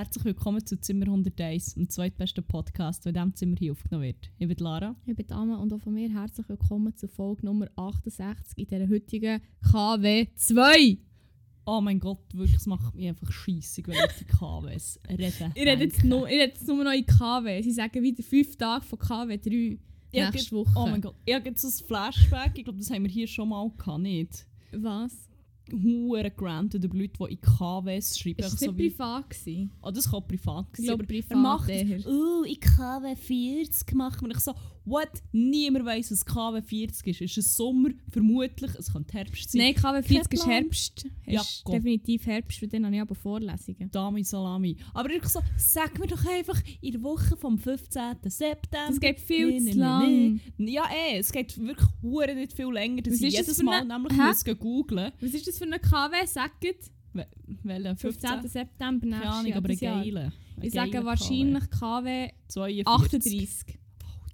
[0.00, 4.30] Herzlich willkommen zu Zimmer 101, dem zweitbesten Podcast, der in diesem Zimmer hier aufgenommen wird.
[4.38, 4.96] Ich bin Lara.
[5.04, 8.88] Ich bin Dame und auch von mir herzlich willkommen zu Folge Nummer 68 in dieser
[8.88, 10.96] heutigen KW 2.
[11.66, 15.50] Oh mein Gott, wirklich, es macht mich einfach scheissig, wenn ich die KWs rede.
[15.54, 17.60] Ich rede jetzt nur, ich rede jetzt nur noch in KW.
[17.60, 19.78] Sie sagen wieder fünf Tage von KW 3
[20.12, 20.72] Ja, nächste geht- Woche.
[20.78, 23.50] Oh mein Gott, ich habe jetzt ein Flashback, ich glaube, das haben wir hier schon
[23.50, 24.46] mal gehabt, nicht?
[24.72, 25.28] Was?
[25.72, 28.40] Hure granted über Leute, die in KWs schreiben.
[28.40, 29.70] Ist das so nicht privat gewesen?
[29.82, 32.06] Oh, das kann privat Ich sein, glaube aber privat er macht es.
[32.06, 34.30] Oh, in KW 40 macht man.
[34.30, 35.08] Ich so, what?
[35.32, 37.20] Niemand weiss, was KW 40 ist.
[37.20, 37.90] Ist es Sommer?
[38.10, 38.70] Vermutlich.
[38.78, 39.60] Es könnte Herbst sein.
[39.62, 40.46] Nein, KW 40 ist.
[40.46, 41.06] Herbst.
[41.26, 41.74] Ja, ist Gott.
[41.76, 43.90] definitiv Herbst, weil dann habe ich aber Vorlesungen.
[43.90, 44.76] Dami Salami.
[44.94, 48.16] Aber ich so, sag mir doch einfach in der Woche vom 15.
[48.26, 48.86] September.
[48.88, 50.40] Das geht viel Nee, zu lang.
[50.58, 50.70] nee.
[50.72, 53.02] Ja, eh, es geht wirklich hure nicht viel länger.
[53.02, 54.26] dass Was ich ist das jedes Mal eine- nämlich Hä?
[54.26, 56.26] muss googlen Was ist das für eine KW?
[56.26, 56.64] Sagt
[57.64, 58.30] Welchen 15.
[58.30, 58.48] 15.
[58.48, 60.04] September nächstes Keine Ahnung, aber ein dieses Jahr.
[60.04, 60.32] geiler.
[60.62, 62.86] Ich sage wahrscheinlich KW 42.
[62.86, 63.79] 38.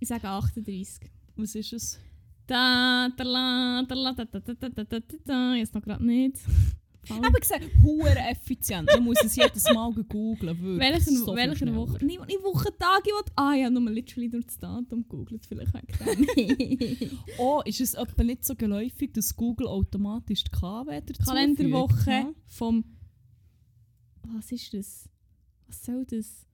[0.01, 1.11] Ich sage 38.
[1.37, 2.01] Was ist es?
[2.47, 6.05] Da, da, la, da, la, da, da, da, da, da, da, da, jetzt noch gerade
[6.05, 6.39] nicht.
[7.09, 8.91] Eben gesehen, hure effizient.
[8.93, 11.05] Du musst es jedes Mal googeln, wirklich.
[11.05, 12.05] So welcher Woche?
[12.05, 13.33] Nein, ich Wochentag, ich wollte...
[13.37, 18.25] Ah ja, nur literally durch das Datum gegoogelt, vielleicht habe ich Oh, ist es etwa
[18.25, 22.33] nicht so geläufig, dass Google automatisch die KW dazu Kalenderwoche ja?
[22.47, 22.85] vom...
[24.25, 25.09] Was ist das?
[25.69, 26.46] Was soll das?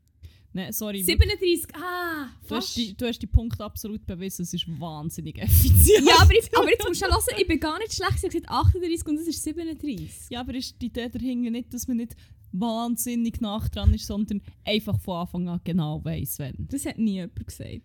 [0.54, 1.02] Nein, sorry.
[1.02, 1.74] 37.
[1.74, 4.42] Ah, Du hast, die, du hast die Punkte absolut bewiesen.
[4.42, 6.06] Es ist wahnsinnig effizient.
[6.06, 8.16] Ja, aber, ich, aber jetzt musst du hören, ich bin gar nicht schlecht.
[8.16, 10.10] Ich habe gesagt 38 und es ist 37.
[10.30, 12.14] Ja, aber ist die Idee dahinter nicht, dass man nicht
[12.52, 16.54] wahnsinnig nach dran ist, sondern einfach von Anfang an genau weiss, wenn?
[16.70, 17.80] Das hat nie jemand gesagt.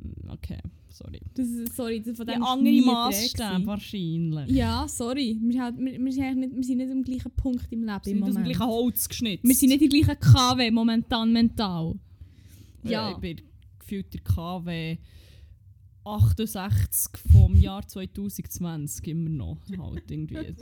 [0.00, 1.20] Hm, Okay, sorry.
[1.34, 3.66] Das ist, sorry, von dem Ja, andere gewesen.
[3.66, 4.50] wahrscheinlich.
[4.50, 5.38] Ja, sorry.
[5.42, 8.12] Wir, halt, wir, wir, sind nicht, wir sind nicht am gleichen Punkt im Leben Wir
[8.12, 9.44] im sind aus dem gleichen Holz geschnitzt.
[9.44, 11.94] Wir sind nicht die gleichen KW momentan mental.
[12.84, 12.90] Ja.
[12.90, 13.10] Ja.
[13.12, 13.40] Ich bin
[13.78, 14.98] gefühlt der KW
[16.04, 19.58] 68 vom Jahr 2020 immer noch.
[19.78, 20.54] Halt irgendwie.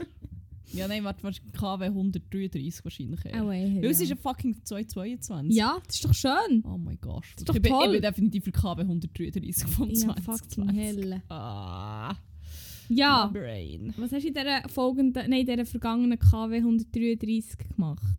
[0.73, 3.25] Ja, nein, warte, warte, KW 133 wahrscheinlich.
[3.25, 3.43] eher.
[3.43, 4.03] Auch eher, Weil es ja.
[4.03, 5.55] ist ja fucking 2022.
[5.55, 6.63] Ja, das ist doch schön.
[6.65, 7.23] Oh mein Gott.
[7.37, 7.91] ist doch ich, bin, ich toll.
[7.93, 10.77] bin definitiv für KW 133 vom Ja, fucking 2020.
[10.77, 11.21] hell.
[11.29, 12.15] Ah,
[12.89, 13.27] Ja.
[13.27, 13.93] brain.
[13.97, 18.17] Was hast du in dieser folgenden, nein, in dieser vergangenen KW 133 gemacht?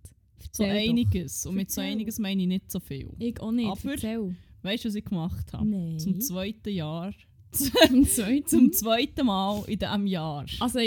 [0.52, 0.90] So Erzähl doch.
[0.90, 1.46] einiges.
[1.46, 3.10] Und mit so einiges meine ich nicht so viel.
[3.18, 3.68] Ich auch nicht.
[3.68, 4.34] Aber- Erzähl.
[4.62, 5.66] Weißt du, was ich gemacht habe?
[5.66, 5.98] Nein.
[5.98, 7.12] Zum zweiten Jahr.
[7.52, 8.46] Zum zweiten.
[8.46, 10.44] Zum zweiten Mal in diesem Jahr.
[10.60, 10.80] Also,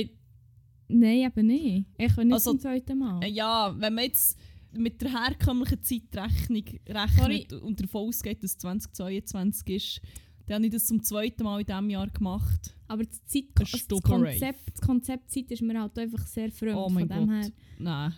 [0.88, 1.86] nein, eben nicht.
[1.98, 3.24] Ich will nicht Also, zum zweiten Mal.
[3.24, 4.38] Äh, Ja, wenn man jetzt
[4.72, 10.02] mit der herkömmlichen Zeitrechnung rechnet und davon ausgeht, dass 2022 ist,
[10.46, 12.76] dann habe ich das zum zweiten Mal in diesem Jahr gemacht.
[12.88, 14.02] Aber das, Zeit, also das.
[14.02, 16.76] Konzept, das Konzept Zeit ist mir halt einfach sehr fremd.
[16.76, 17.44] Oh mein von dem Gott.
[17.46, 17.52] her.
[17.80, 18.14] Nein,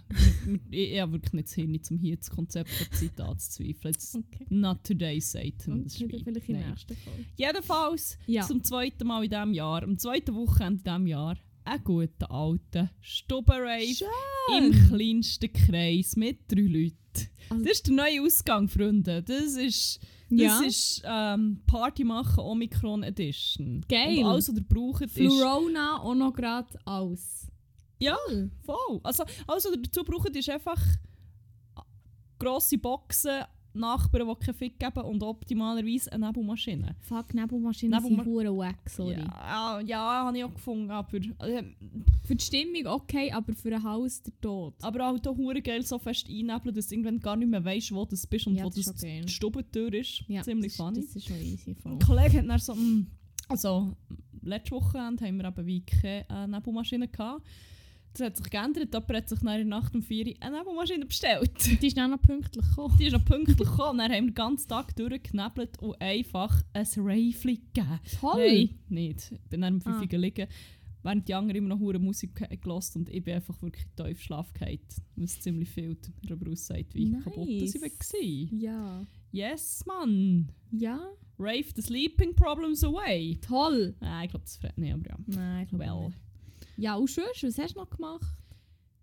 [0.71, 3.93] ich, ich habe wirklich nicht das Hirn, um hier das Konzept der Zeit anzuzweifeln.
[3.93, 4.45] It's Okay.
[4.49, 5.83] not today, Satan.
[5.83, 7.25] Das Das wieder wie- vielleicht in der nächsten Folge.
[7.35, 8.41] Jedenfalls, Ja.
[8.47, 12.89] zum zweiten Mal in diesem Jahr, am zweiten Wochenende in diesem Jahr, einen guten alten
[13.01, 14.05] Stubbenrave
[14.57, 16.95] im kleinsten Kreis mit drei Leuten.
[17.49, 19.21] Also- das ist der neue Ausgang, Freunde.
[19.23, 19.99] Das ist,
[20.29, 20.61] das Ja.
[20.61, 23.83] ist ähm, Party machen Omikron Edition.
[23.89, 24.19] Geil.
[24.19, 25.13] Und alles, was ihr braucht, ist...
[25.13, 27.47] Flurona auch noch gerade aus.
[27.99, 28.17] Ja,
[28.63, 28.99] voll.
[29.03, 30.81] Also, alles, was ihr dazu braucht, ist einfach
[32.37, 33.43] grosse Boxen,
[33.75, 36.95] Nachbarn, die keinen Fick geben und optimalerweise eine Nebelmaschine.
[37.01, 39.17] Fuck, Nebelmaschinen Nebelma- sind hure wack, sorry.
[39.19, 41.17] Ja, ja habe ich auch gefunden, aber...
[41.17, 41.63] Äh,
[42.23, 44.73] Für die Stimmung okay, aber für ein Haus der Tod.
[44.81, 47.91] aber auch hier hure geil so fest einnebeln, dass du irgendwann gar nicht mehr weißt,
[47.93, 50.23] wo du bist und Ja, wo das ist das die Stubentür ist.
[50.27, 51.01] Ja, Ziemlich das, funny.
[51.01, 51.75] Das ist schon easy.
[51.75, 51.91] Voll.
[51.93, 53.07] Ein Kollege hat dann so, mm,
[53.49, 53.93] also
[54.41, 57.45] letzte Woche haben wir eben wie keine äh, Nebelmaschine gehabt.
[58.17, 61.05] Das hat sich geändert, jemand hat sich in der Nacht um 4 Uhr eine Nebelmaschine
[61.05, 61.51] bestellt.
[61.81, 62.95] Die ist dann noch pünktlich gekommen.
[62.99, 66.87] Die ist noch pünktlich gekommen, dann haben wir den ganzen Tag durchgeknebelt und einfach ein
[66.97, 67.99] Rave gegeben.
[68.19, 68.37] Toll!
[68.47, 69.31] Nein, nicht.
[69.31, 69.99] Ich bin dann um 5 Ah.
[70.01, 70.47] Uhr gelegen,
[71.03, 74.21] während die anderen immer noch hure Musik ge- gehört und ich bin einfach wirklich tief
[74.21, 74.79] Schlaf gefallen,
[75.17, 77.23] was ziemlich viel darüber aussagt, wie Nice.
[77.23, 78.57] kaputt ich war.
[78.59, 79.05] Ja.
[79.31, 80.51] Yes, Mann!
[80.71, 80.99] Ja?
[81.37, 83.37] Rave the sleeping problems away.
[83.41, 83.93] Toll!
[83.99, 85.17] Ah, ich glaube, das freut nicht, aber ja.
[85.27, 86.05] Nein, ich glaube Well.
[86.05, 86.17] nicht.
[86.77, 88.25] Ja, und sonst, was hast du noch gemacht?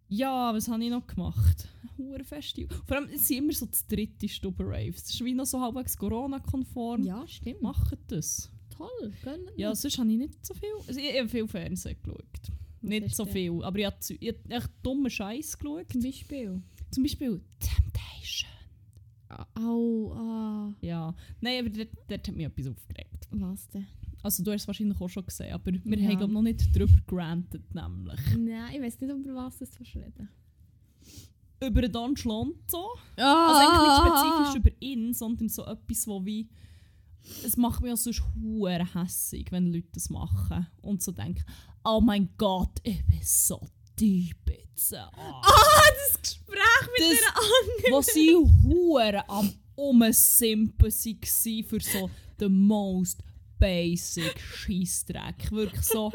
[0.08, 1.68] Ja, was habe ich noch gemacht?
[1.96, 2.76] Hure Festival.
[2.86, 5.04] Vor allem, es sind immer so das dritte Stubben-Raves.
[5.04, 7.02] Das ist wie noch so halbwegs Corona-konform.
[7.02, 7.62] Ja, stimmt.
[7.62, 8.50] Macht das.
[8.70, 10.74] Toll, gönn Ja, sonst habe ich nicht so viel.
[10.86, 12.52] Also ich habe viel Fernsehen geschaut.
[12.82, 13.62] nicht hast so viel.
[13.62, 15.90] Aber ich habe, ich habe echt dummen Scheiß geschaut.
[15.92, 16.62] Zum Beispiel.
[16.90, 18.50] Zum Beispiel Temptation.
[19.54, 20.74] Au, ah.
[20.82, 21.14] Ja.
[21.40, 23.28] Nein, aber dort, dort hat mich etwas aufgeregt.
[23.30, 23.86] Was denn?
[24.22, 26.10] Also du hast es wahrscheinlich auch schon gesehen, aber wir Ja.
[26.10, 28.20] haben noch nicht drüber gerantet, nämlich.
[28.38, 29.64] Nein, ich weiß nicht, über was du
[29.94, 30.28] reden
[31.64, 32.88] über Don Schlonzo.
[33.16, 34.50] Also eigentlich nicht Ah!
[34.50, 36.48] spezifisch über ihn, sondern so etwas, wo wie...
[37.44, 40.66] Es macht mich auch sonst hure hässig, wenn Leute das machen.
[40.80, 41.44] Und so denken,
[41.84, 43.60] oh mein Gott, ich bin so
[43.96, 44.92] deep jetzt.
[44.92, 45.08] Ah.
[45.16, 47.92] Ah, das Gespräch mit Das- der anderen.
[47.92, 48.34] wo sie
[48.68, 52.10] hure am Umsimpen waren für so
[52.40, 53.22] the most
[53.66, 55.50] basic Scheissdreck.
[55.52, 56.10] Wirklich so.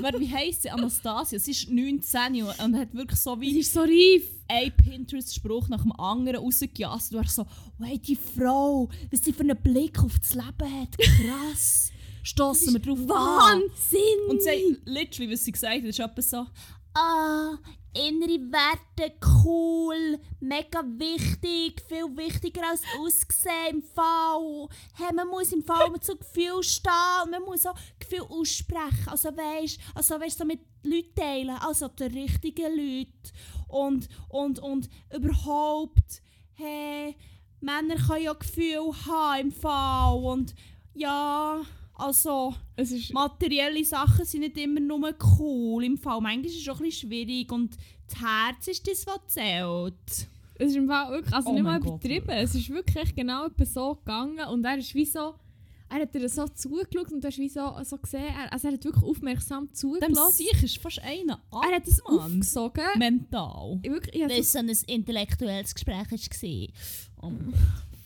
[0.00, 0.70] Wer- Wie heisst sie?
[0.70, 1.38] Anastasia.
[1.38, 4.22] Sie ist 19 und und hat wirklich so wie ist so reif.
[4.48, 7.12] ein Pinterest-Spruch nach dem anderen rausgejasst.
[7.12, 7.46] Du warst so,
[7.82, 10.96] hey, die Frau, was sie für einen Blick auf das Leben hat.
[10.98, 11.90] Krass.
[12.22, 13.08] Stossen wir drauf an.
[13.08, 14.28] Wahnsinn!
[14.28, 16.46] Und sie, literally, was sie gesagt hat, ist etwas so,
[16.94, 17.56] ah,
[17.98, 19.14] innere Werte,
[19.44, 24.68] cool, mega wichtig, viel wichtiger als Aussehen im Fall.
[24.94, 29.08] Hey, man muss im Fall mit so Gefühl stehen man muss auch Gefühl aussprechen.
[29.08, 33.32] Also weisst, also weisst, so mit Leuten teilen, also die richtigen Leute.
[33.68, 36.22] Und, und, und überhaupt,
[36.54, 37.16] hey,
[37.60, 40.14] Männer können ja Gefühl haben im Fall.
[40.14, 40.54] Und
[40.94, 41.60] ja,
[41.98, 42.54] also...
[42.76, 45.84] es ist Materielle Sachen sind nicht immer nur cool.
[45.84, 47.76] Im Fall manchmal ist es auch ein bisschen schwierig und
[48.08, 50.28] das Herz ist das, was zählt.
[50.60, 52.30] Es ist im Fall wirklich, also Oh nicht mal Gott, übertrieben.
[52.30, 55.34] Es ist wirklich genau so gegangen und er ist wie so,
[55.90, 58.74] er hat dir so zugeschaut und du hast wie so, so gesehen, er, also er
[58.74, 60.32] hat wirklich aufmerksam Dem zugelassen.
[60.32, 62.18] Sieg ist fast einer ab, Er hat es Mann.
[62.18, 62.84] aufgesogen.
[62.96, 63.78] Mental.
[63.82, 66.68] Ich Wirklich, ich hab Weil so ein intellektuelles Gespräch war.
[67.22, 67.54] Oh mein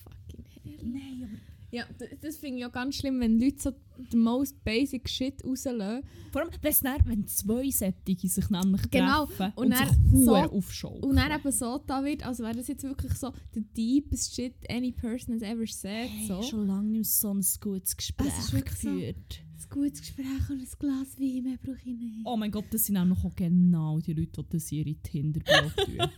[0.03, 0.79] fucking hell.
[0.81, 1.42] Nein, aber...
[1.73, 1.85] Ja,
[2.21, 3.71] das finde ich auch ganz schlimm, wenn Leute so
[4.11, 6.03] den most basic shit rauslassen.
[6.31, 9.25] Vor allem, es dann, wenn zwei Sättige sich nämlich Genau.
[9.25, 11.03] treffen Und und, dann sich so- so aufschaukeln.
[11.03, 14.53] Und dann eben so da wird, als wäre das jetzt wirklich so the deepest shit
[14.69, 16.09] any person has ever said.
[16.09, 16.43] Hey, so.
[16.43, 18.89] schon lange nicht so ein gutes Gespräch Es ist wirklich so.
[18.91, 19.39] geführt.
[19.63, 22.21] Ein gutes Gespräch und ein Glas Wein, mehr brauche ich nicht.
[22.25, 25.69] Oh mein Gott, das sind nämlich auch genau die Leute, die das in ihre Tinder-Bio
[25.85, 26.09] tun.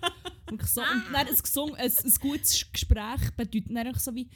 [0.66, 0.82] So.
[0.82, 4.28] Und dann ein, gesung, ein, ein gutes Gespräch bedeutet dann so wie,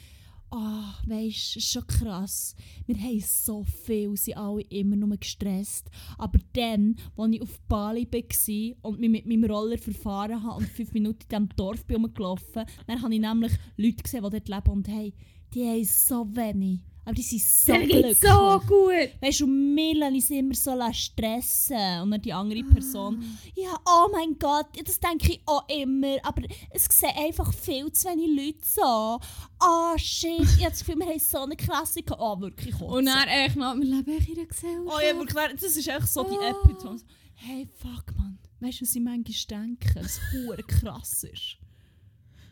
[0.51, 2.55] ah, weisst, es ist schon krass.
[2.85, 5.89] Wir haben so viel, sind alle immer nur gestresst.
[6.17, 10.67] Aber dann, als ich auf Bali war und mich mit meinem Roller verfahren habe und
[10.67, 14.49] fünf Minuten in diesem Dorf bin rumgelaufen, dann habe ich nämlich Leute gesehen, die dort
[14.49, 15.13] leben und hey,
[15.53, 16.79] die haben so wenig.
[17.09, 18.19] Aber die sind so Der glücklich.
[18.19, 19.09] so gut!
[19.19, 22.01] Weißt du, und Melanie sind immer so stressen.
[22.03, 23.23] Und dann die andere Person,
[23.55, 26.17] ja, oh mein Gott, das denke ich auch immer.
[26.21, 29.19] Aber es sehen einfach viel zu wenig Leute so.
[29.59, 32.21] Ah, shit, ich habe das Gefühl, wir haben so eine Klasse gehabt.
[32.21, 32.93] Oh, wirklich kotzen.
[32.95, 34.85] Und dann echt noch, wir leben echt in einer Gesellschaft.
[34.87, 36.49] Oh ja, wirklich, das ist echt so die Ah.
[36.63, 36.99] Epitome.
[37.33, 38.37] Hey, fuck, man.
[38.59, 39.93] Weißt du, was ich manchmal denke?
[39.95, 41.57] Das hure krass ist.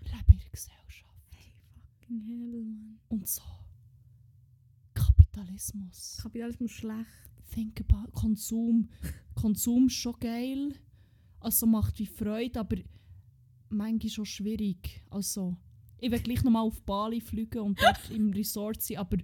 [0.01, 1.05] Wir leben in einer Gesellschaft.
[1.99, 2.99] Fucking hell, Mann.
[3.09, 3.41] Und so.
[5.37, 6.17] Kapitalismus.
[6.21, 7.07] Kapitalismus schlecht.
[7.53, 8.89] think about Konsum.
[9.35, 10.73] Konsum ist schon geil.
[11.39, 12.77] Also macht wie Freude, aber
[13.69, 15.03] manchmal schon schwierig.
[15.09, 15.55] Also,
[15.99, 19.17] ich will gleich nochmal auf Bali fliegen und dort im Resort sein, aber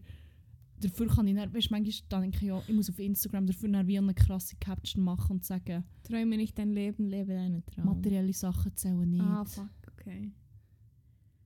[0.79, 3.87] dafür kann ich nicht, weißt, manchmal denke ich ja, ich muss auf Instagram dafür dann
[3.87, 7.85] wie eine krasse Caption machen und sagen, Träume nicht dein Leben, lebe deinen Traum.
[7.85, 9.21] materielle Sachen zählen nicht.
[9.21, 10.31] Ah, fuck, okay.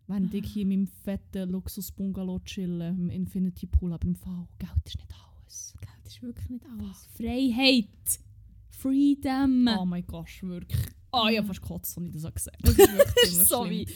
[0.07, 4.71] Während ich hier in meinem fetten Luxus-Bungalow chillen, im Infinity Pool, aber im Fall, Geld
[4.85, 5.73] ist nicht alles.
[5.81, 7.07] Geld ist wirklich nicht alles.
[7.17, 8.19] Freiheit!
[8.69, 9.67] Freedom!
[9.77, 10.79] Oh mein Gott, wirklich.
[11.11, 12.57] Ah, ich habe fast gekotzt, als ich das so gesagt
[13.21, 13.87] Das ist So wie-.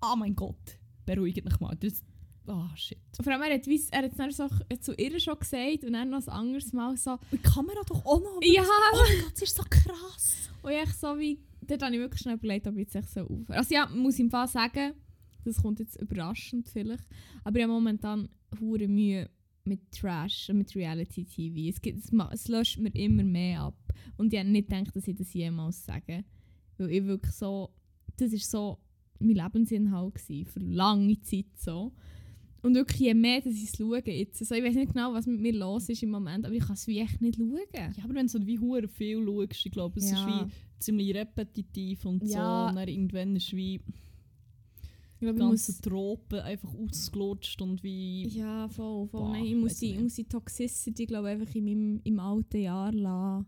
[0.00, 1.74] Oh mein Gott, beruhigt mich mal.
[1.76, 2.04] Das,
[2.46, 2.98] ah, shit.
[3.20, 4.48] Vor allem, er hat, er es dann so
[4.80, 8.20] zu ihr schon gesagt und dann noch ein anderes Mal so die Kamera doch auch
[8.20, 8.40] noch.
[8.42, 8.62] «Ja!»
[8.92, 10.50] Oh mein Gott, das ist so krass.
[10.62, 13.22] Und ich so wie, dort habe ich wirklich schnell überlegt, ob ich jetzt echt so
[13.22, 13.46] aufhören.
[13.48, 14.92] Also ja, muss ich im Fall sagen,
[15.48, 17.04] das kommt jetzt überraschend vielleicht,
[17.44, 18.28] aber ich habe momentan
[18.60, 19.28] hure Mühe
[19.64, 21.68] mit Trash und mit Reality TV.
[21.68, 23.76] Es, gibt, es, es löscht mir immer mehr ab.
[24.16, 26.24] Und ich habe nicht gedacht, dass ich das jemals sage.
[26.78, 27.70] Weil ich wirklich so,
[28.16, 28.78] das war so
[29.18, 31.92] mein Lebensinhalt gewesen, für lange Zeit so.
[32.62, 35.26] Und wirklich, je mehr dass ich es schaue jetzt, so, ich weiß nicht genau, was
[35.26, 37.58] mit mir los ist im Moment, aber ich kann es wie echt nicht schauen.
[37.74, 40.16] Ja, aber wenn du so wie hure viel schaust, ich glaube, es Ja.
[40.18, 42.64] ist wie ziemlich repetitiv und Ja.
[42.64, 42.68] so.
[42.70, 43.80] Und dann irgendwann ist wie
[45.20, 48.28] Ich glaube, die ich ganze muss- Tropen einfach ausgelutscht und wie...
[48.28, 49.20] Ja, voll, voll.
[49.20, 49.96] Boah, Nein, ich muss die, nicht.
[49.96, 53.46] ich muss die Toxicity glaube einfach in meinem im alten Jahr lassen.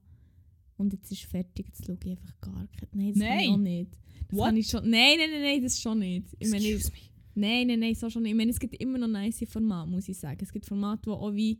[0.76, 2.90] Und jetzt ist fertig, jetzt schaue ich einfach gar keine.
[2.92, 3.50] Nein, das kann ich Nein.
[3.50, 3.98] auch nicht.
[4.28, 4.46] Das What?
[4.46, 4.90] kann ich schon.
[4.90, 6.26] Nein, nein, nein, nein, das schon nicht.
[6.38, 6.98] Ich meine, Excuse me.
[7.34, 8.32] nein, nein, nein, so schon nicht.
[8.32, 10.38] Ich meine, es gibt immer noch nice Formate, muss ich sagen.
[10.42, 11.58] Es gibt Formate, die auch wie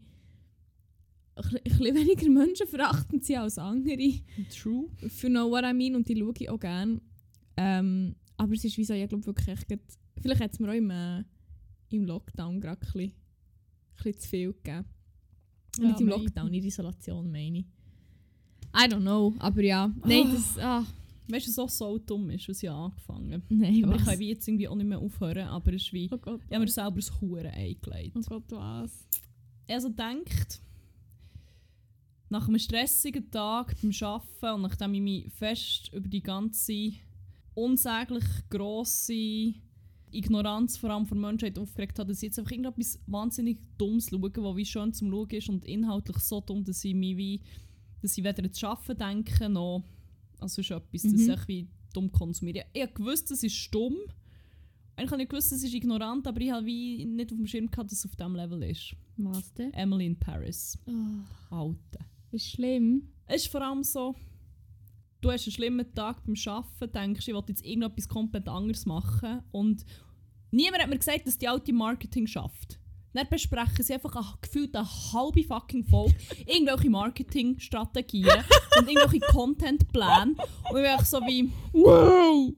[1.36, 4.12] ein bisschen- weniger menschenverachtend sind als andere.
[4.50, 4.88] True.
[5.02, 7.00] If you know what I mean, und die schaue ich auch gerne.
[7.56, 10.74] Ähm, aber es ist wie so, ich glaube wirklich, grad- vielleicht hat es mir auch
[10.74, 11.24] im, äh,
[11.90, 13.14] im Lockdown gerade ein bisschen, ein
[13.96, 14.84] bisschen zu viel gegeben.
[15.78, 16.08] Ja, Nicht im.
[16.08, 17.64] Lockdown, in Isolation meine ich.
[18.74, 19.92] I don't know, aber ja.
[20.04, 20.32] Nein, Ah.
[20.32, 20.86] das, ah,
[21.28, 24.68] weißt du, so so dumm ist, was ich angefangen Nein, Aber ich kann jetzt irgendwie
[24.68, 27.20] auch nicht mehr aufhören, aber es ist wie, Oh Gott, ich habe mir selber das
[27.20, 28.16] Huren eingelegt.
[28.16, 29.06] oh Gott, was?
[29.68, 30.60] also denkt,
[32.28, 36.92] nach einem stressigen Tag beim Arbeiten und nachdem ich mich fest über die ganze
[37.54, 39.54] unsäglich grosse
[40.12, 44.30] Ignoranz vor allem von Menschheit aufgeregt habe, dass ich jetzt einfach irgendetwas wahnsinnig Dummes schaue,
[44.36, 47.40] was wie schön zum Schauen ist und inhaltlich so dumm, dass ich mich wie,
[48.02, 49.84] dass ich weder ans Arbeiten denke, noch
[50.38, 51.30] also ist etwas, das Mhm.
[51.32, 52.64] ich wie dumm konsumiere.
[52.72, 53.96] Ich habe gewusst, das ist dumm.
[54.96, 57.70] Eigentlich habe ich gewusst, das ist ignorant, aber ich habe wie nicht auf dem Schirm
[57.70, 58.94] gehabt, dass es auf diesem Level ist.
[59.16, 59.72] Was denn?
[59.74, 60.78] Emily in Paris.
[60.86, 61.98] Oh, Alte.
[62.32, 63.08] ist schlimm.
[63.26, 64.14] Es ist vor allem so,
[65.20, 69.42] du hast einen schlimmen Tag beim Arbeiten, denkst, ich will jetzt irgendetwas komplett anderes machen
[69.52, 69.84] und
[70.50, 72.78] niemand hat mir gesagt, dass die alte Marketing schafft.
[73.12, 76.14] Dann besprechen sie einfach eine, gefühlt eine halbe fucking Folge
[76.46, 78.28] irgendwelche Marketingstrategien
[78.78, 82.52] und irgendwelche Contentpläne und ich bin einfach so wie, wow!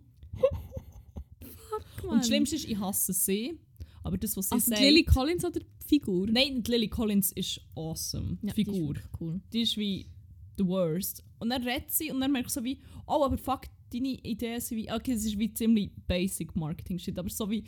[1.96, 3.58] Fuck, Und das Schlimmste ist, ich hasse sie,
[4.02, 4.82] aber das, was sie Also sagt...
[4.82, 6.26] Lily Collins oder die Figur?
[6.28, 8.94] Nein, die Lily Collins ist awesome, die Ja, die ist Figur.
[9.20, 9.40] cool.
[9.52, 10.06] die ist wie
[10.56, 11.24] the worst.
[11.38, 14.60] Und dann redet sie und dann merkst du so wie, oh, aber fuck, deine Ideen
[14.60, 17.64] sind wie, okay, es ist wie ziemlich basic Marketing-Shit, aber so wie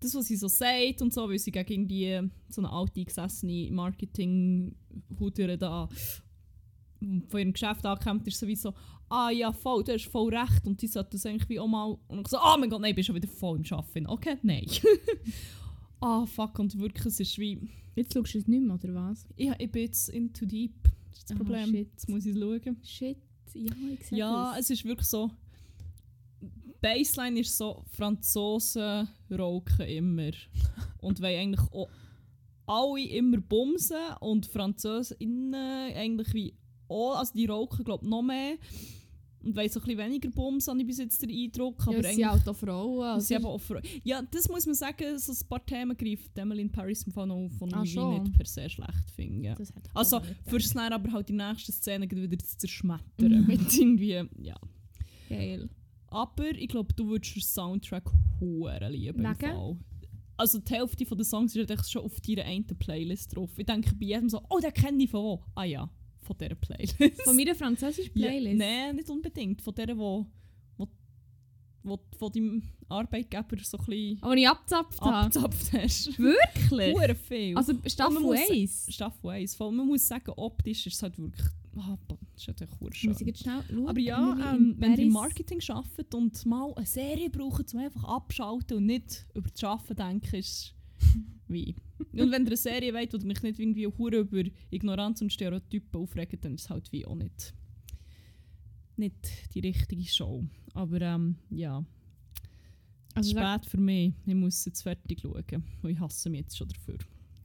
[0.00, 3.70] das, was sie so sagt und so, weil sie gegen die so eine alte, gesessene
[3.70, 5.88] Marketing-Hutere da
[7.28, 8.72] von ihrem Geschäft angekämpft ist, so wie so,
[9.08, 11.98] ah ja, voll, du hast voll recht und die sollte das eigentlich wie auch mal,
[12.08, 14.06] und ich so, oh mein Gott, nein, ich bin schon wieder voll im Arbeiten.
[14.06, 14.66] Okay, nein.
[16.02, 19.26] Ah, fuck, und wirklich, es ist wie, Jetzt schaust du es nicht mehr, oder was?
[19.36, 20.72] ich, ich bin jetzt in too deep.
[21.10, 21.66] Das ist das Problem.
[21.66, 21.88] shit.
[21.92, 22.76] Jetzt muss ich es schauen.
[22.82, 23.18] Shit,
[23.54, 24.60] ja, ich sehe Ja, das.
[24.60, 25.30] es ist wirklich so.
[26.80, 30.30] Baseline ist so, Franzosen rauchen immer.
[30.98, 31.88] und wollen eigentlich auch
[32.66, 35.54] alle immer bumsen und Französinnen
[35.94, 36.54] eigentlich wie
[36.88, 38.56] auch, also die rauchen glaube ich noch mehr
[39.42, 41.80] und so ein bisschen weniger bumsen, habe ich bis jetzt den Eindruck.
[41.86, 43.20] Aber ja, eigentlich sind halt auch Frauen.
[43.20, 46.38] sie Also, aber auch Fre- ja, das muss man sagen, so ein paar Themen greift
[46.38, 48.22] Emily in Paris im Fall auf, die Ah, schon?
[48.22, 49.48] nicht per se schlecht finde.
[49.48, 49.56] Ja.
[49.94, 50.68] Also, gar nicht für gedacht.
[50.68, 53.00] dann aber halt die nächste Szene wieder zu zerschmettern.
[53.46, 54.56] Mit irgendwie, ja.
[55.28, 55.68] Geil.
[56.08, 59.22] Aber ich glaube, du würdest den Soundtrack hure lieben.
[59.22, 59.52] im?
[59.54, 59.76] Fall.
[60.36, 63.50] Also die Hälfte der Songs ist schon auf deiner einen Playlist drauf.
[63.58, 65.44] Ich denke bei jedem so, oh, den kenne ich von wo?
[65.54, 65.88] Ah ja,
[66.30, 67.22] von dieser Playlist.
[67.24, 68.60] Von meiner französischen Playlist?
[68.60, 69.60] Ja, Nein, nicht unbedingt.
[69.62, 70.26] Von der, wo,
[70.76, 70.88] wo,
[71.82, 75.16] wo von deinem Arbeitgeber so ein bisschen Aber ich abgezapft habe.
[75.16, 76.18] abgezapft hast.
[76.18, 76.94] Wirklich?
[76.94, 77.56] Hure viel.
[77.56, 78.86] Also Staffel man muss- 1.
[78.90, 79.54] Staffel 1.
[79.54, 81.46] Voll, man muss sagen, optisch ist es halt wirklich...
[81.76, 83.08] Ah, das ist schön.
[83.08, 83.88] Muss ich jetzt schnell schauen?
[83.88, 88.02] Aber ja, ähm, wenn ihr im Marketing arbeitet und mal eine Serie braucht, um einfach
[88.04, 90.74] abschalten und nicht über das Arbeiten denken, ist
[91.48, 91.74] wie.
[92.12, 96.00] Und wenn ihr eine Serie wollt, die mich nicht irgendwie hure über Ignoranz und Stereotypen
[96.00, 97.54] aufregt, dann ist es halt wie auch nicht,
[98.96, 100.44] nicht die richtige Show.
[100.74, 101.84] Aber ähm, ja,
[103.14, 104.12] Also spät für mich.
[104.26, 105.64] Ich muss jetzt fertig schauen.
[105.82, 106.98] Und ich hasse mich jetzt schon dafür.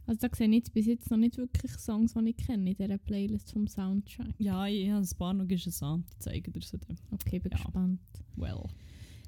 [0.06, 2.78] also da sehe ich jetzt bis jetzt noch nicht wirklich Songs, die ich kenne in
[2.78, 4.36] dieser Playlist vom Soundtrack.
[4.38, 6.06] Ja, ich habe ein paar noch interessant.
[6.14, 6.98] Die zeigen dir dann.
[7.12, 7.58] Okay, bin Ja.
[7.58, 8.00] gespannt.
[8.36, 8.64] Well.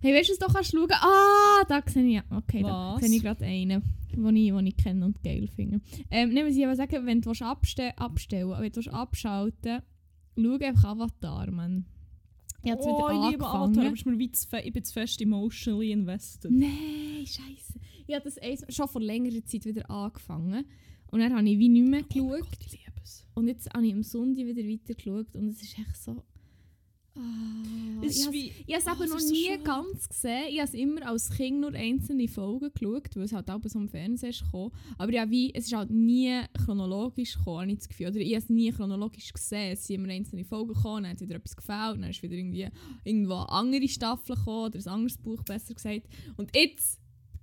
[0.01, 0.87] Hey, weißt du, was du kannst schauen?
[0.91, 2.23] Ah, da sehe ich.
[2.31, 3.01] Okay, da Was?
[3.05, 5.81] sehe ich gerade einen, den ich, den ich kenne und geil finde.
[6.11, 9.81] Ähm, nehmen Sie aber sagen, wenn du abste abstellen willst, wenn du willst abschalten
[10.35, 11.85] schau einfach Avatar, Mann.
[12.63, 13.77] Ich habe oh, wieder ich liebe angefangen.
[13.77, 16.51] Avatar, aber mir wie zu ich bin zu fest emotionally invested.
[16.51, 17.79] Nein, scheiße.
[18.05, 20.65] Ich habe das eins- schon vor längerer Zeit wieder angefangen.
[21.09, 22.41] Und dann habe ich wie nicht mehr Oh geschaut.
[22.41, 23.25] Gott, ich liebe es.
[23.33, 26.23] Und jetzt habe ich am Sonntag wieder weiter geschaut und es ist echt so...
[27.17, 29.63] Ah, Es ich ist habe habe es Ah, eben noch so nie schön.
[29.63, 30.45] ganz gesehen.
[30.49, 33.79] Ich habe es immer als Kind nur einzelne Folgen geschaut, weil es halt auch so
[33.79, 34.71] im Fernsehen ist gekommen.
[34.97, 38.07] Aber ja, wie, es ist halt nie chronologisch gekommen, habe ich das Gefühl.
[38.07, 39.73] Oder ich habe es nie chronologisch gesehen.
[39.73, 42.67] Es sind immer einzelne Folgen gekommen, dann hat wieder etwas gefällt, dann ist wieder irgendwie
[43.03, 46.07] irgendwo eine andere Staffel gekommen oder ein anderes Buch, besser gesagt.
[46.37, 46.99] Und jetzt...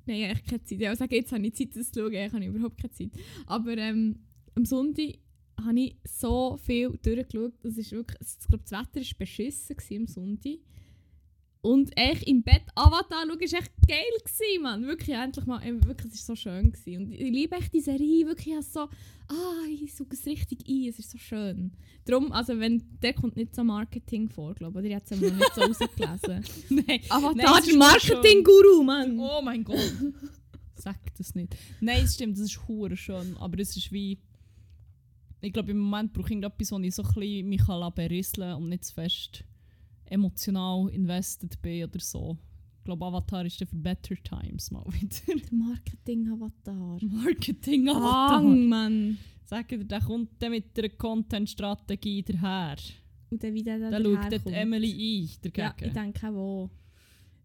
[0.06, 0.80] Nein, ich habe keine Zeit.
[0.82, 2.12] Ich sage, jetzt habe ich Zeit, das zu schauen.
[2.12, 3.10] Ich habe überhaupt keine Zeit.
[3.46, 4.18] Aber ähm,
[4.54, 5.14] am Sonntag
[5.62, 7.52] habe ich so viel durchgeschaut.
[7.62, 10.58] Das ist wirklich, ich glaube, das Wetter war beschissen am Sonntag.
[11.64, 14.86] Und echt im Bett Avatar schauen, war echt geil, gewesen, Mann.
[14.86, 16.72] Wirklich, endlich mal, wirklich, es war so schön.
[16.72, 17.06] Gewesen.
[17.06, 20.88] Und ich liebe echt die Serie, wirklich, ich so, ah, ich suche es richtig ein,
[20.90, 21.72] es ist so schön.
[22.04, 25.32] Darum, also wenn, der kommt nicht so Marketing vor, glaube ich, oder ich habe es
[25.32, 26.44] noch nicht so rausgelesen.
[26.68, 27.00] Nein.
[27.08, 29.18] Avatar, ist Marketing-Guru, Mann.
[29.18, 29.94] Oh mein Gott.
[30.74, 31.56] Sag das nicht.
[31.80, 33.38] Nein, es stimmt, das ist hure schön.
[33.38, 34.18] Aber es ist wie.
[35.44, 37.62] Ich glaube, im Moment brauche ich irgendetwas, wo ich so ein bisschen mich
[37.94, 39.44] berieseln kann und nicht zu fest
[40.06, 42.36] emotional invested bin oder so.
[42.78, 45.16] Ich glaube, Avatar ist dann für Better Times mal wieder.
[45.26, 46.98] Der Marketing-Avatar.
[47.02, 48.38] Marketing Avatar.
[48.38, 49.18] Ang, Mann.
[49.44, 52.76] Sag dir, der kommt dann mit einer Content-Strategie daher.
[53.30, 54.54] Und dann wieder Da dann schaut daherkommt.
[54.56, 54.90] Emily
[55.44, 56.70] ein, Ja, ich denke auch.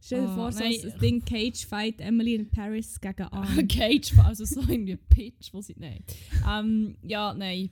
[0.02, 0.76] Stell dir Ah, vor, so nein.
[0.84, 3.68] ein Ding Cage Fight Emily in Paris gegen Anne.
[3.68, 5.76] Cage, also so irgendwie Pitch, wo sie...
[5.78, 6.04] Nein.
[6.50, 7.70] Ähm, ja, nein.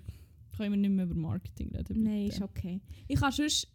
[0.57, 2.03] Können wir nicht mehr über Marketing reden.
[2.03, 2.35] Nein, bitte.
[2.35, 2.81] ist okay.
[3.07, 3.67] Ich habe sonst...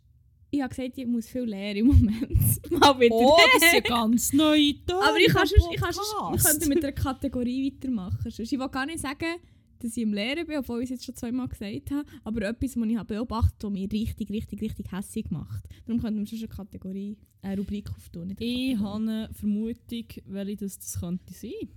[0.54, 2.30] Ich habe gesagt, ich muss viel lernen im Moment.
[2.70, 3.14] Mal wieder.
[3.14, 4.74] Oh, das ist ja ganz neu.
[4.86, 8.30] Aber ich kann sonst, ich kann sonst, wir könnten mit einer Kategorie weitermachen.
[8.30, 9.36] Sonst, ich will gar nicht sagen,
[9.78, 12.04] dass ich im Lehren bin, obwohl ich es jetzt schon zweimal gesagt habe.
[12.24, 15.66] Aber etwas, was ich habe beobachtet habe, mich richtig, richtig, richtig hässlich gemacht.
[15.86, 18.34] Darum könnten wir sonst eine Kategorie, eine Rubrik auftun.
[18.38, 21.68] Ich habe eine Vermutung, welche das, das könnte sein.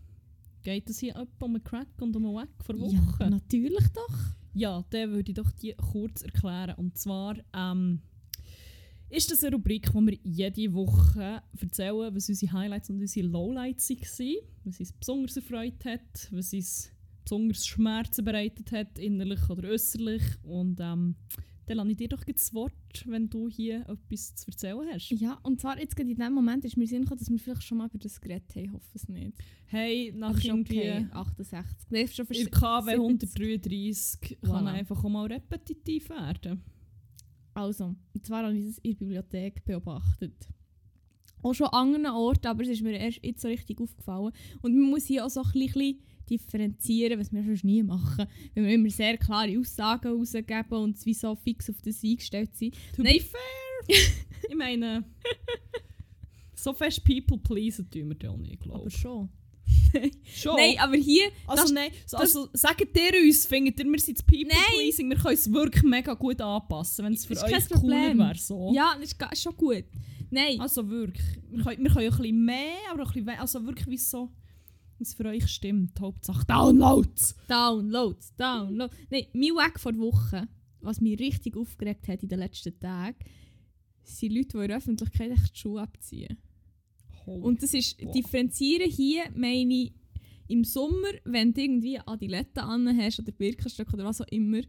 [0.63, 3.15] Geht es hier etwa um einen Crack und um einen Wack vor Wochen?
[3.19, 4.17] Ja, natürlich doch.
[4.55, 6.75] Ja, dann würde ich doch die kurz erklären.
[6.77, 7.99] Und zwar ähm,
[9.09, 13.89] ist das eine Rubrik, wo wir jede Woche erzählen, was unsere Highlights und unsere Lowlights
[13.89, 16.89] waren, was uns besonders erfreut hat, was uns
[17.25, 20.23] besonders Schmerzen bereitet hat, innerlich oder äußerlich.
[20.43, 21.15] Und ähm,
[21.67, 22.73] dann lasse ich dir doch das Wort,
[23.05, 25.09] wenn du hier etwas zu erzählen hast.
[25.11, 27.63] Ja, und zwar jetzt gerade in dem Moment ist mir Sinn gekommen, dass wir vielleicht
[27.63, 28.65] schon mal über das geredet haben.
[28.65, 29.33] Ich hoffe es nicht.
[29.65, 30.79] Hey, nach irgendwie...
[30.79, 31.07] okay.
[31.11, 31.87] 68.
[31.89, 32.99] Nein, schon vers- KW 70.
[32.99, 34.71] 133 kann Voilà.
[34.71, 36.61] einfach auch mal repetitiv werden.
[37.53, 40.47] Also, und zwar habe ich das in der Bibliothek beobachtet.
[41.41, 44.31] Auch schon an anderen Orten, aber es ist mir erst jetzt so richtig aufgefallen.
[44.61, 48.25] Und man muss hier auch so ein bisschen differenzieren, was wir sonst nie machen.
[48.53, 52.75] Wenn wir immer sehr klare Aussagen rausgeben und wie so fix auf das eingestellt sind.
[52.95, 53.19] To Nein.
[53.19, 53.95] fair!
[54.49, 55.03] ich meine,
[56.53, 59.29] so fest People pleasen tun wir da auch nicht, glaube Aber schon.
[60.23, 60.55] Schon?
[60.57, 61.29] Nein, aber hier...
[61.47, 64.57] also das- nein, so, also sagt ihr uns, findet ihr, wir sind das People Nein.
[64.75, 68.35] pleasing, wir können es wirklich mega gut anpassen, wenn es für euch cooler wäre.
[68.35, 68.73] So.
[68.73, 69.85] Ja, das ist, schon gut.
[70.29, 70.59] Nein.
[70.59, 71.25] Also wirklich.
[71.49, 74.29] Wir können, wir können ein bisschen mehr, aber ein bisschen Also wirklich, wie so
[75.05, 75.99] es für euch stimmt.
[75.99, 77.35] Hauptsache Downloads!
[77.47, 78.95] Downloads, Downloads.
[79.09, 80.47] Nein, mein Weg vor Woche,
[80.81, 83.17] was mich richtig aufgeregt hat in den letzten Tagen,
[84.03, 86.37] sind Leute, die in der Öffentlichkeit echt die Schuhe abziehen.
[87.25, 88.11] Und das ist, Boah.
[88.11, 89.93] differenzieren hier, meine ich,
[90.47, 94.61] im Sommer, wenn du irgendwie Adiletten an hast oder Birkenstock oder was auch immer,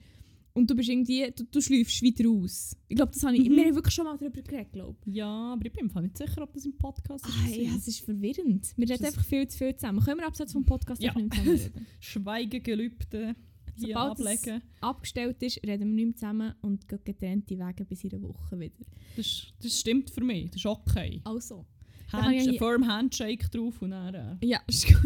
[0.57, 2.77] und du bist irgendwie, du, du schläufst wieder aus.
[2.89, 3.57] Ich glaube, das habe ich, Mhm.
[3.57, 6.03] wir haben wirklich schon mal darüber geredet, glaube Ja, aber ich bin mir im Fall
[6.03, 7.35] nicht sicher, ob das im Podcast ist.
[7.47, 7.59] ich.
[7.59, 8.73] Ah, ja, es ist verwirrend.
[8.77, 10.01] Wir reden einfach viel zu viel zusammen.
[10.03, 11.13] Können wir abseits vom Podcast Ja.
[11.15, 11.87] nicht mehr zusammen reden?
[12.01, 13.37] Schweigegelübde
[13.79, 14.63] hier Sobald es- ablegen.
[14.81, 18.59] abgestellt ist, reden wir nicht mehr zusammen und gehen getrennte Wege bis in einer Woche
[18.59, 18.85] wieder.
[19.17, 21.21] Das, das stimmt für mich, das ist okay.
[21.25, 21.67] Also.
[22.13, 24.15] Hand, kann ich ein firm Handshake drauf und dann...
[24.15, 25.03] Äh, Ja, ist gut.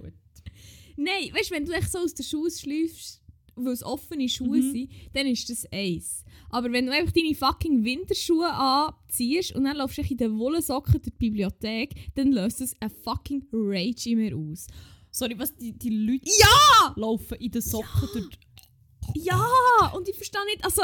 [0.00, 0.12] Gut.
[0.96, 3.20] Nein, weißt du, wenn du echt so aus den Schuhen schläufst,
[3.64, 4.70] weil es offene Schuhe Mhm.
[4.72, 6.24] sind, dann ist das eins.
[6.50, 10.92] Aber wenn du einfach deine fucking Winterschuhe anziehst und dann laufst du in den Wollsocken
[10.92, 14.66] durch die Bibliothek, dann löst es ein fucking Rage in mir aus.
[15.10, 16.92] sorry, was, die, die Leute Ja!
[16.96, 18.28] laufen in den Socken durch...
[19.14, 19.92] Ja!
[19.94, 20.82] Und ich verstehe nicht, also,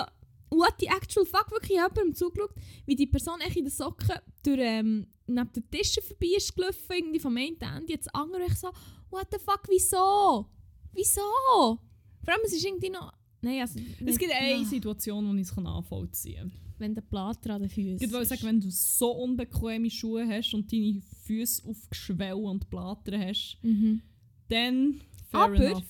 [0.51, 2.55] what the actual fuck, wirklich ich habe jemandem zugeschaut,
[2.87, 6.79] wie die Person echt in den Socken durch, ähm, neben den Tischen vorbei ist gelaufen,
[6.91, 8.69] irgendwie vom einen Ende, jetzt andere ich so,
[9.11, 10.47] what the fuck, wieso?
[10.93, 11.79] Wieso?
[12.25, 13.13] Vor allem, es ist irgendwie noch...
[13.41, 13.79] Nein, also...
[14.05, 14.65] Es gibt eine ja.
[14.65, 16.53] Situation, wo ich es nachvollziehen kann.
[16.79, 20.55] Wenn der Plater an den Füßen Ich wollte sagen, wenn du so unbequeme Schuhe hast
[20.55, 24.03] und deine Füße auf Geschwellen und Platten hast, Mhm.
[24.49, 25.83] dann fair Aber- enough.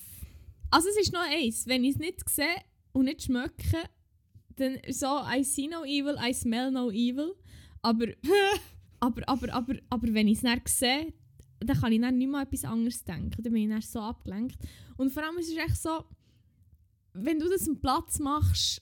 [0.69, 2.45] Also es ist noch eins, wenn ich es nicht sehe
[2.91, 3.77] und nicht schmecke,
[4.57, 7.33] dann so, I see no evil, I smell no evil.
[7.81, 8.07] Aber,
[8.99, 11.13] aber, aber, aber, aber wenn ich es nicht sehe,
[11.59, 13.41] dann kann ich dann nicht mal etwas anderes denken.
[13.41, 14.57] Dann bin ich dann so abgelenkt.
[14.97, 16.03] Und vor allem es ist echt so,
[17.15, 18.81] wenn du das am Platz machst,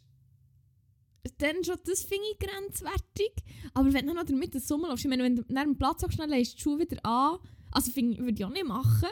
[1.37, 3.31] dann schon, das finde ich grenzwertig.
[3.73, 6.01] Aber wenn du noch damit den Sommer läufst, ich meine, wenn du nach dem Platz
[6.01, 7.39] sagst, dann legst du die Schuhe wieder an,
[7.71, 9.09] also finde ich, würde ich auch nicht machen.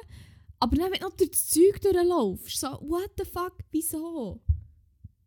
[0.60, 4.42] Aber dann, wenn du noch durch das Zeug durchlaufst, so, what the fuck, wieso?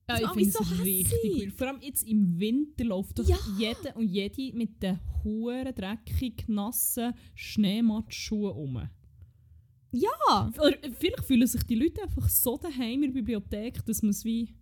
[0.09, 1.53] Ja, ich finde es so richtig weird.
[1.55, 3.39] Vor allem jetzt im Winter läuft doch Ja.
[3.59, 8.89] jeder und jede mit den hohen, dreckig, nassen Schneematschschuhen um.
[9.95, 14.11] Ja, Oder vielleicht fühlen sich die Leute einfach so daheim in der Bibliothek, dass man
[14.11, 14.53] es wie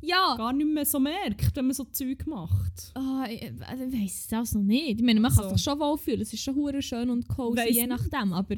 [0.00, 0.36] ja.
[0.36, 2.92] gar nicht mehr so merkt, wenn man so Zeug macht.
[2.94, 5.00] Ah, ich, ich weiß es auch noch nicht.
[5.00, 5.56] Ich meine, man kann Also.
[5.56, 6.20] sich schon wohlfühlen.
[6.20, 8.32] Es ist schon hure schön und cozy, Weiss je nachdem.
[8.32, 8.54] Aber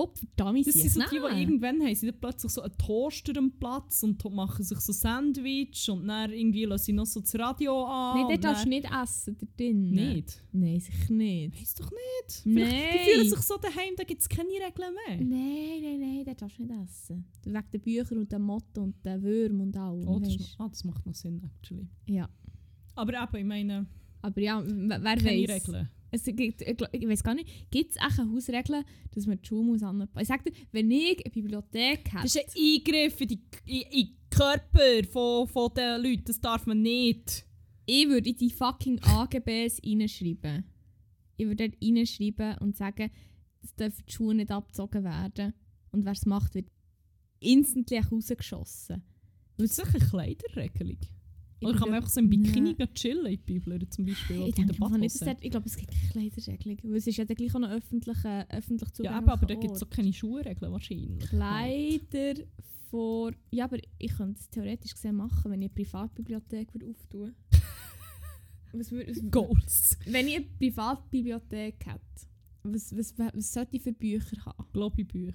[0.00, 3.50] Gott verdammt, Das sind so die, die irgendwann haben sie plötzlich so einen Toaster am
[3.52, 7.84] Platz und machen sich so Sandwich und dann irgendwie lassen sie noch so das Radio
[7.84, 8.16] an.
[8.16, 9.90] Nein, dort darfst du nicht essen, da drin.
[9.90, 10.42] Nicht?
[10.52, 11.60] Nein, sicher nicht.
[11.60, 12.46] Weiss doch nicht.
[12.46, 12.66] Nein.
[12.66, 15.16] Vielleicht, die fühlen sich so daheim, da gibt es keine Regeln mehr.
[15.16, 17.24] Nein, nein, nein, dort darfst du nicht essen.
[17.44, 20.08] Wegen den Büchern und den Motten und den Würmern und allem.
[20.08, 21.88] Oh, das, ah, das macht noch Sinn, actually.
[22.06, 22.26] Ja.
[22.94, 23.86] Aber eben, ich meine,
[24.22, 25.50] Aber ja, wer keine weiß.
[25.50, 25.90] Regeln.
[26.10, 29.40] Es gibt, ich, glaub- ich weiß gar nicht, gibt es echt eine Hausregel, dass man
[29.40, 30.20] die Schuhe muss anpassen?
[30.20, 32.22] Ich sage dir, wenn ich eine Bibliothek hätte...
[32.22, 36.40] Das ist ein Eingriff in, die, in, in den Körper von, von den Leuten, das
[36.40, 37.44] darf man nicht.
[37.86, 40.64] ich würde in die fucking AGBs reinschreiben.
[41.36, 43.10] Ich würde dort reinschreiben und sagen,
[43.62, 45.54] es dürfen die Schuhe nicht abgezogen werden.
[45.92, 46.68] Und wer es macht, wird
[47.40, 49.02] instantly auch rausgeschossen.
[49.56, 50.98] Das ist eine Kleiderregelung.
[51.62, 54.36] Oder kann man einfach so im Bikini gehen chillen in Bibel zum Beispiel?
[54.42, 56.78] Ich in denke einfach nicht, dort, ich glaube, es gibt keine Kleiderregelung.
[56.92, 59.20] Weil es ist ja dann gleich auch noch öffentlich, äh, öffentlich Ja, zugänglich.
[59.22, 61.28] eben, aber da gibt es auch keine Schuhregeln wahrscheinlich.
[61.28, 62.34] Kleider
[62.90, 63.32] vor...
[63.50, 67.34] Ja, aber ich könnte es theoretisch gesehen machen, wenn ich eine Privatbibliothek würde auftun
[68.72, 69.10] was würde...
[69.10, 69.98] was- Goals.
[70.06, 72.00] Wenn ich eine Privatbibliothek hätte,
[72.62, 74.64] was, was, was sollte ich für Bücher haben?
[74.72, 75.34] Globi-Bücher.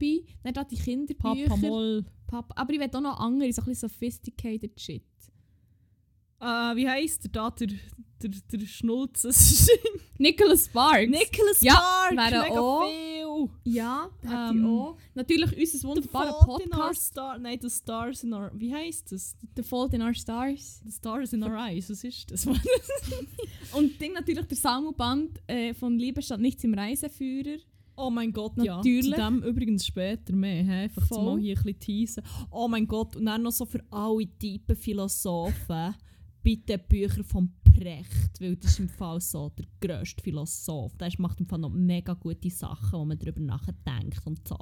[0.00, 0.24] Ich.
[0.42, 1.48] Dann da die Kinderbücher.
[1.48, 2.04] Papa Moll.
[2.26, 2.54] Papa.
[2.60, 5.02] Aber ich will auch noch andere, so ein bisschen sophisticated shit.
[6.46, 7.50] Äh, wie heisst der da?
[7.50, 7.68] Der,
[8.22, 9.24] der, der Schnulz.
[10.18, 11.08] Nicholas Sparks.
[11.10, 12.14] Nicholas Ja, Sparks.
[12.32, 13.72] mega auch- viel.
[13.74, 14.96] ja, der hat Ähm, auch.
[15.14, 17.06] Natürlich unser wunderbarer Fault in Our Podcast.
[17.08, 18.50] Star Nein, The Stars in Our...
[18.54, 19.36] Wie heisst das?
[19.56, 20.80] The Fault in Our Stars.
[20.86, 21.90] The Stars in Our Eyes.
[21.90, 22.46] Was ist das?
[23.72, 27.58] Und Ding natürlich der Sammelband äh, von Liebe statt nichts im Reiseführer.
[27.98, 29.06] Oh mein Gott, Natürlich.
[29.06, 29.16] ja.
[29.16, 30.62] Zu dem übrigens später mehr.
[30.64, 30.70] He?
[30.70, 31.24] Einfach Voll.
[31.24, 32.24] mal hier ein bisschen teasen.
[32.50, 33.16] Oh mein Gott.
[33.16, 35.94] Und dann noch so für alle Typen Philosophen.
[36.46, 40.96] Bitte Bücher von Precht, weil das ist im Fall so der grösste Philosoph.
[40.96, 44.56] Der macht im Fall noch mega gute Sachen, wo man darüber nachdenkt und so.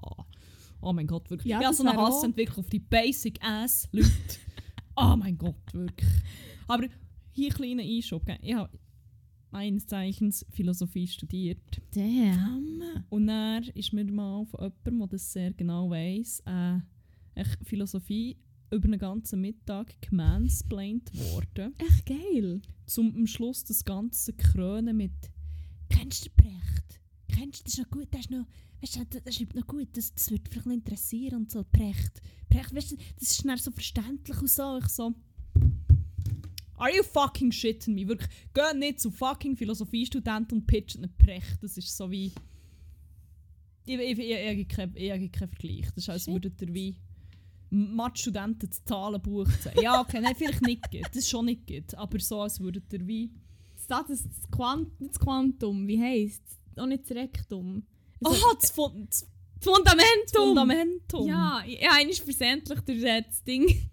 [0.80, 1.50] Oh mein Gott, wirklich.
[1.50, 4.08] Ja, ich habe so einen Hass entwickelt auf die Basic-Ass-Leute.
[4.96, 6.08] oh mein Gott, wirklich.
[6.68, 6.86] Aber
[7.32, 8.24] hier ein kleiner Einschub.
[8.24, 8.38] gell.
[8.40, 8.70] Ich habe
[9.50, 11.82] meines Zeichens Philosophie studiert.
[11.94, 13.04] Damn.
[13.10, 16.78] Und dann ist mir mal von jemandem, der das sehr genau weiss, äh,
[17.62, 18.38] Philosophie
[18.70, 21.74] über einen ganzen Mittag gemansplained worden.
[21.78, 22.60] Echt geil.
[22.86, 25.12] Zum am Schluss das Ganze krönen mit
[25.88, 27.00] «Kennst du Precht?
[27.28, 28.46] Kennst du, das ist noch gut, das ist noch,
[28.80, 32.20] weißt du, das schreibt noch gut, das, das würde vielleicht noch interessieren und so, Precht.
[32.50, 35.14] Precht, weißt du, das ist schnell so verständlich und so.» Ich so
[36.76, 41.62] «Are you fucking shitting me?» Wirklich, geh nicht zu fucking Philosophiestudent und pitch einen Precht,
[41.62, 42.32] das ist so wie...
[43.86, 45.86] Ich, ich, ich, ich, ich, keinen- ich, ich keinen Vergleich.
[45.94, 46.32] Das ist, als Shit.
[46.34, 46.96] würdet ihr wie
[47.74, 49.82] Mathe-Studenten das Zahlenbuch zeigen.
[49.82, 51.02] Ja, okay, nein, vielleicht nicht gut.
[51.08, 51.94] Das ist schon nicht gut.
[51.94, 53.30] Aber so, als würdet ihr wie...
[53.74, 56.82] Das, das, das, Quant das Quantum, wie heisst es?
[56.82, 57.84] Auch nicht das Rektum.
[58.24, 59.28] Also, Aha, das, Fun das
[59.64, 60.48] das Fundamentum!
[60.48, 61.26] Fundamentum.
[61.26, 63.66] Ja, ja, einer ist versehentlich durch das Ding.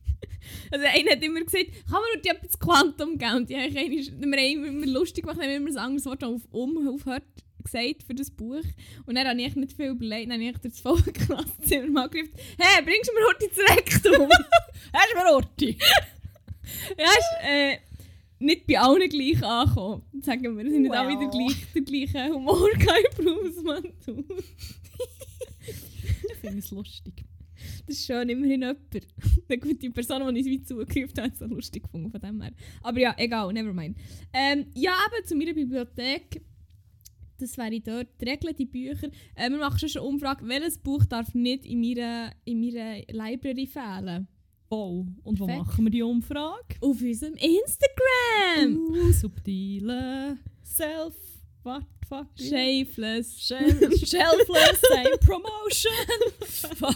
[0.71, 3.35] Also einer hat immer gesagt, kann man dir etwas Quantum geben?
[3.35, 7.23] Und wir haben immer lustig gemacht, haben wir immer ein anderes Wort auf um aufhört
[7.63, 8.63] gesagt für das Buch.
[9.05, 12.09] Und dann habe ich nicht viel überlegt, dann habe ich durch das volle Klassenzimmer mal
[12.09, 14.29] gerufen, hey, bringst du mir heute das Rektum?
[14.93, 15.77] Hast du mir Orti?
[16.97, 17.77] ja, ist äh,
[18.39, 20.03] nicht bei allen gleich angekommen.
[20.21, 21.29] Sagen wir, es sind nicht alle der, Well.
[21.29, 24.25] gleich, der gleichen Humor im Berufsmantel.
[25.67, 27.25] Ich finde es lustig.
[27.85, 28.79] Das ist schön, immerhin jemand.
[29.47, 32.41] Eine gute Person, die uns wie zugerufen hat, hat es so lustig gefunden von dem
[32.41, 32.51] her.
[32.81, 33.97] Aber ja, egal, nevermind.
[34.33, 36.41] Ähm, ja, eben zu meiner Bibliothek.
[37.41, 39.09] Das wäre dort die Regel, die Bücher.
[39.35, 43.67] Äh, wir machen schon eine Umfrage, welches Buch darf nicht in meiner, in meiner Library
[43.67, 44.27] fehlen?
[44.69, 45.07] Voll.
[45.23, 45.67] Und wo Perfekt.
[45.67, 46.75] machen wir die Umfrage?
[46.79, 48.77] Auf unserem Instagram!
[48.77, 51.15] Uh, subtile Self...
[51.63, 52.27] What fuck?
[52.35, 53.39] Shameless.
[53.39, 55.91] Shel Shelfless Same Promotion.
[56.75, 56.95] Fuck.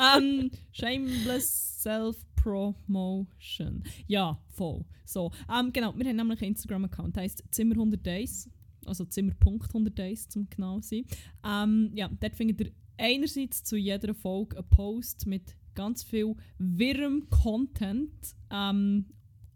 [0.00, 3.82] Ähm, shameless Self-Promotion.
[4.06, 4.84] Ja, voll.
[5.04, 8.48] So, ähm, genau, wir haben nämlich einen Instagram-Account, der heisst Zimmer 100 Days.
[8.86, 11.04] Also Zimmer.100 Days, zum genau sein.
[11.44, 17.28] Ähm, ja, dort findet ihr einerseits zu jeder Folge einen Post mit ganz viel wirrem
[17.30, 18.34] Content.
[18.50, 19.06] Ähm,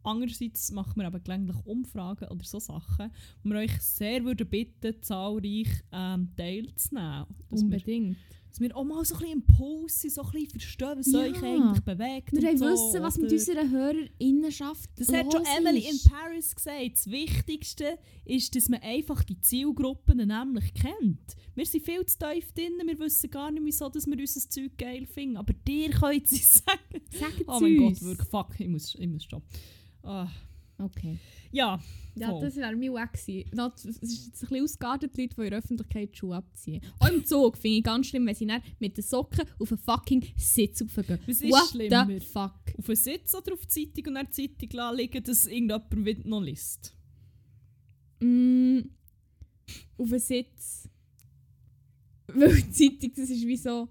[0.02, 3.10] andererseits machen wir aber gelegentlich Umfragen oder so Sachen,
[3.42, 7.26] wo wir euch sehr würden bitten, zahlreich ähm, teilzunehmen.
[7.48, 8.16] Dass wir, Unbedingt.
[8.56, 11.18] Dass wir auch mal so ein bisschen Impulse, so ein bisschen verstehen, was Ja.
[11.20, 12.32] euch eigentlich bewegt.
[12.32, 16.10] Wir wollen so, wissen, was mit oder- unserer Hörerinnenschaft das hat schon Emily in ist.
[16.10, 16.92] Paris gesagt.
[16.94, 21.36] Das Wichtigste ist, dass man einfach die Zielgruppen nämlich kennt.
[21.54, 24.76] Wir sind viel zu tief drin, wir wissen gar nicht, wieso dass wir unser Zeug
[24.78, 25.36] geil finden.
[25.36, 27.02] Aber dir könnt sie sagen.
[27.12, 27.76] Sagt Oh mein.
[27.76, 29.42] Gott, wirklich, fuck, ich muss, ich muss schon.
[30.02, 30.28] Ah,
[30.78, 31.18] Okay.
[31.52, 31.80] ja,
[32.14, 32.40] Ja, Voll.
[32.42, 33.12] das war mein Weg.
[33.12, 33.60] gewesen.
[33.76, 36.82] Es ist jetzt ein bisschen ausgeartet, die Leute, die in der Öffentlichkeit die Schuhe abziehen.
[36.98, 39.78] Auch im Zug finde ich ganz schlimm, wenn sie dann mit den Socken auf einen
[39.78, 41.18] fucking Sitz aufgehen.
[41.26, 42.06] Was ist What schlimmer?
[42.06, 42.54] the fuck?
[42.78, 46.40] auf den Sitz oder auf die Zeitung und dann die Zeitung liegen, dass irgendjemand noch
[46.42, 46.94] liest.
[48.20, 48.80] Mm,
[49.98, 50.88] auf einen Sitz.
[52.28, 53.88] Weil die Zeitung, das ist wie so...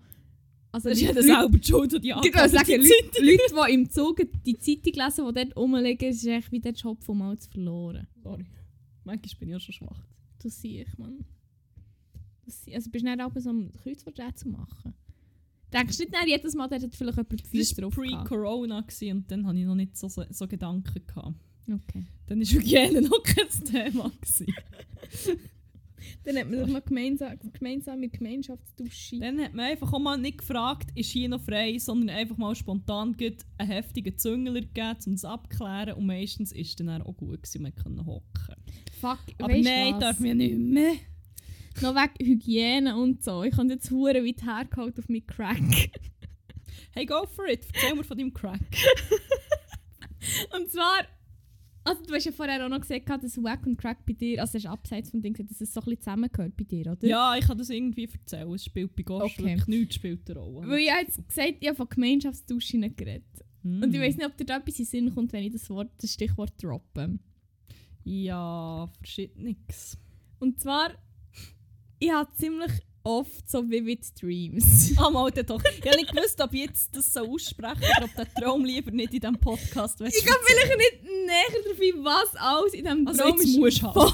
[0.75, 4.21] Also Das ist ja Leute- selber die Ich würde sagen, Leute, Leute, die im Zug
[4.45, 8.07] die Zeitung lesen, die dort rumliegen, ist echt wie der Job vom Malz verloren.
[8.21, 8.45] Sorry.
[9.05, 10.01] Manchmal bin ich auch schon schwach.
[10.41, 11.23] Du siehst, Mann.
[12.45, 14.93] Das Also bist du nicht so ein Kreuzworträtsel zu machen?
[15.71, 18.27] Denkst du nicht jedes Mal, hat vielleicht jemand die Das Füße war drauf gehabt?
[18.29, 21.01] pre-Corona gewesen und dann hatte ich noch nicht so, so, so Gedanken.
[21.07, 21.35] Gehabt.
[21.67, 22.05] Okay.
[22.27, 24.11] Dann war Hygiene noch kein Thema.
[26.23, 29.19] Dann hat man doch noch gemeinsam, gemeinsame Gemeinschaftsdusche.
[29.19, 32.55] Dann hat man einfach auch mal nicht gefragt, ist hier noch frei, sondern einfach mal
[32.55, 33.15] spontan
[33.57, 35.95] einen heftigen Züngler gegeben, um es abzuklären.
[35.95, 38.55] Und meistens ist es dann auch gut gewesen, man konnte hocken.
[38.99, 39.99] Fuck, Aber nein, was?
[39.99, 40.93] darf man nicht mehr.
[41.81, 43.43] Noch wegen Hygiene und so.
[43.43, 45.91] Ich habe jetzt hure weit hergeholt auf meinen Crack.
[46.91, 47.67] Hey, go for it.
[47.73, 48.61] Erzähl mir von deinem Crack.
[50.55, 51.05] und zwar...
[51.85, 54.57] Also du hast ja vorher auch noch gesagt, dass Wack und Crack bei dir, also
[54.57, 57.07] es ist abseits vom Ding, dass es so ein bisschen zusammengehört bei dir, oder?
[57.07, 58.51] Ja, ich kann das irgendwie erzählen.
[58.53, 59.43] Es spielt bei Gosch Okay.
[59.45, 60.67] wirklich nichts spielt eine Rolle.
[60.67, 63.23] Weil ich habe jetzt gesagt, ich habe von Gemeinschaftsduschen geredet.
[63.61, 63.83] Mm.
[63.83, 65.91] Und ich weiß nicht, ob dir da etwas in Sinn kommt, wenn ich das, Wort,
[66.01, 67.19] das Stichwort droppe.
[68.03, 69.95] Ja, verschiedenes.
[70.39, 70.89] Und zwar,
[71.99, 72.71] ich habe ziemlich
[73.05, 74.93] oft so vivid Dreams.
[74.97, 75.61] Ah, mal dann doch.
[75.63, 78.91] Ich habe nicht gewusst, ob ich jetzt das so aussprechen oder ob der Traum lieber
[78.91, 83.07] nicht in diesem Podcast willst Ich gehe vielleicht nicht näher darauf was alles in diesem
[83.07, 83.95] Also Traum jetzt ist musst halt.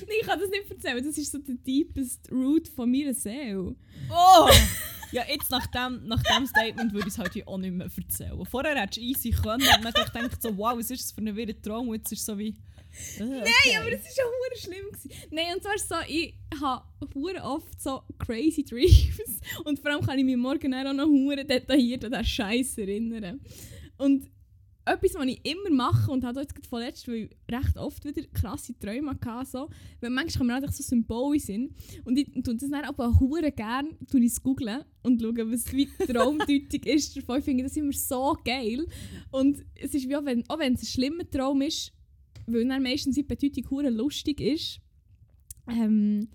[0.00, 3.74] Nein, ich kann das nicht erzählen, das ist so der deepest root von meiner Seele.
[4.10, 4.48] Oh!
[5.12, 8.46] Ja, jetzt nach dem, nach dem Statement würde ich es halt auch nicht mehr erzählen.
[8.46, 11.20] Vorher hättest du easy können und man hat gedacht so, wow, was ist das für
[11.20, 11.88] ein wilder Traum?
[11.88, 12.56] Und jetzt ist es so wie...
[13.18, 14.86] Äh, Nein, aber das war schon schlimm.
[14.92, 15.10] Gewesen.
[15.30, 16.84] Nein, und zwar es so, ich habe
[17.42, 19.40] oft so crazy Dreams.
[19.64, 23.40] Und vor allem kann ich mich morgen auch noch hure detailliert an diesen Scheiß erinnern.
[23.96, 24.30] Und
[24.84, 28.22] etwas, was ich immer mache und habe jetzt gerade vorletzt, weil ich recht oft wieder
[28.32, 29.68] krasse Träume hatte, so,
[30.00, 31.74] weil manchmal kann man auch so Symbole sind.
[32.04, 35.72] Und ich tue das dann aber hure gerne, tue ich es googlen und schaue, was
[35.72, 37.38] wie die Traumdeutung ist davon.
[37.38, 38.86] Ich finde das immer so geil.
[39.30, 41.92] Und es ist wie auch wenn, auch wenn es ein schlimmer Traum ist,
[42.46, 44.80] weil dann meistens die Bedeutung hure lustig ist,
[45.68, 46.28] ähm,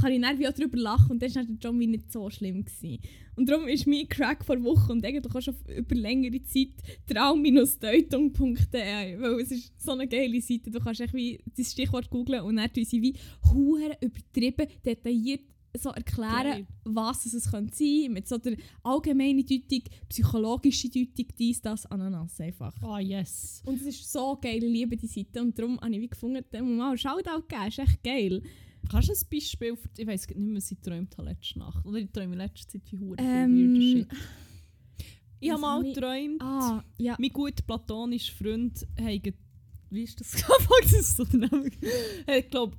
[0.00, 2.64] kann ich dann wie auch darüber lachen und dann war der wie nicht so schlimm.
[2.64, 2.98] Gewesen.
[3.34, 6.70] Und darum ist mein Crack vor Wochen und eigentlich auch schon über längere Zeit
[7.06, 12.42] traum-deutung.de, weil es ist so eine geile Seite, du kannst echt wie das Stichwort googlen
[12.42, 13.14] und dann tun sie wie
[13.52, 15.44] hure übertrieben, detailliert
[15.78, 16.66] so erklären, Geil.
[16.84, 22.74] was es könnte sein, mit so der allgemeinen Deutung, psychologische Deutung, dies, das, Ananas einfach.
[22.82, 23.62] Ah, yes.
[23.66, 26.44] Und es ist so geil, ich liebe die Seite und darum habe ich wie gefunden,
[26.50, 28.42] da muss man einen Shoutout geben, ist echt geil.
[28.88, 29.88] Kannst du ein Beispiel für...
[29.96, 31.84] Ich weiss nicht mehr, was ich geträumt habe letzte Nacht.
[31.84, 34.08] Oder ich träume in letzter Zeit wie hure Ähm, Shit.
[35.40, 36.40] Ich habe mal ich- geträumt...
[36.40, 37.16] Ah, ja.
[37.18, 39.34] Mein guter platonischer Freund hat...
[39.90, 40.32] Wie ist das?
[40.82, 41.70] das ist so der Name.
[42.26, 42.76] Er hat, glaube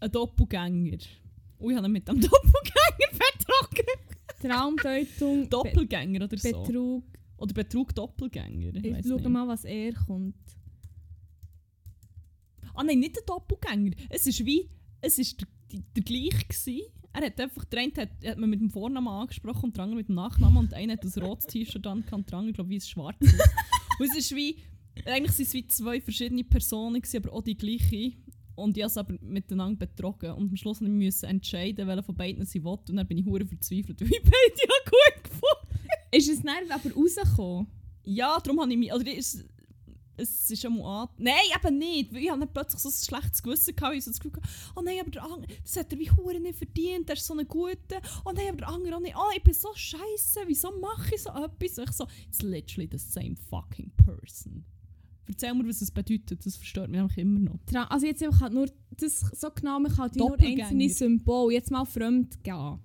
[0.00, 0.98] einen Doppelgänger.
[1.58, 3.86] Und ich habe ihn mit dem Doppelgänger betrogen.
[4.40, 6.62] Traumdeutung, Doppelgänger oder so.
[6.62, 7.04] Betrug.
[7.38, 8.74] Oder Betrug Doppelgänger.
[8.74, 9.28] Ich Ich nicht.
[9.28, 10.36] mal, was er kommt.
[12.74, 13.92] Ah nein, nicht der Doppelgänger.
[14.10, 14.68] Es ist wie...
[15.00, 16.82] Es ist der, der, der gleiche gewesen.
[17.12, 17.64] Er hat einfach...
[17.66, 20.58] Der eine hat, hat man mit dem Vornamen angesprochen und der andere mit dem Nachnamen.
[20.58, 23.32] Und der eine hat ein rotes T-Shirt an, und der andere, glaube ich, ein schwarzes.
[23.98, 24.56] und es ist wie...
[25.04, 28.12] Eigentlich sind es wie zwei verschiedene Personen, gewesen, aber auch die gleiche.
[28.56, 30.32] Und ich habe es aber miteinander betrogen.
[30.32, 32.78] Und am Schluss musste ich entscheiden, welcher von beiden sie will.
[32.88, 35.78] Und dann bin ich hure verzweifelt, weil ich beide ja gut gefunden
[36.10, 37.66] Ist es dann aber rausgekommen?
[38.04, 38.92] Ja, darum habe ich mich...
[38.92, 39.44] Also es,
[40.16, 41.08] es ist schon mal an...
[41.18, 42.14] Nein, eben nicht.
[42.14, 43.94] Weil ich habe dann plötzlich so ein schlechtes Gewissen gehabt.
[43.94, 46.40] Ich so das Gefühl gehabt, oh nein, aber der andere, das hat er wie hure
[46.40, 47.08] nicht verdient.
[47.08, 48.00] Der ist so ein guter.
[48.24, 49.16] Oh nein, aber der andere auch nicht.
[49.16, 50.40] Oh, ich bin so scheiße.
[50.46, 51.78] Wieso mache ich so etwas?
[51.78, 54.64] Und ich so, it's literally the same fucking person.
[55.28, 56.44] Erzähl mir, was es bedeutet.
[56.44, 57.58] Das verstört mich nämlich immer noch.
[57.66, 61.54] Tra also jetzt einfach halt nur das so genau, man kann die nur einzelne Symbole
[61.54, 62.78] jetzt mal fremd gehen.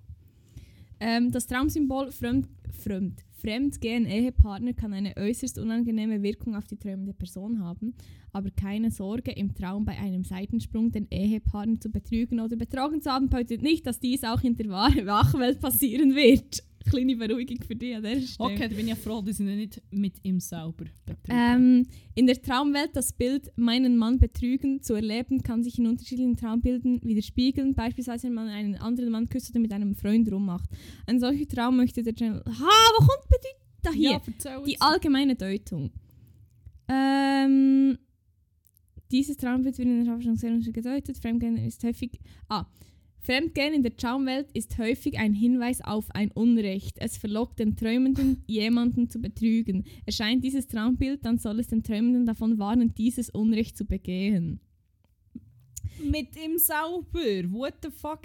[1.00, 7.12] Ähm, das Traumsymbol fremd, fremd, Fremdgehen Ehepartner kann eine äußerst unangenehme Wirkung auf die träumende
[7.12, 7.92] Person haben,
[8.30, 13.10] aber keine Sorge, im Traum bei einem Seitensprung den Ehepartner zu betrügen oder betrogen zu
[13.10, 16.62] haben, bedeutet nicht, dass dies auch in der wahren Wachwelt passieren wird.
[16.84, 18.50] Kleine Beruhigung für dich an dieser Stelle.
[18.50, 21.30] Okay, dann bin ich ja froh, dass ich nicht mit ihm selber betrüge.
[21.30, 26.36] Ähm, in der Traumwelt das Bild meinen Mann betrügen zu erleben kann sich in unterschiedlichen
[26.36, 30.68] Traumbilden widerspiegeln, beispielsweise wenn man einen anderen Mann küsst oder mit einem Freund rummacht.
[31.06, 32.42] Ein solcher Traum möchte der Channel...
[32.46, 34.20] Ha, wo kommt bedeutet da hier?
[34.44, 35.90] Ja, Die allgemeine Deutung.
[36.88, 37.98] Ähm,
[39.10, 41.18] dieses Traumbild wird in der Schaffung sehr unterschiedlich gedeutet.
[41.18, 42.18] Fremdgehen ist häufig.
[42.48, 42.64] Ah.
[43.24, 46.96] Fremdgehen in der Traumwelt ist häufig ein Hinweis auf ein Unrecht.
[46.98, 49.84] Es verlockt den Träumenden, jemanden zu betrügen.
[50.04, 54.60] Erscheint dieses Traumbild, dann soll es den Träumenden davon warnen, dieses Unrecht zu begehen.
[56.02, 57.52] Mit ihm selber.
[57.52, 58.22] What the fuck?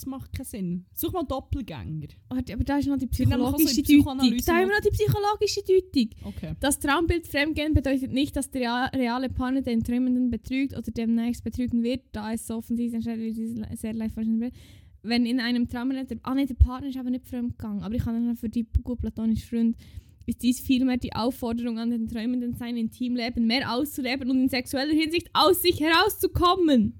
[0.00, 0.86] Das macht keinen Sinn.
[0.94, 2.08] Such mal Doppelgänger.
[2.30, 3.12] Warte, aber da ist noch die auch
[3.58, 4.44] so psychologische Deutung.
[4.46, 6.10] Da haben wir noch die psychologische Deutung.
[6.24, 6.54] Okay.
[6.58, 11.44] Das Traumbild Fremdgehen bedeutet nicht, dass der rea- reale Partner den Träumenden betrügt oder demnächst
[11.44, 14.54] betrügen wird, da es so offensichtlich sehr leicht wird.
[15.02, 18.02] Wenn in einem Traum der, ah nee, der Partner ist aber nicht fremdgegangen, aber ich
[18.02, 19.76] kann dann für die gut platonische Freund,
[20.24, 24.94] ist dies vielmehr die Aufforderung an den Träumenden, sein Intimleben mehr auszuleben und in sexueller
[24.94, 26.94] Hinsicht aus sich herauszukommen.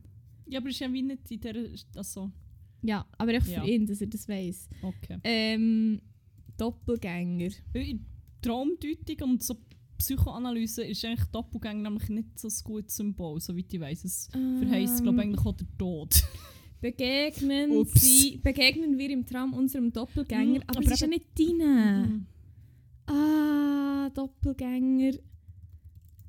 [0.46, 1.54] Ja, aber ist ja wie nicht in der.
[1.94, 2.32] Also,
[2.82, 3.64] Ja, aber echt für Ja.
[3.64, 4.68] ihn, dass er das weiß.
[4.82, 5.18] okay.
[5.24, 6.00] Ähm,
[6.56, 7.50] Doppelgänger.
[7.74, 8.04] In
[8.42, 9.56] Traumdeutung und so
[9.98, 14.04] Psychoanalyse ist eigentlich Doppelgänger nämlich nicht so ein gutes Symbol, soweit ich weiß.
[14.04, 16.22] Es verheisst, glaube ich, Ähm, eigentlich auch der Tod.
[16.80, 18.00] begegnen, Ups.
[18.00, 22.06] sie, begegnen wir im Traum unserem Doppelgänger, Mm, aber, aber es ist ja nicht deine.
[22.08, 22.26] Mhm.
[23.14, 25.12] Ah, Doppelgänger.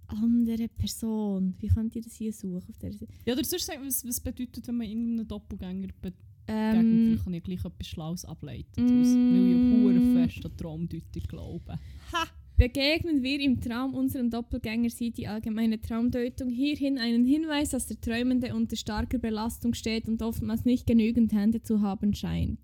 [0.08, 1.56] Andere Person.
[1.60, 2.70] Wie könnt ihr das hier suchen?
[2.70, 3.08] Auf der Seite?
[3.26, 6.16] Ja, oder sonst sagen, was, was bedeutet, wenn man irgendeinen Doppelgänger begegnet?
[6.48, 8.86] Ähm, Vielleicht kann ich gleich etwas Schlaues ableiten.
[8.88, 9.70] daraus, Weil ich Mm.
[9.70, 11.80] hure fest an Traumdeutung glaube.
[12.58, 18.00] Begegnen wir im Traum unserem Doppelgänger, sieht die allgemeine Traumdeutung hierhin einen Hinweis, dass der
[18.00, 22.60] Träumende unter starker Belastung steht und oftmals nicht genügend Hände zu haben scheint.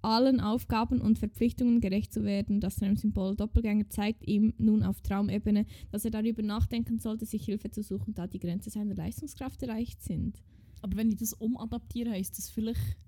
[0.00, 5.66] Allen Aufgaben und Verpflichtungen gerecht zu werden, das Traumsymbol Doppelgänger zeigt ihm nun auf Traumebene,
[5.90, 10.02] dass er darüber nachdenken sollte, sich Hilfe zu suchen, da die Grenze seiner Leistungskraft erreicht
[10.02, 10.42] sind.
[10.84, 12.98] Aber wenn ich das umadaptiere, heisst das vielleicht,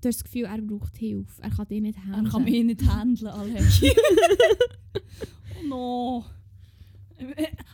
[0.00, 1.40] Du hast das Gefühl, er braucht Hilfe.
[1.40, 2.28] Er kann dich nicht er handeln.
[2.30, 3.58] kann mich nicht handeln, alle.
[5.62, 6.24] oh no.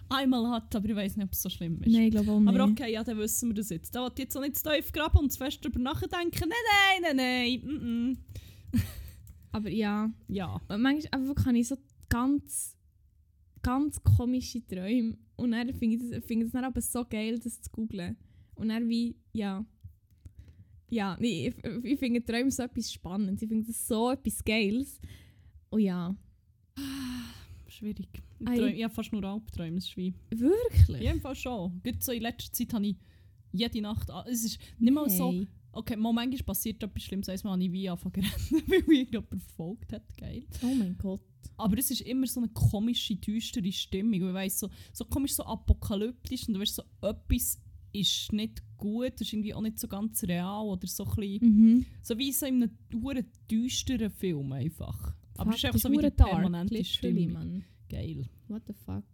[0.09, 1.90] Einmal hat, aber ich weiß nicht, ob es so schlimm ist.
[1.90, 2.55] Nein, ich glaube auch nicht.
[2.55, 3.95] Aber okay, ja, dann wissen wir das jetzt.
[3.95, 6.49] Da wollte ich jetzt auch nicht zu tief graben und zu fest darüber nachdenken.
[6.49, 7.61] Nein, nein, nein, nein.
[7.64, 8.16] Mm
[8.75, 8.81] -mm.
[9.53, 10.12] Aber ja.
[10.29, 10.61] Ja.
[10.68, 11.77] Manchmal einfach habe ich so
[12.11, 12.77] ganz,
[13.62, 15.16] ganz komische Träume.
[15.37, 18.16] Und dann finde ich es find dann aber so geil, das zu googlen.
[18.62, 19.66] Und dann wie, ja.
[20.88, 23.42] Ja, nee, ich, ich finde Träume so etwas Spannendes.
[23.42, 25.01] Ich finde das so etwas Geiles.
[25.70, 26.14] Und ja,
[27.66, 28.09] Schwierig.
[28.38, 28.57] Ich, Ei.
[28.57, 29.79] träume, ich habe fast nur Albträume.
[29.79, 30.14] Es ist wie...
[30.31, 31.03] wirklich?
[31.03, 31.81] Jedenfalls schon.
[31.83, 32.96] Gerade so in letzter Zeit habe ich
[33.51, 34.09] jede Nacht...
[34.27, 35.35] Es ist nicht mal so...
[35.72, 37.29] Okay, mal manchmal passiert etwas Schlimmes.
[37.29, 40.16] Einmal habe ich wie angefangen rennen, weil mich irgendjemand verfolgt hat.
[40.16, 40.44] Geil.
[40.62, 41.22] Oh mein Gott.
[41.57, 44.12] Aber es ist immer so eine komische, düstere Stimmung.
[44.12, 46.46] Ich weiss, so, so komisch, so apokalyptisch.
[46.46, 47.59] Und du weißt, so etwas
[47.92, 50.64] ist nicht gut, das ist irgendwie auch nicht so ganz real.
[50.66, 51.40] Oder so ein bisschen...
[51.48, 51.87] Mhm.
[52.02, 55.14] So wie so in einem hure düsteren Film einfach.
[55.37, 57.33] Aber es ist Fuck, einfach so wie die permanente.
[57.33, 57.64] Mann.
[57.88, 58.26] Geil.
[58.48, 59.05] What the fuck?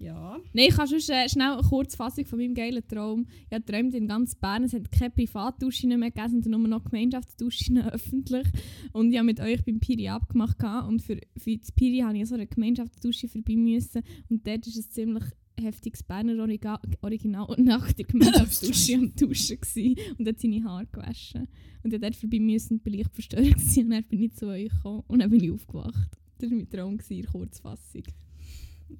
[0.00, 0.38] Ja.
[0.54, 3.26] Nein, ich kann schon äh, schnell eine Kurzfassung von meinem geilen Traum.
[3.48, 6.84] Ich habe geträumt in ganz Bern, es hat keine Privatduschen mehr gegeben, sondern nur noch
[6.84, 8.46] Gemeinschaftsduschen öffentlich.
[8.92, 10.56] Und ich habe mit euch beim Piri abgemacht
[10.88, 14.02] und für, für das Piri habe ich so eine Gemeinschaftsdusche vorbei müssen.
[14.30, 15.24] Und dort war es ziemlich
[15.60, 19.96] heftiges Berner Origa Original und nach der Gemeinschaftsdusche am Duschen gewesen.
[20.18, 21.48] und hat seine Haare gewaschen.
[21.82, 23.84] Und ich habe dort vorbei müssen und bin leicht verstört gewesen.
[23.84, 26.10] und dann bin ich zu euch gekommen und dann bin ich aufgewacht.
[26.38, 28.02] Das war mein Traum, gewesen, Kurzfassung.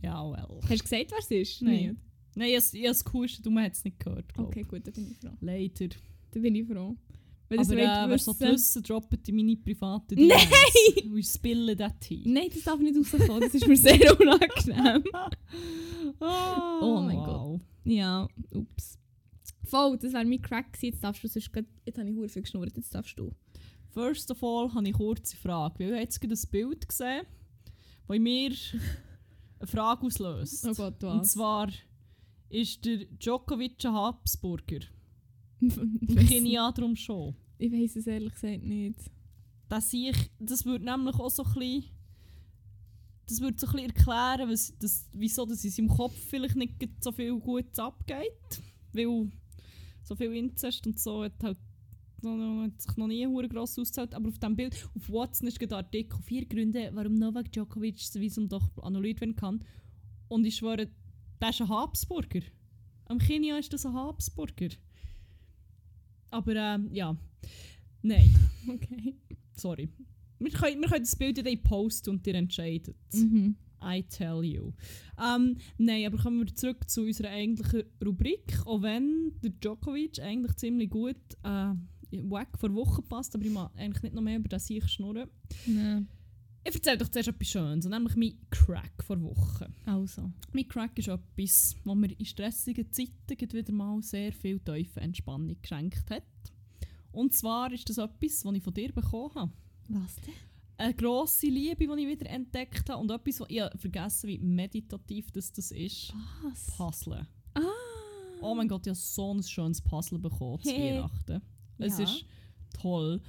[0.02, 0.60] Ja, well.
[0.62, 1.62] Hast du gesagt, was es ist?
[1.62, 1.96] Nein.
[2.36, 4.32] Nein, ich habe es gewusst, du hast es nicht gehört.
[4.32, 4.46] glaub.
[4.48, 5.36] Okay, gut, dann bin ich froh.
[5.40, 5.88] Leider.
[6.30, 6.96] Dann bin ich froh.
[7.50, 10.38] Wenn Aber äh, wer so wissen- droppt in meine privaten Nein!
[10.96, 11.14] DMs.
[11.14, 12.22] Wir spillen das Tee.
[12.24, 15.02] Nein, das darf nicht rauskommen, das ist mir sehr unangenehm.
[16.20, 17.60] Oh, Oh mein Gott.
[17.84, 18.98] Ja, ups.
[19.64, 20.92] Voll, das wäre mein Crack gewesen.
[20.94, 23.32] Jetzt darfst du sonst grad, Jetzt habe ich hure viel geschnurrt, jetzt darfst du.
[23.92, 25.74] First of all habe ich eine kurze Frage.
[25.80, 27.26] Weil ich jetzt gerade ein Bild gesehen,
[28.06, 28.52] das in mir
[29.58, 30.66] eine Frage auslöst.
[30.68, 31.32] Oh Gott, Und was?
[31.32, 31.68] zwar
[32.48, 34.80] ist der Djokovic ein Habsburger.
[36.72, 37.34] Darum schon.
[37.58, 38.98] ich weiss es ehrlich gesagt nicht.
[39.68, 41.84] Das, ich, das würde nämlich auch so ein bisschen,
[43.26, 46.74] das würde so ein bisschen erklären, was, das, wieso das in seinem Kopf vielleicht nicht
[47.00, 48.62] so viel Gutes abgeht.
[48.92, 49.30] Weil
[50.02, 51.58] so viel Inzest und so hat, halt
[52.22, 54.14] noch, hat sich noch nie hure gross ausgezahlt.
[54.14, 58.14] Aber auf diesem Bild, auf Watson ist ein Artikel, vier Gründe, warum Novak Djokovic das
[58.18, 59.64] Visum doch annulliert werden kann.
[60.28, 60.88] Und ich schwöre,
[61.40, 62.42] der ist ein Habsburger.
[63.06, 64.70] Am Kenia ist das ein Habsburger.
[66.30, 67.16] Aber ähm, ja,
[68.02, 68.34] nein.
[68.68, 69.16] Okay.
[69.56, 69.88] Sorry.
[70.38, 72.94] Wir können, wir können das Bild dann posten und ihr entscheidet.
[73.14, 73.56] Mhm.
[73.82, 74.72] I tell you.
[75.18, 78.60] Ähm, Nein, aber kommen wir zurück zu unserer eigentlichen Rubrik.
[78.66, 81.72] Auch wenn der Djokovic eigentlich ziemlich gut äh,
[82.10, 85.28] weg vor Wochen passt, aber ich mag eigentlich nicht noch mehr über das ich schnurren.
[85.66, 86.08] Nein.
[86.62, 89.74] Ich erzähle doch zuerst etwas Schönes, nämlich mein Crack vor Wochen.
[89.86, 90.30] Also.
[90.52, 95.56] Mein Crack ist etwas, was mir in stressigen Zeiten wieder mal sehr viel tiefe Entspannung
[95.60, 96.22] geschenkt hat.
[97.12, 99.52] Und zwar ist das etwas, was ich von dir bekommen habe.
[99.88, 100.34] Was denn?
[100.76, 105.30] eine grosse Liebe, die ich wieder entdeckt habe und etwas, was ich vergessen wie meditativ
[105.30, 106.14] das, das ist.
[106.42, 106.74] Was?
[106.76, 107.26] Puzzle.
[107.52, 107.60] Ah.
[108.40, 110.94] Oh mein Gott, ich habe so ein schönes Puzzle bekommen zu Hey.
[110.94, 111.42] Weihnachten.
[111.76, 112.04] Es Ja.
[112.04, 112.24] ist
[112.80, 113.20] toll.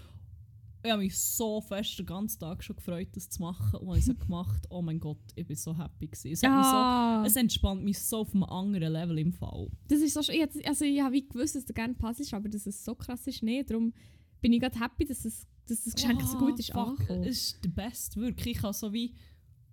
[0.83, 3.79] Ich habe mich so fest den ganzen Tag schon gefreut, das zu machen.
[3.81, 6.07] Und ich es gemacht habe, oh mein Gott, ich bin so happy.
[6.07, 6.31] Gewesen.
[6.31, 7.21] Es, Ja.
[7.21, 9.69] so, es entspannt mich so auf einem anderen Level im Fall.
[9.87, 12.83] Das ist so ich, also ich habe gewusst, dass du gerne puzzlest, aber dass es
[12.83, 13.69] so krass ist, nicht.
[13.69, 13.93] Darum
[14.41, 17.23] bin ich gerade happy, dass das, dass das Geschenk so gut ist Ah, fuck, angekommen.
[17.25, 18.55] Es ist der Beste, wirklich.
[18.55, 19.13] Ich kann so wie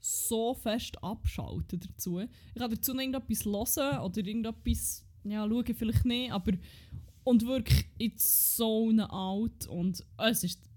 [0.00, 2.20] so fest abschalten dazu.
[2.20, 2.28] Ich
[2.60, 3.44] kann dazu noch irgendetwas
[3.76, 6.52] hören oder irgendetwas, ja, schauen vielleicht nicht, aber
[7.24, 10.67] und wirklich it's so out und es ist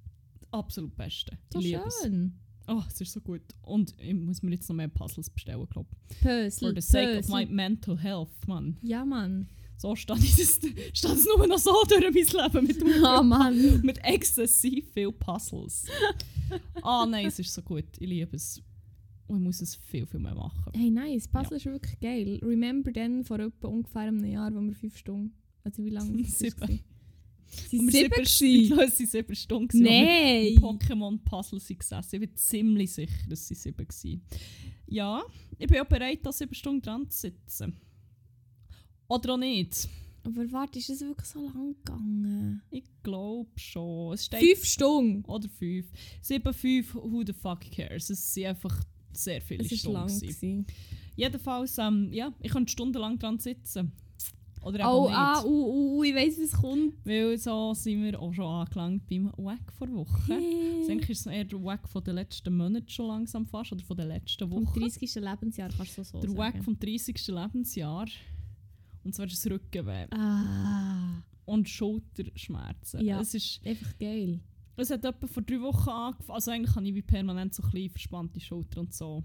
[0.52, 1.38] absolut Beste.
[1.52, 2.00] So ich liebe es.
[2.04, 2.34] schön.
[2.68, 3.42] Oh, es ist so gut.
[3.64, 6.18] Und ich muss mir jetzt noch mehr Puzzles bestellen, glaube ich.
[6.20, 7.36] Puzzle, For the sake of Puzzle.
[7.36, 8.78] my mental health, Mann.
[8.82, 9.48] Ja, Mann.
[9.78, 10.60] So steht es,
[10.94, 12.14] steht es nur noch so durch mein
[12.54, 13.82] Leben mit, Ah, Mann.
[13.82, 15.86] mit exzessiv viel Puzzles.
[16.84, 17.86] Ah nein, es ist so gut.
[17.98, 18.62] Ich liebe es.
[19.28, 20.72] Und ich muss es viel, viel mehr machen.
[20.76, 21.26] Hey, nice.
[21.28, 22.40] Puzzle ist wirklich geil.
[22.44, 25.34] Remember dann vor etwa ungefähr einem Jahr, wo wir fünf Stunden.
[25.64, 26.82] Also wie lange Sieben.
[27.52, 27.70] War?
[27.70, 28.68] Sie Und wir sieben?
[28.68, 29.82] glaube, es waren sieben Stunden.
[29.84, 30.56] Nein!
[30.58, 32.16] Pokémon-Puzzle sind gesessen.
[32.16, 34.22] Ich bin ziemlich sicher, dass sie sieben waren.
[34.88, 35.24] Ja,
[35.58, 37.78] ich bin auch bereit, da sieben Stunden dran zu sitzen.
[39.08, 39.88] Oder auch nicht.
[40.24, 42.62] Aber warte, ist es wirklich so lang gegangen?
[42.70, 44.14] Ich glaube schon.
[44.14, 45.26] Es steht Fünf Stunden!
[45.26, 45.88] Oder fünf.
[46.22, 48.10] Sieben, fünf, who the fuck cares?
[48.10, 48.84] Es sind einfach
[49.14, 49.94] sehr viele Es war Stunden.
[49.98, 50.08] lang.
[50.08, 50.28] gewesen.
[50.28, 50.66] gewesen.
[51.16, 53.92] Jedenfalls, ähm, ja, ich kann stundenlang dran sitzen.
[54.64, 55.18] Oder eben Oh, nicht.
[55.18, 56.94] ah, uh, uh, ich weiss, was kommt.
[57.04, 60.34] Weil so sind wir auch schon angelangt beim Wack vor Woche.
[60.82, 63.84] Ich denke, ist es eher der Wack von den letzten Monaten schon langsam fast, oder
[63.84, 64.80] von den letzten Vom Wochen.
[64.80, 65.16] 30.
[65.16, 66.38] Lebensjahr kannst du so Der sagen.
[66.38, 67.28] Wack vom 30.
[67.28, 68.06] Lebensjahr.
[69.04, 73.04] Und zwar ist es Rückenweh Ah, und Schulterschmerzen.
[73.04, 73.20] Ja.
[73.20, 74.40] Es, ist, einfach geil.
[74.78, 76.36] es hat etwa vor drei Wochen angefangen.
[76.36, 79.24] Also eigentlich habe ich wie permanent so ein bisschen verspannte Schulter und so.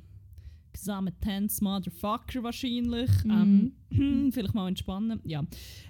[0.79, 3.11] Gesamt tense Motherfucker wahrscheinlich.
[3.25, 3.73] Mhm.
[3.91, 5.21] Ähm, vielleicht mal entspannen.
[5.25, 5.43] Ja.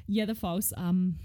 [0.06, 1.16] Jedenfalls, ähm,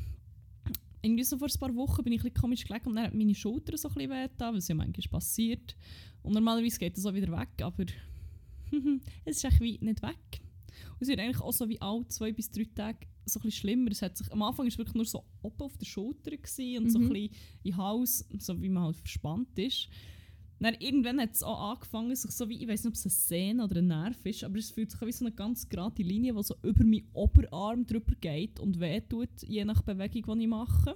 [1.03, 3.34] irgendwie so vor ein paar Wochen bin ich ein komisch gelegen und dann hat meine
[3.36, 5.76] Schulter so ein bisschen wehgetan, was ja manchmal passiert.
[6.24, 7.86] Und normalerweise geht das auch wieder weg, aber
[9.26, 10.41] es ist eigentlich wie nicht weg.
[10.93, 13.51] Und es wird eigentlich auch so wie alle zwei bis drei Tage so ein bisschen
[13.62, 13.91] schlimmer.
[13.91, 16.84] Es hat sich, am Anfang war es wirklich nur so oben auf der Schulter gewesen
[16.84, 17.09] und so ein Mhm.
[17.14, 19.88] bisschen im Hals, so wie man halt verspannt ist.
[20.62, 23.12] Dann irgendwann hat es auch angefangen, sich so wie, ich weiß nicht, ob es eine
[23.12, 26.36] Sehne oder ein Nerv ist, aber es fühlt sich wie so eine ganz gerade Linie,
[26.36, 30.95] die so über meinen Oberarm drüber geht und wehtut, je nach Bewegung, die ich mache.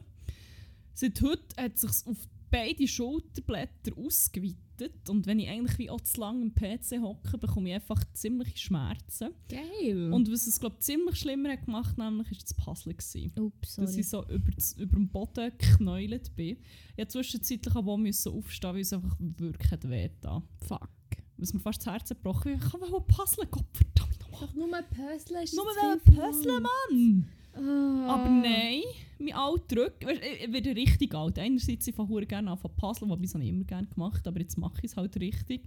[0.93, 6.01] Seit heute hat es sich auf beide Schulterblätter ausgeweitet und wenn ich eigentlich wie auch
[6.01, 9.29] zu lange am PC hocke, bekomme ich einfach ziemliche Schmerzen.
[9.49, 10.11] Geil.
[10.11, 13.75] Und was es glaube ich ziemlich schlimmer hat gemacht, nämlich ist das Puzzle gewesen Ups,
[13.75, 14.01] dass sorry.
[14.01, 16.57] ich so über, das, über dem Boden geknäult bin.
[16.95, 20.89] Ich musste zwischenzeitlich aber auch müssen aufstehen, weil es einfach wirklich hat wehgetan Fuck.
[21.37, 22.63] Was mir fast das Herz gebrochen hat.
[22.63, 24.47] Ich kann mal puzzeln, Gott verdammt nochmal.
[24.47, 26.67] Doch nur ein Puzzle ist Nur puzzeln, verlangt.
[26.89, 27.29] Mann!
[27.55, 28.07] Ah.
[28.13, 28.81] Aber nein,
[29.19, 31.39] mein Rücken, weisst, ich, ich werde richtig alt.
[31.39, 34.57] Einerseits, ich fange gerne an zu puzzeln, wobei ich ich immer gerne gemacht aber jetzt
[34.57, 35.61] mache ich es halt richtig.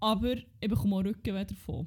[0.00, 1.86] Aber ich bekomme auch Rückenweh davon.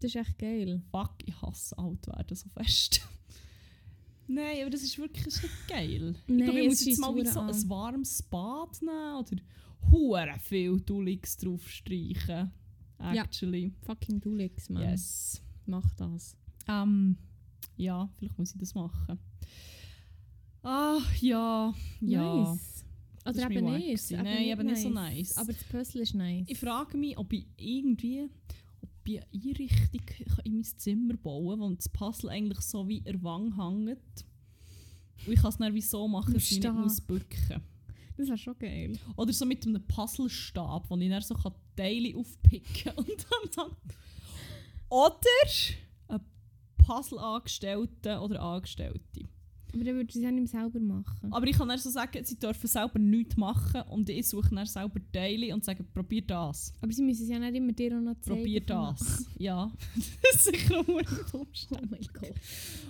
[0.00, 0.80] Das ist echt geil.
[0.90, 3.00] Fuck, ich hasse alt werden so fest.
[4.28, 6.14] Nein, aber das ist wirklich das ist nicht geil.
[6.14, 7.48] ich Nein, glaube, ich muss jetzt mal wie so an.
[7.48, 9.42] ein warmes Bad nehmen oder
[9.90, 12.50] hure viel Dulix drauf streichen.
[13.00, 13.24] Ja.
[13.24, 13.72] Actually.
[13.82, 14.82] Fucking Dulix, man.
[14.82, 15.40] Yes.
[15.66, 16.36] Mach das.
[16.68, 17.16] Ähm,
[17.78, 19.18] ja, vielleicht muss ich das machen.
[20.62, 21.72] Ah, ja.
[22.00, 22.34] Ja.
[22.34, 22.84] Nice.
[23.24, 24.10] Oder ist eben nicht.
[24.10, 25.36] Nein, eben nicht so nice.
[25.36, 26.44] Aber das Puzzle ist nice.
[26.48, 28.28] Ich frage mich, ob ich irgendwie
[28.82, 30.02] ob ich eine Einrichtung
[30.44, 34.26] in mein Zimmer bauen kann, wo das Puzzle eigentlich so wie an der Wange hängt.
[35.26, 37.62] Und ich kann es dann wie so machen, dass ich nicht muss bücken
[38.18, 38.98] das wäre schon geil.
[39.16, 41.36] Oder so mit einem Puzzlestab, wo ich dann so
[41.76, 42.94] Teile aufpicken kann.
[42.96, 43.76] Und dann, dann
[44.88, 45.20] Oder
[46.88, 49.28] ein Puzzle-Angestellte oder Angestellte.
[49.74, 51.30] Aber dann würdest du es ja nicht mehr selber machen.
[51.32, 54.64] Aber ich kann dann so sagen, sie dürfen selber nichts machen und ich suche dann
[54.66, 56.72] selber Teile und sage, probier das.
[56.80, 58.38] Aber sie müssen es ja nicht immer dir auch noch zeigen.
[58.38, 59.26] Probier das.
[59.38, 59.70] Ja,
[60.22, 61.46] das ist sicher auch eine Oh
[61.90, 62.34] mein Gott.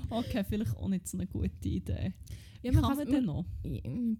[0.08, 2.14] Okay, vielleicht auch nicht so eine gute Idee.
[2.62, 3.44] Ja, man kann denn noch?
[3.64, 4.18] man,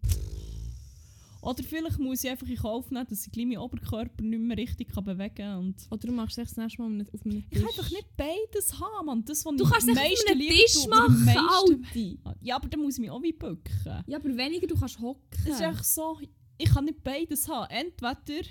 [1.41, 4.93] Oder vielleicht muss ich einfach in Kauf nehmen, dass ich meinen Oberkörper nicht mehr richtig
[4.93, 5.59] kann bewegen kann.
[5.59, 7.45] Und Oder du machst es das nächste Mal auf einem Tisch.
[7.51, 9.25] ich kann einfach nicht beides haben, Mann.
[9.25, 12.19] Das, was Du ich kannst es auf einem Tisch tue, machen, Alti.
[12.41, 13.73] Ja, aber dann muss ich mich auch wie bücken.
[14.07, 15.39] Ja, aber weniger, du kannst hocken.
[15.45, 16.19] Es ist echt so,
[16.59, 17.71] ich kann nicht beides haben.
[17.71, 18.49] Entweder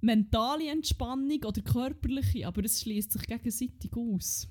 [0.00, 4.48] mentale Entspannung oder körperliche, aber es schließt sich gegenseitig aus.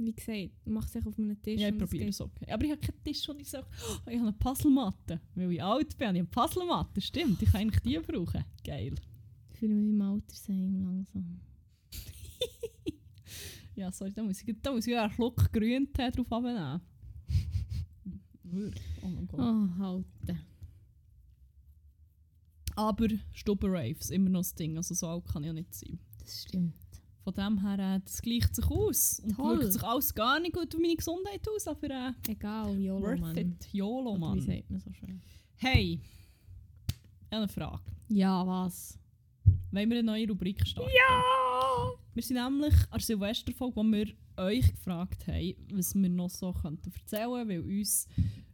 [0.00, 1.60] Wie gesagt, mach es auf einem Tisch.
[1.60, 2.50] Ja, ich und probiere es okay.
[2.52, 5.20] Aber ich habe keinen Tisch, wo ich sage, oh, ich habe eine Puzzlematte.
[5.34, 7.00] Weil ich alt bin, habe ich eine Puzzlematte.
[7.00, 8.44] Stimmt, ich kann eigentlich die brauchen.
[8.64, 8.94] Geil.
[9.50, 11.40] Ich fühle mich wie im Altersheim langsam.
[13.74, 16.80] Ja, sorry, da muss ich, da muss ich einen Schluck Grüntee drauf abnehmen.
[19.02, 19.40] Oh mein Gott.
[19.40, 20.40] Oh, halten.
[22.74, 24.76] Aber Stubbenraves, immer noch das Ding.
[24.76, 25.98] Also so alt kann ich ja nicht sein.
[26.20, 26.74] Das stimmt.
[27.32, 29.20] Von dem her, äh, das gleicht sich aus.
[29.20, 29.58] Und Toll.
[29.60, 31.66] wirkt sich alles gar nicht gut auf meine Gesundheit aus.
[31.68, 33.36] Aber äh, Egal, YOLO, worth Mann.
[33.36, 33.68] it.
[33.72, 34.40] YOLO, Oder Wie Mann.
[34.40, 35.20] sagt man so schön?
[35.56, 36.00] Hey,
[36.86, 37.82] ich habe eine Frage.
[38.08, 38.98] Ja, was?
[39.70, 40.90] Wollen wir eine neue Rubrik starten?
[40.96, 41.22] Ja!
[42.14, 44.06] Wir sind nämlich an der Silvesterfolge, wo wir
[44.38, 48.06] euch gefragt haben, was wir noch so könnten erzählen weil uns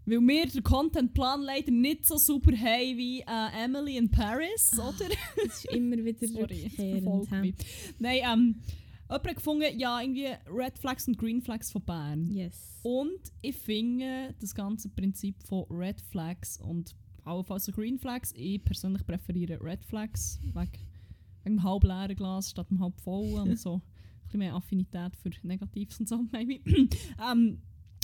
[0.06, 5.08] weil wir den Contentplan leider nicht so super haben wie äh, Emily in Paris, oder?
[5.36, 7.56] Das ist immer wieder Sorry, rückkehrend.
[7.98, 8.60] Nein, ähm,
[9.08, 12.30] jemand hat gefunden, ja, irgendwie Red Flags und Green Flags von Bern.
[12.30, 12.80] Yes.
[12.82, 16.94] Und ich finde das ganze Prinzip von Red Flags und
[17.24, 20.54] auch also Green Flags, ich persönlich präferiere Red Flags, wegen,
[21.44, 23.76] wegen dem halb leeren Glas statt dem halb vollen und so.
[23.76, 26.60] Ein bisschen mehr Affinität für Negatives und so, maybe.
[27.30, 27.60] ähm,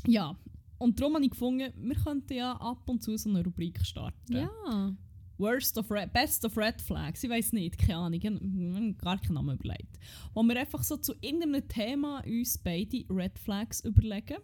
[0.06, 0.36] ja,
[0.80, 4.34] und darum habe ich gefunden, wir könnten ja ab und zu so eine Rubrik starten.
[4.34, 4.96] Ja.
[5.36, 9.18] Worst of Red, Best of Red Flags, ich weiß nicht, keine Ahnung, ich habe gar
[9.18, 9.98] keinen Namen überlegt.
[10.32, 14.38] Wo wir einfach so zu irgendeinem Thema uns beide Red Flags überlegen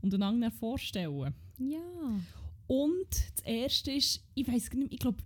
[0.00, 1.34] und einander vorstellen.
[1.58, 2.20] Ja.
[2.66, 5.22] Und das erste ist, ich weiß nicht, ich glaube,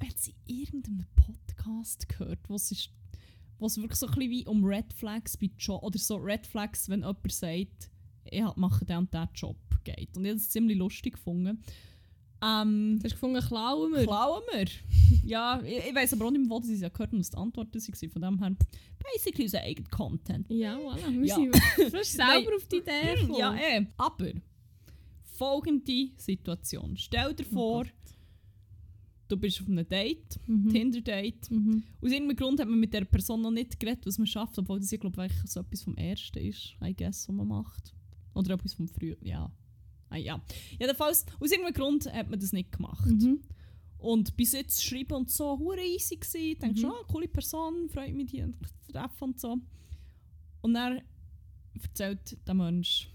[0.00, 2.90] hat sie in irgendeinem Podcast gehört, wo es ist,
[3.60, 6.44] wo es wirklich so ein bisschen wie um Red Flags bei Job oder so Red
[6.44, 7.90] Flags, wenn jemand sagt,
[8.30, 10.16] ich halt mache den und den Job geht.
[10.16, 11.62] Und ich habe es ziemlich lustig gefunden.
[12.42, 14.04] Ähm, Du hast gefunden, klauen wir?
[14.04, 14.66] Klauen wir?
[15.24, 17.30] ja, ich, ich weiß aber auch nicht mehr, wo sie es ja gehört haben, was
[17.30, 18.10] die Antworten waren.
[18.10, 18.56] Von dem her,
[19.12, 20.46] basically unser eigener Content.
[20.50, 21.20] Ja, voilà.
[21.20, 21.34] Wir Ja.
[21.34, 21.56] sind
[21.90, 23.38] fast selber auf die Idee gekommen.
[23.38, 23.86] Ja, eh.
[23.98, 24.30] Aber,
[25.22, 26.96] folgende Situation.
[26.96, 27.84] Stell dir vor,
[29.28, 30.68] du bist auf einem Date, Mhm.
[30.70, 31.50] Tinder-Date.
[31.50, 31.82] Mhm.
[32.00, 34.80] Aus irgendeinem Grund hat man mit der Person noch nicht geredet, was man schafft, obwohl
[34.80, 37.94] das, ich glaube ich, so etwas vom Ersten ist, I guess, was man macht.
[38.34, 39.50] Oder etwas vom Früheren, ja.
[40.08, 40.42] Ah, ja.
[40.78, 43.06] Jedenfalls, aus irgendeinem Grund hat man das nicht gemacht.
[43.06, 43.40] Mhm.
[43.98, 46.56] Und bis jetzt schreiben und so, hure easy gsi.
[46.60, 46.90] Denkst Mhm.
[46.90, 48.42] ah, coole Person, freut mich, die
[48.86, 49.56] zu treffen und so.
[50.62, 51.00] Und dann
[51.80, 53.10] erzählt der Mensch,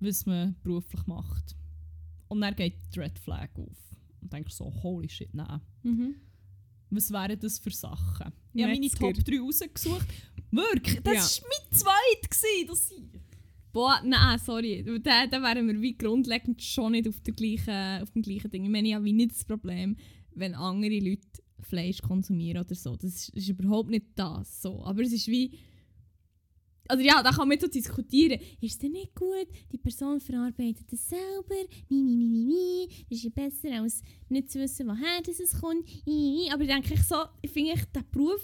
[0.00, 1.54] was man beruflich macht.
[2.28, 3.76] Und dann geht die Red Flag auf.
[4.20, 5.60] Und denkst so, holy shit, nein.
[5.82, 6.14] Mhm.
[6.90, 8.32] Was wären das für Sachen?
[8.52, 8.88] Ich habe meine.
[8.90, 10.06] Top 3 rausgesucht.
[10.50, 11.42] Wirklich, das Ja.
[11.44, 12.30] war mein zweit.
[12.30, 12.94] Gewesen, das.
[13.72, 14.84] Boah, nein, sorry.
[15.02, 18.64] Da, da wären wir wie grundlegend schon nicht auf, der gleichen, auf dem gleichen Ding.
[18.64, 19.96] Ich meine, habe wie nicht das Problem,
[20.34, 21.26] wenn andere Leute
[21.60, 22.96] Fleisch konsumieren oder so.
[22.96, 24.60] Das ist, ist überhaupt nicht das.
[24.60, 24.84] So.
[24.84, 25.58] Aber es ist wie...
[26.88, 28.38] Also ja, da kann man so diskutieren.
[28.60, 31.54] Ist es denn nicht gut, die Person verarbeitet das selber?
[31.88, 32.88] Mi, mi, mi, mi.
[33.08, 35.86] Das ist ja besser, als nicht zu wissen, woher das es kommt.
[36.04, 36.50] Mi, mi.
[36.52, 38.42] Aber denke ich so, ich finde der Beruf,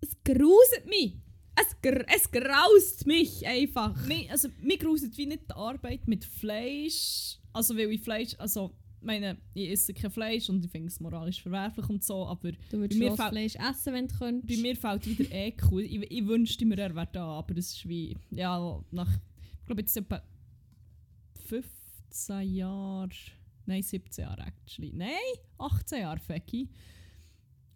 [0.00, 1.14] es gruselt mich.
[1.58, 4.06] Es, gr es graust mich einfach.
[4.06, 7.38] Mir, also, mir gruselt wie nicht die Arbeit mit Fleisch.
[7.52, 8.34] Also, weil ich Fleisch.
[8.38, 12.26] Also, ich meine, ich esse kein Fleisch und ich finde es moralisch verwerflich und so,
[12.26, 14.48] aber Du würdest mir Rostfleisch essen, wenn du könntest.
[14.54, 15.80] bei mir fällt wieder Ekel.
[15.80, 18.16] Ich, ich wünschte mir, er wäre da, aber es ist wie.
[18.30, 19.10] Ja, nach.
[19.60, 20.22] Ich glaube, jetzt etwa
[21.46, 23.10] 15 Jahren.
[23.66, 24.92] Nein, 17 Jahre actually.
[24.94, 25.10] Nein,
[25.58, 26.68] 18 Jahre Fecki.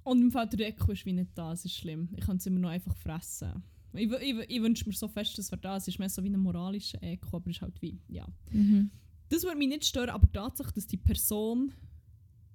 [0.02, 2.08] Und im Fall der Ekel ist wie nicht da, es ist schlimm.
[2.16, 3.62] Ich kann es immer noch einfach fressen.
[3.92, 5.84] Ich, ich, ich wünsche mir so fest, dass er da ist.
[5.84, 7.98] Es ist mehr so wie ein moralischer Ekel, aber es ist halt wie.
[8.08, 8.26] Ja.
[8.52, 8.90] Mhm.
[9.28, 11.72] Das würde mich nicht stören, aber Tatsache, dass die Person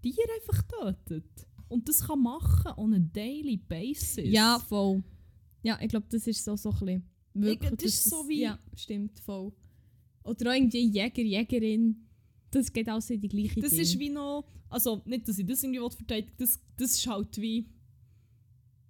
[0.02, 1.48] Tiere einfach tötet.
[1.68, 4.26] Und das kann machen on a daily basis.
[4.32, 5.04] Ja, voll.
[5.64, 7.04] Ja, ich glaube, das ist so, so ein bisschen.
[7.34, 9.52] Wirklich, das ist so wie- Ja, stimmt, voll.
[10.24, 12.08] Oder auch irgendwie Jäger, Jägerin.
[12.52, 13.80] Das geht alles in die gleiche Das Ding.
[13.80, 14.46] ist wie noch.
[14.70, 17.68] Also, nicht, dass ich das irgendwie verteidigen will, das, das ist halt wie.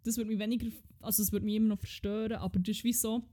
[0.03, 0.67] Das würde mich weniger.
[1.05, 3.23] Also, es würde mich immer noch verstören, aber das ist wie so.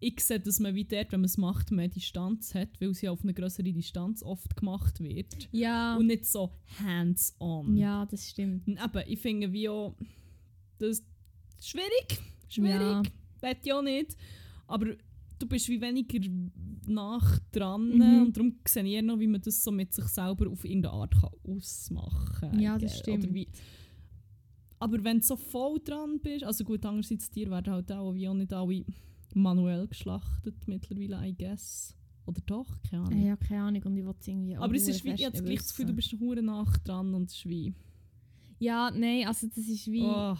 [0.00, 3.08] Ich sehe, dass man wie dort, wenn man es macht, mehr Distanz hat, weil sie
[3.08, 5.48] auf eine größere Distanz oft gemacht wird.
[5.50, 6.52] Ja, Und nicht so
[6.84, 7.76] hands-on.
[7.76, 8.68] ja, das stimmt.
[8.68, 9.96] Eben, ich finde wie auch.
[10.78, 11.04] Das ist
[11.60, 12.22] schwierig.
[12.48, 12.80] Schwierig.
[12.80, 13.02] Ja.
[13.40, 14.16] Weiß ich auch nicht.
[14.68, 14.86] Aber
[15.40, 16.20] du bist wie weniger
[16.86, 18.22] nach dran Mhm.
[18.22, 21.14] und darum sehe ich noch, wie man das so mit sich selber auf irgendeine Art
[21.20, 22.60] kann ausmachen kann.
[22.60, 23.24] Ja, das stimmt.
[23.24, 23.48] Oder wie,
[24.78, 28.28] aber wenn du so voll dran bist, also gut, andererseits Tiere werden halt auch, wie
[28.28, 28.84] auch nicht alle
[29.34, 31.94] manuell geschlachtet mittlerweile, I guess.
[32.26, 32.82] Oder doch?
[32.82, 33.26] Keine Ahnung.
[33.26, 33.82] Ja, keine Ahnung.
[33.84, 35.86] Und ich will es irgendwie auch aber es ist wie, ich habe das gleiche Gefühl,
[35.86, 37.74] du bist hure nach dran und es ist wie...
[38.58, 40.02] Ja, nein, also das ist wie...
[40.02, 40.36] Oh,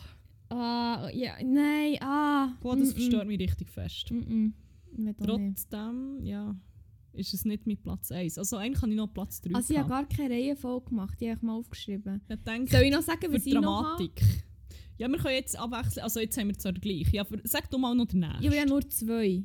[0.50, 2.56] Ah, ja, nein, ah.
[2.62, 4.10] boah, das mm, mm, verstört mich richtig fest.
[4.10, 4.54] Mm.
[5.22, 6.56] Trotzdem, ja,
[7.18, 8.38] ist es nicht mit Platz 1.
[8.38, 11.28] Also eigentlich kann ich noch Platz 3 Also ich habe gar keine Reihenfolge gemacht, die
[11.28, 12.20] habe ich mal aufgeschrieben.
[12.28, 13.82] Ich denke, Soll ich noch sagen, was ich noch habe?
[14.04, 14.22] Dramatik.
[14.98, 16.02] Ja, wir können jetzt abwechseln.
[16.02, 17.12] Also jetzt haben wir zwar gleich.
[17.12, 18.40] Ja, sag du mal noch den nächsten.
[18.42, 19.44] Ich habe ja nur zwei.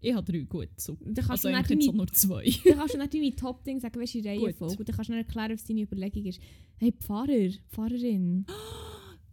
[0.00, 0.68] Ich habe drei, gut.
[0.76, 0.96] So.
[1.00, 2.44] Dann kannst Also du eigentlich dann jetzt auch deine, nur zwei.
[2.64, 4.76] dann kannst du dann deine Top-Ding sagen, welche Reihenfolge.
[4.78, 6.40] Und dann kannst du dann erklären, was deine Überlegung ist.
[6.76, 8.44] Hey, Pfarrer, Pfarrerin.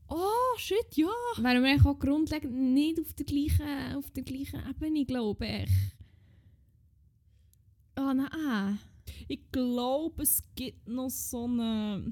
[0.07, 0.17] oh,
[0.57, 1.07] shit, ja.
[1.37, 5.69] Wären wir eigentlich auch grundlegend nicht auf der gleichen, auf der gleichen Ebene, glaube ich.
[8.01, 8.79] Ah, nein.
[9.27, 12.11] Ich glaube, es gibt noch so eine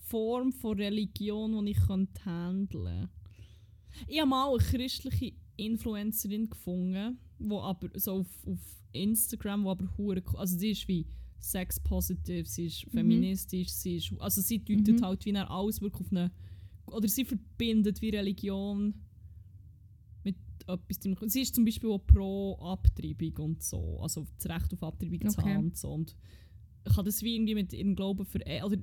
[0.00, 3.08] Form von Religion, die ich handeln könnte.
[4.08, 8.58] Ich habe mal eine christliche Influencerin gefunden, die aber so auf, auf
[8.92, 11.06] Instagram, wo aber hure, also sie ist wie
[11.38, 15.04] sex positive, sie ist feministisch, sie ist, also sie deutet Mhm.
[15.04, 16.32] halt wie alles wirklich auf eine,
[16.86, 18.94] oder sie verbindet wie Religion
[20.66, 20.98] etwas.
[21.00, 25.20] dem- Sie ist zum Beispiel auch pro Abtreibung und so, also das Recht auf Abtreibung
[25.28, 25.54] zu Okay.
[25.54, 26.16] haben und so und
[26.88, 28.76] ich habe das wie irgendwie mit ihrem Glauben ver oder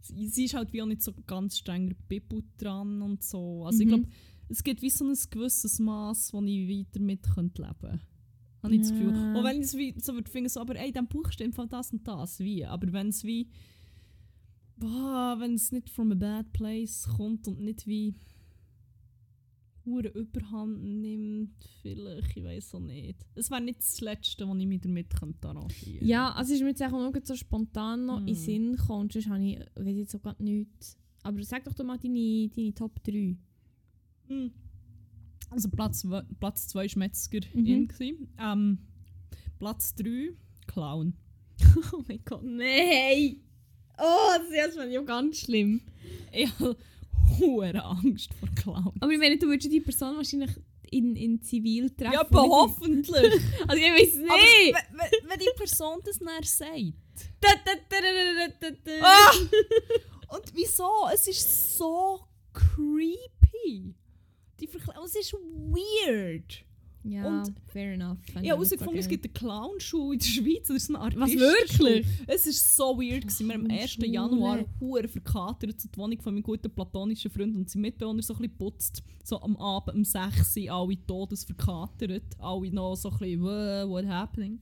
[0.00, 3.64] sie, ist halt wie auch nicht so ganz streng der Bibel dran und so.
[3.64, 3.90] Also ich Mhm.
[3.90, 4.08] glaube,
[4.48, 8.00] es gibt wie so ein gewisses Maß, wo ich weiter mit könnte leben könnte.
[8.62, 9.12] Habe ich das Gefühl.
[9.12, 9.34] Ja.
[9.34, 11.68] Auch wenn ich es wie so würde finden, so, aber ey, diesem Buch steht von
[11.68, 12.64] das und das, wie.
[12.64, 13.48] Aber wenn es wie,
[14.76, 18.14] boah, wenn es nicht from a bad place kommt und nicht wie
[19.84, 23.24] hure Überhand nimmt, vielleicht, ich weiß auch nicht.
[23.34, 26.68] Es wäre nicht das Letzte, was ich mich damit könnte arrangieren Ja, also ist mir
[26.68, 28.42] jetzt auch so spontan noch in den Hm.
[28.42, 29.10] Sinn gekommen.
[29.10, 30.96] Sonst habe ich, weiß jetzt auch gerade nichts.
[31.22, 33.36] Aber sag doch doch mal deine, deine Top 3.
[34.28, 34.52] Hm.
[35.50, 37.88] Also Platz 2 Platz zwei war Metzgerin.
[37.98, 38.28] Mhm.
[38.38, 38.78] Ähm,
[39.58, 40.34] Platz 3
[40.66, 41.14] Clown.
[41.92, 43.36] Oh mein Gott, nein!
[43.98, 45.80] Oh, das ist ja ganz schlimm.
[46.32, 46.50] Ich
[47.38, 48.92] hohe Angst vor Clown.
[49.00, 50.50] Aber ich meine, du würdest die Person wahrscheinlich
[50.90, 52.12] in, in Zivil treffen.
[52.12, 53.32] Ja, in- hoffentlich.
[53.68, 54.74] Also ich weiß Aber nicht!
[54.90, 56.92] wenn, wenn- die Person das dann sagt.
[57.40, 59.00] Da, da, da.
[59.02, 59.30] Ah!
[60.36, 60.88] Und wieso?
[61.12, 62.20] Es ist so
[62.52, 63.94] creepy.
[64.60, 66.64] Die Verkleidung, es ist weird.
[67.04, 68.18] Ja, Und- fair enough.
[68.28, 70.68] Ich habe herausgefunden, es gibt eine Clown-Schule in der Schweiz.
[70.68, 72.06] Das ist eine Art Was, wirklich?
[72.28, 73.22] Es ist so weird.
[73.22, 73.48] gewesen.
[73.48, 73.90] Wir haben am 1.
[73.90, 74.06] Schule.
[74.06, 78.34] Januar hure verkatert zu der Wohnung von meinem guten platonischen Freund und sein Mitbewohner so
[78.34, 79.02] ein bisschen putzt.
[79.24, 82.22] So am Abend um 6 Uhr, alle todes verkatert.
[82.38, 84.60] Alle noch so ein bisschen, «Wow, what happening?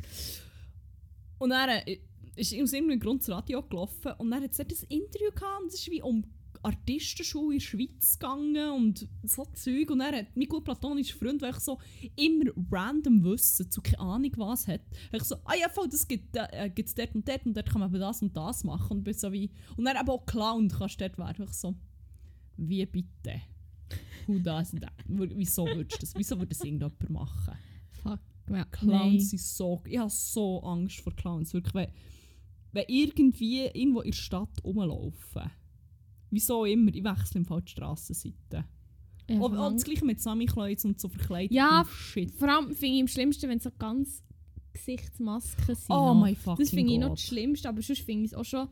[1.38, 1.99] Und dann äh,
[2.36, 5.68] ist aus irgendeinem Grund das Radio gelaufen und dann hat es ein Interview gehabt und
[5.68, 6.24] es ist wie um
[6.62, 9.90] Artistenschule in der Schweiz gegangen und so Zeug.
[9.90, 11.78] Und dann hat mein gut platonischer Freund, der so
[12.16, 14.82] immer random Wissen zu keine Ahnung was hat,
[15.12, 17.80] ich so, ah ja voll, das gibt äh, gibt's dort und dort und dort kann
[17.80, 18.98] man eben das und das machen.
[18.98, 21.46] Und, bin so wie, und dann eben auch Clown kannst du dort werden.
[21.46, 21.74] Ich so,
[22.56, 23.40] wie bitte?
[24.26, 24.92] Who does that?
[25.06, 26.14] Wieso würdest du das?
[26.14, 27.54] Wieso würde das irgendjemand machen?
[28.02, 28.20] Fuck.
[28.50, 29.80] Ja, Clowns sind so.
[29.86, 31.52] Ich habe so Angst vor Clowns.
[31.54, 31.88] Wirklich, wenn,
[32.72, 35.50] wenn irgendwie irgendwo in der Stadt rumlaufen.
[36.31, 36.95] Wieso immer?
[36.95, 38.64] Ich wechsle im Fall die Strassenseite.
[39.28, 41.53] Ja, und das gleiche mit Sammy-Kleidern und so verkleidet.
[41.53, 42.33] Ja, shit.
[42.33, 44.24] vor allem finde ich am schlimmsten, wenn es so ganz
[44.72, 45.91] Gesichtsmasken sind.
[45.91, 48.45] Oh mein fucking Das finde ich noch das Schlimmste, aber sonst finde ich es auch
[48.45, 48.68] schon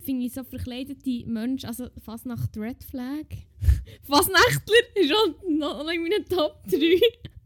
[0.00, 3.26] finde ich so verkleidete Menschen, also fast nach Red Flag.
[4.02, 7.00] Fasnächtler ist schon noch, in meinen Top 3.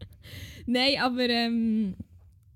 [0.66, 1.96] nein, aber ähm,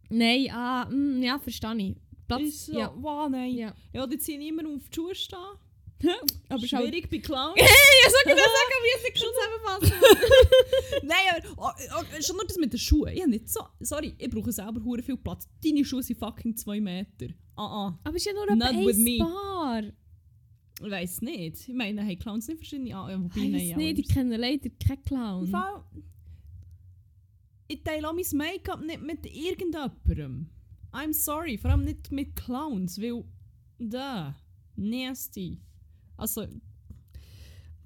[0.09, 1.97] nein, ah, mm, ja, verstehe ich.
[2.27, 3.55] Platz, Ist so, ja, wow, nein.
[3.55, 4.07] Ja, ja.
[4.07, 5.39] die ziehen immer auf die Schuhe stehen.
[6.49, 7.61] Aber Schwierig bei Clowns.
[8.01, 12.57] Ich soll gerade sagen, wie ich es zusammenfassen Nein, aber oh, oh, schon nur das
[12.57, 13.13] mit den Schuhen.
[13.13, 15.49] Ich nicht so, sorry, ich brauche selber hure viel Platz.
[15.63, 17.35] Deine Schuhe sind fucking 2 Meter.
[17.57, 17.99] Ah ah.
[18.05, 19.19] Aber es ist ja nur ein.
[19.19, 19.83] Paar.
[20.81, 21.69] Ich weiß nicht.
[21.69, 24.37] Ich meine, hey, Clowns nicht verschiedene ah, ja, wobei, Ich nein, ja, nicht, ich kenne
[24.37, 25.47] leider keinen Clown.
[25.49, 25.83] Fall,
[27.67, 30.49] ich teile auch mein Make-up nicht mit irgendjemandem.
[30.93, 33.25] I'm sorry, vor allem nicht mit Clowns, weil
[33.79, 34.35] da,
[34.77, 35.61] nasty.
[36.19, 36.47] Also,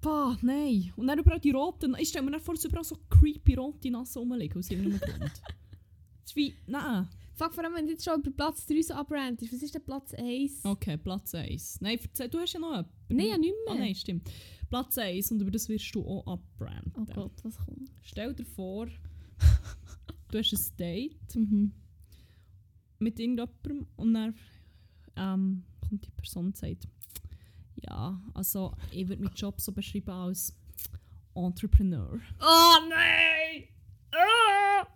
[0.01, 0.93] boah, nein.
[0.97, 3.91] Und dann überall die roten, ich stelle mir dann vor, dass überall so creepy rote
[3.91, 5.20] Nassen rumliegen, aus irgendeinem Grund.
[5.22, 7.09] Das ist wie, nein.
[7.35, 9.85] Fuck, vor allem wenn du jetzt schon über Platz 3 so abrantest, was ist denn
[9.85, 10.64] Platz 1?
[10.64, 11.80] Okay, Platz 1.
[11.80, 11.99] Nein,
[12.30, 12.91] du hast ja noch jemanden.
[13.09, 13.83] Nein, ja nicht Ah mehr.
[13.85, 14.30] nein, stimmt.
[14.68, 16.93] Platz 1 und über das wirst du auch abbranden.
[16.97, 17.91] Oh Gott, was kommt?
[18.03, 18.87] Stell dir vor,
[20.30, 21.72] du hast ein Date Mhm.
[22.99, 24.35] mit irgendjemandem und dann
[25.16, 26.87] ähm, kommt die Person und sagt,
[27.76, 30.54] ja, also ich würde meinen Job so beschreiben als
[31.34, 32.20] Entrepreneur.
[32.40, 33.64] Oh nein!
[34.12, 34.86] Ah!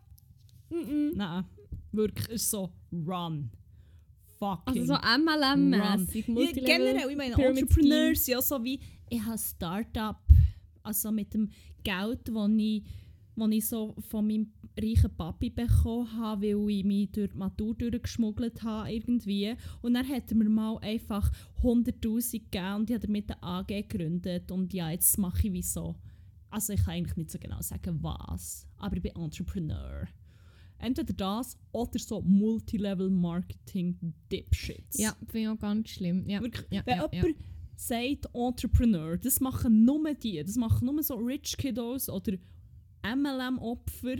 [0.68, 1.44] Nein,
[1.92, 3.50] wirklich, ist so run.
[4.38, 9.38] Fucking Also so MLM-mäßig, Ja, generell, ich meine, Pyramid Entrepreneurs ja so wie, ich habe
[9.38, 10.20] Start-up,
[10.82, 11.50] also mit dem
[11.82, 12.82] Geld, das ich,
[13.36, 17.74] das ich so von meinem reichen Papi bekommen habe, weil ich mich durch die Matur
[17.74, 19.54] durchgeschmuggelt habe irgendwie.
[19.82, 21.30] Und dann hat er mir mal einfach
[21.62, 25.62] 100'000 gegeben und ich habe damit eine AG gegründet und ja, jetzt mache ich wie
[25.62, 25.94] so.
[26.50, 30.08] Also ich kann eigentlich nicht so genau sagen, was, aber ich bin Entrepreneur.
[30.78, 34.98] Entweder das oder so Multilevel-Marketing-Dipshits.
[34.98, 36.28] Ja, finde ich auch ganz schlimm.
[36.28, 36.42] Ja.
[36.42, 37.36] Wirklich, ja, wenn ja, jemand
[37.76, 40.42] sagt Entrepreneur, das machen nur die.
[40.42, 42.32] Das machen nur so Rich Kiddos oder
[43.14, 44.16] MLM-Opfer.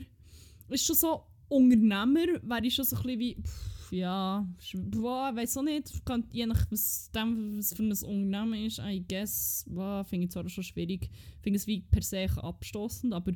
[0.68, 5.59] Ist schon so Unternehmer, wäre ich schon so ein bisschen wie, pff, ja, boah, weiß
[5.59, 10.05] auch nicht, kann, je nach was dem, was für ein Unternehmen ist, I guess, boah,
[10.05, 11.09] finde ich zwar schon schwierig,
[11.41, 13.32] finde es wie per se abstoßend, aber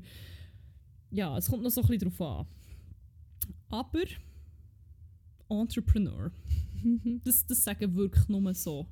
[1.10, 2.46] ja, es kommt noch so ein bisschen drauf an.
[3.68, 4.04] Aber
[5.48, 6.30] Entrepreneur,
[7.24, 8.88] das, das sagen wirklich nur so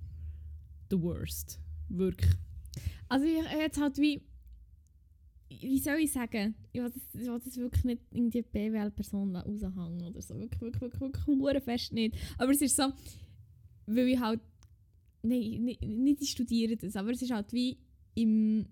[0.90, 2.30] the worst, wirklich.
[3.08, 4.22] Also ich ich jetzt halt wie...
[5.48, 6.54] Wie soll ich sagen?
[6.72, 10.38] Ich will das, ich will das wirklich nicht in die BWL-Person raushängen oder so.
[10.38, 12.16] Wirklich, wirklich, wirklich, wirklich hure fest nicht.
[12.36, 12.92] Aber es ist so,
[13.86, 14.40] weil ich halt...
[15.22, 17.78] Nein, nicht, nicht ich studiere das, aber es ist halt wie
[18.14, 18.66] im...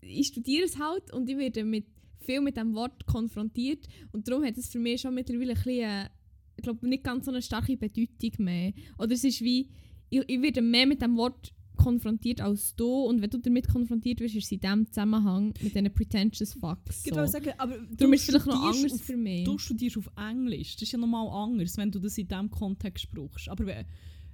[0.00, 1.86] Ich studiere es halt und ich werde mit,
[2.18, 5.80] viel mit dem Wort konfrontiert und darum hat es für mich schon mittlerweile ein bisschen,
[5.80, 6.08] äh,
[6.56, 8.72] ich glaube, nicht ganz so eine starke Bedeutung mehr.
[8.98, 9.70] Oder es ist wie,
[10.10, 11.52] ich, ich werde mehr mit dem Wort
[11.82, 15.74] konfrontiert als du und wenn du damit konfrontiert wirst, ist es in diesem Zusammenhang mit
[15.74, 17.04] diesen pretentious fucks.
[17.04, 17.16] Ich So.
[17.16, 19.44] würde sagen, aber Darum du ist es vielleicht noch anders auf- für mich.
[19.44, 23.10] Du studierst auf Englisch, das ist ja nochmal anders, wenn du das in diesem Kontext
[23.12, 23.48] brauchst.
[23.48, 23.84] Aber wenn,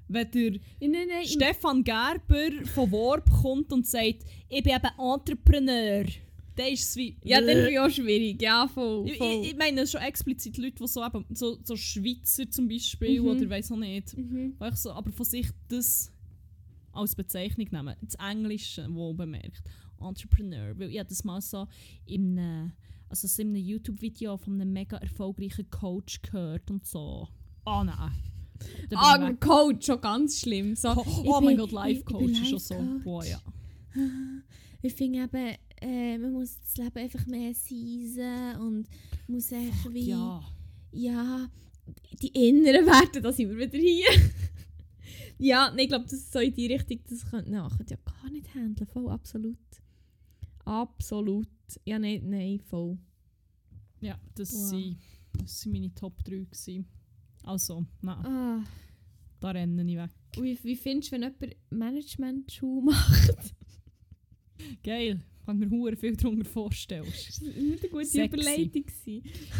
[0.09, 4.91] wenn der nein, nein, nein, Stefan Gerber von Warp kommt und sagt, ich bin eben
[4.99, 6.05] Entrepreneur,
[6.57, 7.17] dann ist es wie...
[7.23, 8.43] ja, dann ich auch schwierig.
[8.43, 9.09] Ja, voll.
[9.09, 9.41] ich, voll.
[9.43, 13.29] ich, ich meine schon explizit Leute, die so, eben, so, so Schweizer zum Beispiel Mhm.
[13.29, 14.55] oder weiß auch nicht, mhm.
[14.75, 16.11] so, aber von sich das
[16.99, 17.95] als Bezeichnung nehmen.
[18.03, 19.63] Das Englische, wo bemerkt.
[20.01, 20.79] Entrepreneur.
[20.79, 21.67] Weil ich habe das mal so
[22.07, 22.73] in einem,
[23.09, 27.29] also so in einem YouTube-Video von einem mega erfolgreichen Coach gehört und so.
[27.65, 28.13] Ah nein.
[28.89, 29.41] Da bin Ah, weg.
[29.41, 30.75] Coach, schon ganz schlimm.
[30.77, 32.75] So, Co- ich oh mein Gott, Life ich- ich bin Coach ist schon so.
[32.75, 33.05] Life-Coach.
[33.05, 33.41] Boah, ja.
[34.83, 38.89] Ich finde eben, äh, man muss das Leben einfach mehr season und
[39.27, 40.09] muss einfach wie...
[40.11, 40.43] Ja.
[40.93, 41.49] Ja,
[42.23, 44.07] die inneren Werte, da sind wir wieder hier.
[45.39, 48.31] Ja, nee, ich glaube, das ist so in die Richtung, das könnte könnte ja gar
[48.31, 48.87] nicht handeln.
[48.89, 49.57] Voll, absolut.
[50.65, 51.49] Absolut.
[51.85, 52.99] Ja, nein, nein, voll.
[54.01, 54.95] Ja, das Wow.
[55.39, 56.87] das sind meine Top 3 gewesen.
[57.43, 58.65] Also, nein, Ah,
[59.41, 60.11] da renne ich weg.
[60.37, 63.55] wie, wie findest du, wenn jemand Management-Schuhe macht?
[64.83, 65.21] Geil.
[65.47, 67.07] Kann mir hure viel darunter vorstellen.
[67.07, 68.37] das war nicht eine gute Sexy.
[68.37, 68.85] Überleitung.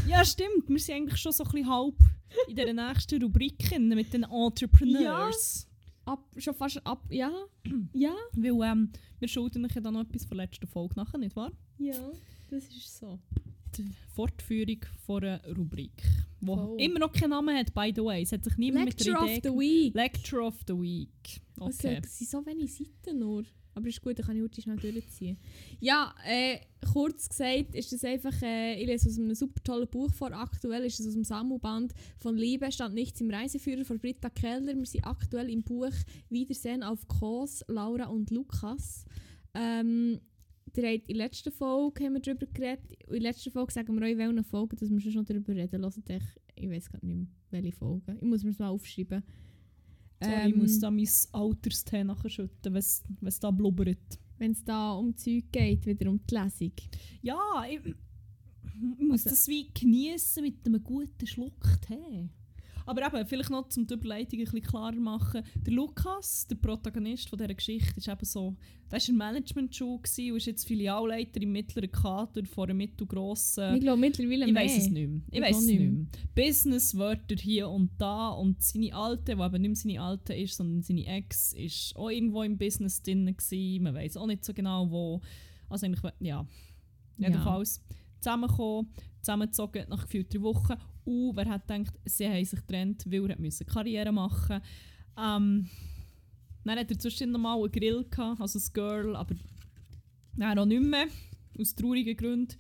[0.07, 0.69] Ja, stimmt.
[0.69, 1.95] Wir sind eigentlich schon so ein bisschen halb
[2.47, 5.67] in der nächsten Rubrik mit den Entrepreneurs.
[6.09, 7.31] Ab, schon fast ab, ja.
[7.93, 8.15] ja.
[8.33, 11.37] Weil ähm, wir schulden euch ja dann noch etwas von der letzten Folge nachher, nicht
[11.37, 11.53] wahr?
[11.79, 12.11] Ja,
[12.51, 13.19] das ist so.
[13.77, 13.85] Die
[14.15, 16.03] Fortführung von einer Rubrik,
[16.41, 16.81] die Voll.
[16.81, 18.23] immer noch keinen Namen hat, by the way.
[18.23, 19.49] Es hat sich niemand Lecture mit of der Idee...
[19.51, 19.95] the Week.
[19.95, 21.41] Lecture of the Week.
[21.61, 21.73] Okay.
[21.75, 22.01] Okay.
[22.03, 23.45] Es sind so wenige Seiten nur.
[23.79, 25.39] Aber ist gut, dann kann ich heute schnell durchziehen.
[25.79, 26.59] Ja, äh,
[26.93, 30.33] kurz gesagt ist das einfach, äh, ich lese aus einem super tollen Buch vor.
[30.33, 34.77] Aktuell ist es aus dem Sammelband von Liebe stand nichts im Reiseführer von Britta Keller.
[34.77, 35.93] Wir sind aktuell im Buch
[36.29, 39.05] Wiedersehen auf Kos, Laura und Lukas.
[39.55, 40.19] Ähm,
[40.77, 42.83] ihr habt in der letzten Folge haben wir darüber geredet.
[43.07, 45.83] In der letzten Folge sagen wir euch, in welchen Folgen, dass wir schon darüber reden.
[45.83, 46.23] Hört euch,
[46.57, 48.17] ich weiß gar nicht mehr, welche Folgen.
[48.17, 49.23] Ich muss mir das mal aufschreiben.
[50.21, 54.19] Sorry, ich muss Ähm, da mein Alterstee nachschütten, wenn es da blubbert.
[54.39, 56.73] wenn es da um Zeug geht, wieder um die Lesung.
[57.23, 57.39] Ja,
[57.69, 57.95] ich, ich
[59.07, 62.29] muss Also- das wie genießen mit einem guten Schluck Tee.
[62.89, 65.43] Aber eben, vielleicht noch zum die Überleitung ein bisschen klarer machen.
[65.55, 68.57] Der Lukas, der Protagonist von dieser Geschichte, ist eben so,
[68.91, 73.75] der war in Management-Schule gewesen und ist jetzt Filialleiter im mittleren Kader von einer mittelgrossen...
[73.75, 75.21] ich glaube mittlerweile Ich weiß es nicht mehr.
[75.31, 76.07] Ich Ich weiß es nicht mehr.
[76.35, 80.83] Businesswörter hier und da und seine Alte, die eben nicht mehr seine Alte ist, sondern
[80.83, 83.83] seine Ex, ist auch irgendwo im Business drin gewesen.
[83.83, 85.21] Man weiß auch nicht so genau wo.
[85.69, 86.47] Also eigentlich, ja.
[87.19, 87.65] Ja.
[88.21, 90.75] Zusammengekommen, zusammengezogen nach gefühlt drei Wochen.
[91.05, 94.61] Und wer hat gedacht, sie haben sich getrennt, weil er müssen Karriere machen
[95.17, 95.69] ähm,
[96.65, 99.35] Dann hat er zwischendurch noch mal einen Grill gehabt, also ein Girl, aber
[100.37, 101.07] dann auch nicht mehr,
[101.59, 102.57] aus traurigen Gründen.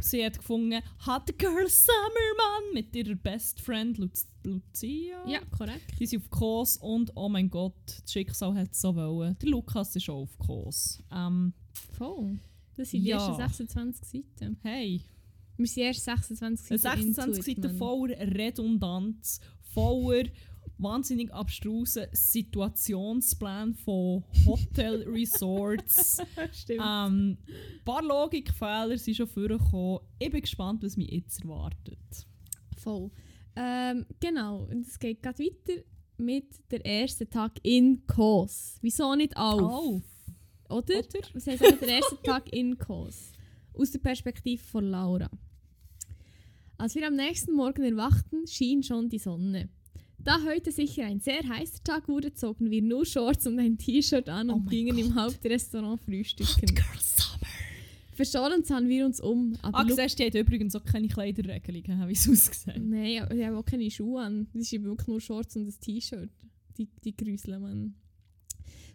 [0.00, 4.08] Sie hat gefunden, hat der Girl Summer Mann mit ihrer Best Friend Lu
[4.42, 5.26] Lucia.
[5.26, 5.98] Ja, korrekt.
[5.98, 9.38] Die sind auf Kurs und oh mein Gott, das Schicksal hat es so wollen.
[9.40, 11.02] Der Lukas ist auch auf Kurs.
[11.10, 11.54] Ähm,
[11.92, 12.38] Voll.
[12.76, 13.18] Das sind die Ja.
[13.18, 14.56] ersten 26 Seiten.
[14.62, 15.00] hey,
[15.56, 19.40] Wir sind erst 26 eine Seiten 26 into it, Seiten voller Redundanz,
[19.72, 20.24] voller
[20.78, 26.18] wahnsinnig abstrusen Situationsplan von Hotel Resorts.
[26.52, 26.80] Stimmt.
[26.84, 30.00] ähm, ein paar Logikfehler sind schon vorgekommen.
[30.18, 32.26] Ich bin gespannt, was mich jetzt erwartet.
[32.76, 33.10] Voll.
[33.56, 35.80] Ähm, genau, und es geht gerade weiter
[36.16, 38.78] mit der ersten Tag in Kos.
[38.82, 39.60] Wieso nicht auf?
[39.62, 40.02] Auf.
[40.74, 40.98] Oder?
[40.98, 41.20] Oder?
[41.32, 43.32] Das heisst der erste Tag in Kos.
[43.74, 45.30] Aus der Perspektive von Laura.
[46.78, 49.68] Als wir am nächsten Morgen erwachten, schien schon die Sonne.
[50.18, 54.28] Da heute sicher ein sehr heißer Tag wurde, zogen wir nur Shorts und ein T-Shirt
[54.28, 55.16] an Oh und mein gingen im Gott.
[55.34, 56.74] Hauptrestaurant frühstücken.
[56.74, 57.46] Girl Summer.
[58.14, 59.56] Verstohlen sahen wir uns um.
[59.62, 62.74] Aber Lu- siehst die hat übrigens auch keine Kleiderregelung, wie es aussieht.
[62.78, 64.46] Nein, die haben auch keine Schuhe an.
[64.54, 66.30] Das ist wirklich nur Shorts und ein T-Shirt.
[66.78, 67.94] Die, die Grüsel, Mann.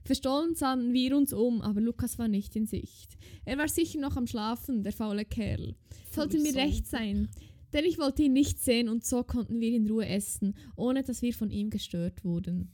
[0.03, 3.17] Verstohlen sahen wir uns um, aber Lukas war nicht in Sicht.
[3.45, 5.75] Er war sicher noch am Schlafen, der faule Kerl.
[6.11, 7.29] Sollte mir recht sein.
[7.73, 11.21] Denn ich wollte ihn nicht sehen und so konnten wir in Ruhe essen, ohne dass
[11.21, 12.71] wir von ihm gestört wurden.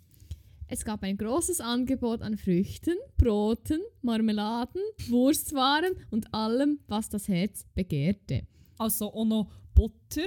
[0.68, 7.66] Es gab ein großes Angebot an Früchten, Broten, Marmeladen, Wurstwaren und allem, was das Herz
[7.76, 8.48] begehrte.
[8.78, 10.26] Also auch noch Butter,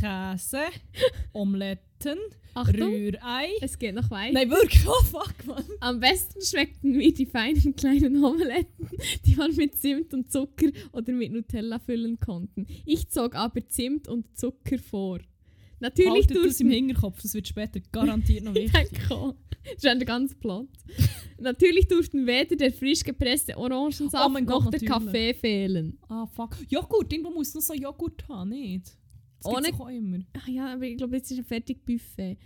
[0.00, 0.60] Käse,
[1.32, 2.18] Omeletten,
[2.54, 3.48] Achtung, Rührei.
[3.60, 4.32] es geht noch weiter.
[4.34, 5.64] Nein, wirklich, oh fuck, Mann.
[5.80, 8.88] Am besten schmeckten mir die feinen kleinen Omeletten,
[9.26, 12.66] die man mit Zimt und Zucker oder mit Nutella füllen konnten.
[12.84, 15.20] Ich zog aber Zimt und Zucker vor.
[15.80, 18.90] Natürlich Haltet das im Hinterkopf, das wird später garantiert noch ich wichtig.
[18.92, 19.34] denke auch.
[19.82, 20.68] Das ist ganz Plot.
[21.38, 24.88] Natürlich durften weder der frisch gepresste Orangensaft Oh mein noch Gott, der natürlich.
[24.88, 25.98] Kaffee fehlen.
[26.08, 26.56] Ah, fuck.
[26.68, 28.96] Joghurt, irgendwo muss noch so Joghurt haben, nicht?
[29.42, 30.18] Das Ohne- auch immer.
[30.36, 32.36] Ach ja, aber ich glaube, jetzt ist ein fertig Buffet.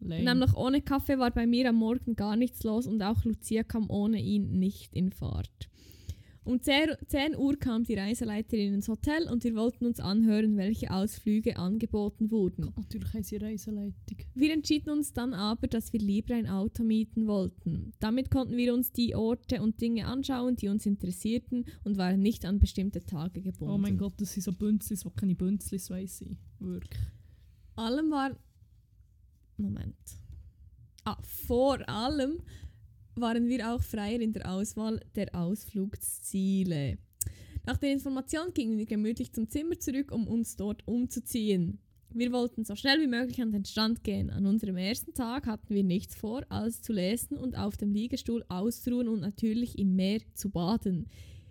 [0.00, 0.24] Lame.
[0.24, 3.90] Nämlich ohne Kaffee war bei mir am Morgen gar nichts los und auch Lucia kam
[3.90, 5.68] ohne ihn nicht in Fahrt.
[6.42, 10.90] Um 10, 10 Uhr kam die Reiseleiterin ins Hotel und wir wollten uns anhören, welche
[10.90, 12.72] Ausflüge angeboten wurden.
[12.76, 14.18] Natürlich haben sie Reiseleitung.
[14.34, 17.92] Wir entschieden uns dann aber, dass wir lieber ein Auto mieten wollten.
[18.00, 22.46] Damit konnten wir uns die Orte und Dinge anschauen, die uns interessierten und waren nicht
[22.46, 23.74] an bestimmte Tage gebunden.
[23.74, 26.38] Oh mein Gott, das sind so Bünzlis, die keine Bünzlis weiss ich.
[26.58, 27.00] Wirklich.
[27.76, 28.36] allem war.
[29.58, 29.96] Moment.
[31.04, 32.42] Ah, vor allem
[33.20, 36.98] waren wir auch freier in der Auswahl der Ausflugsziele.
[37.66, 41.78] Nach der Information gingen wir gemütlich zum Zimmer zurück, um uns dort umzuziehen.
[42.12, 44.30] Wir wollten so schnell wie möglich an den Strand gehen.
[44.30, 48.44] An unserem ersten Tag hatten wir nichts vor, als zu lesen und auf dem Liegestuhl
[48.48, 51.06] auszuruhen und natürlich im Meer zu baden.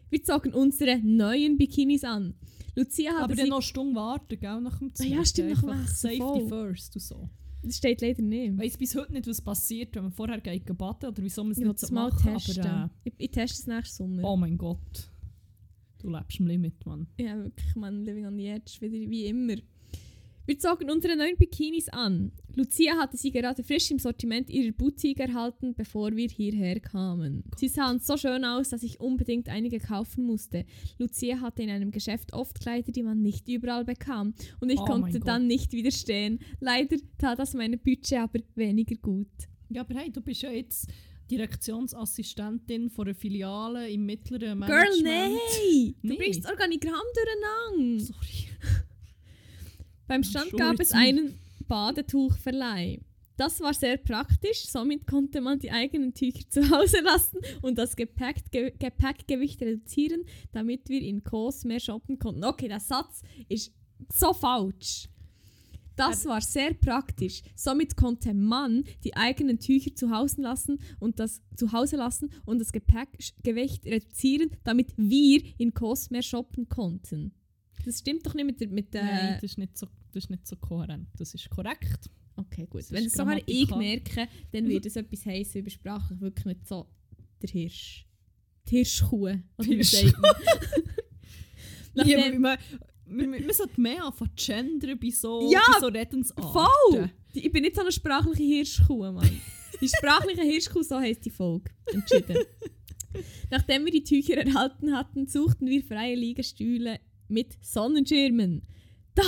[0.10, 2.34] Wir zogen unsere neuen Bikinis an.
[2.76, 5.06] Lucia Aber dann noch eine Stunde warten, gell, nach dem Zug.
[5.08, 6.48] ja, stimmt, nach dem Einfach Essen, Safety voll.
[6.48, 7.30] first und so.
[7.62, 8.54] Das steht leider nicht.
[8.54, 11.52] Ich weiss bis heute nicht, was passiert, wenn man vorher geht baden oder wieso man
[11.52, 12.66] es Ich nicht so testen.
[12.66, 14.22] aber ich, ich teste es nächsten Sommer.
[14.22, 15.12] äh, oh mein Gott.
[16.00, 17.08] Du lebst im Limit, Mann.
[17.20, 19.56] Ja, wirklich, man, living on the edge, wieder wie immer.
[20.46, 22.32] Wir zogen unsere neuen Bikinis an.
[22.56, 27.44] Lucia hatte sie gerade frisch im Sortiment ihrer Boutique erhalten, bevor wir hierher kamen.
[27.56, 30.66] Sie sahen so schön aus, dass ich unbedingt einige kaufen musste.
[30.98, 34.34] Lucia hatte in einem Geschäft oft Kleider, die man nicht überall bekam.
[34.60, 36.40] Und ich Oh konnte dann nicht widerstehen.
[36.60, 39.28] Leider tat das meine Budget aber weniger gut.
[39.70, 40.90] Ja, aber hey, du bist ja jetzt
[41.30, 45.04] Direktionsassistentin von einer Filiale im mittleren Girl, Management.
[45.04, 45.96] nein!
[46.02, 46.16] Du Nee.
[46.18, 48.04] bringst Organigramm durcheinander.
[48.04, 48.48] Sorry.
[50.10, 51.38] Beim Stand gab es einen
[51.68, 53.00] Badetuchverleih.
[53.38, 57.96] Das war sehr praktisch, somit konnte man die eigenen Tücher zu Hause lassen und das
[57.96, 62.44] Gepäck, Ge Gepäckgewicht reduzieren, damit wir in Kos mehr shoppen konnten.
[62.44, 63.72] Okay, der Satz ist
[64.12, 65.08] so falsch.
[65.96, 67.44] Das war sehr praktisch.
[67.56, 72.58] Somit konnte man die eigenen Tücher zu Hause lassen und das zu Hause lassen und
[72.60, 77.32] das Gepäckgewicht reduzieren, damit wir in Kos mehr shoppen konnten.
[77.86, 80.30] Das stimmt doch nicht mit der mit der Nein, das ist, nicht so, das ist
[80.30, 81.08] nicht so kohärent.
[81.18, 82.10] Das ist korrekt.
[82.36, 82.82] Okay, gut.
[82.82, 86.20] Das Wenn es sogar ich merke, dann wird es etwas heißen über Sprache.
[86.20, 86.88] Wirklich nicht so
[87.42, 88.06] der Hirsch.
[88.68, 89.30] Die Hirschkuh.
[89.58, 90.14] Wie Hirsch.
[91.94, 92.58] Nachdem, man,
[93.06, 96.44] man, man, sollte mehr anfangen zu gendern bei so, Ja, bei so Redensarten.
[96.44, 97.10] voll!
[97.34, 99.42] Ich bin nicht so eine sprachliche Hirschkuh, Mann.
[99.82, 101.72] Die sprachliche Hirschkuh, so heisst die Folge.
[101.92, 102.38] Entschieden.
[103.50, 108.64] Nachdem wir die Tücher erhalten hatten, suchten wir freie Liegestühle mit Sonnenschirmen.
[109.16, 109.24] Da!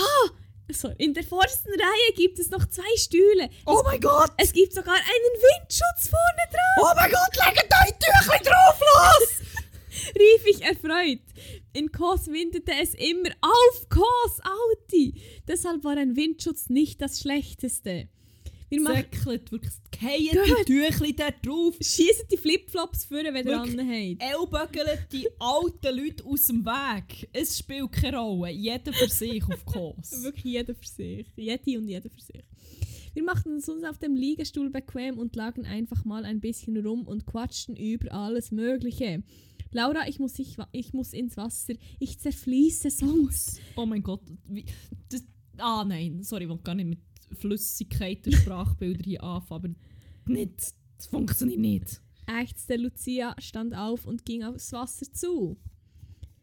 [0.72, 3.50] Sorry, in der vordersten Reihe gibt es noch zwei Stühle.
[3.66, 4.30] Oh mein Gott!
[4.36, 6.90] Es gibt sogar einen Windschutz vorne drauf.
[6.90, 9.42] Oh mein Gott, legt euch Tüchlein drauf, los!
[10.18, 11.20] rief ich erfreut.
[11.72, 15.22] In Kos windete es immer auf Kos Audi.
[15.48, 18.08] Deshalb war ein Windschutz nicht das Schlechteste.
[18.72, 21.74] Wir machen Säckelt wirklich, die Tüchlein da drauf.
[21.78, 23.78] schießen die Flipflops vor, wenn ihr Wirklich?
[23.78, 24.22] anhabt.
[24.22, 27.28] Ellbögeln die alten Leute aus dem Weg.
[27.34, 28.50] Es spielt keine Rolle.
[28.50, 30.10] Jeder für sich auf Kurs.
[30.22, 31.26] Wirklich jeder für sich.
[31.36, 32.42] Jede und jeder für sich.
[33.12, 37.26] Wir machten uns auf dem Liegestuhl bequem und lagen einfach mal ein bisschen rum und
[37.26, 39.22] quatschten über alles Mögliche.
[39.70, 41.74] Laura, ich muss, ich, ich muss ins Wasser.
[41.98, 43.60] Ich zerfließe sonst.
[43.76, 44.22] Oh mein Gott.
[44.48, 44.64] Wie,
[45.10, 45.24] das,
[45.58, 47.00] ah nein, sorry, ich will gar nicht mit
[47.34, 49.76] Flüssigkeit der Sprachbilder hier anfangen.
[50.24, 50.74] Aber nicht.
[50.96, 52.00] Das funktioniert nicht.
[52.28, 55.56] ächzte Lucia, stand auf und ging aufs Wasser zu.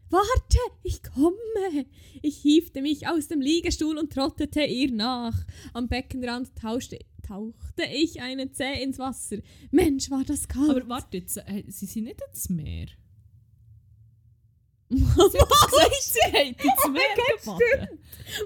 [0.10, 1.86] Warte, ich komme!
[2.24, 5.36] Ich hiefte mich aus dem Liegestuhl und trottete ihr nach.
[5.74, 9.38] Am Beckenrand tauschte, tauchte ich eine Zeh ins Wasser.
[9.72, 10.70] Mensch, war das kalt!
[10.72, 12.88] Aber warte jetzt, äh, sie sind nicht ins Meer.
[14.90, 18.00] Mal, Sie hat ins Meer gebaden.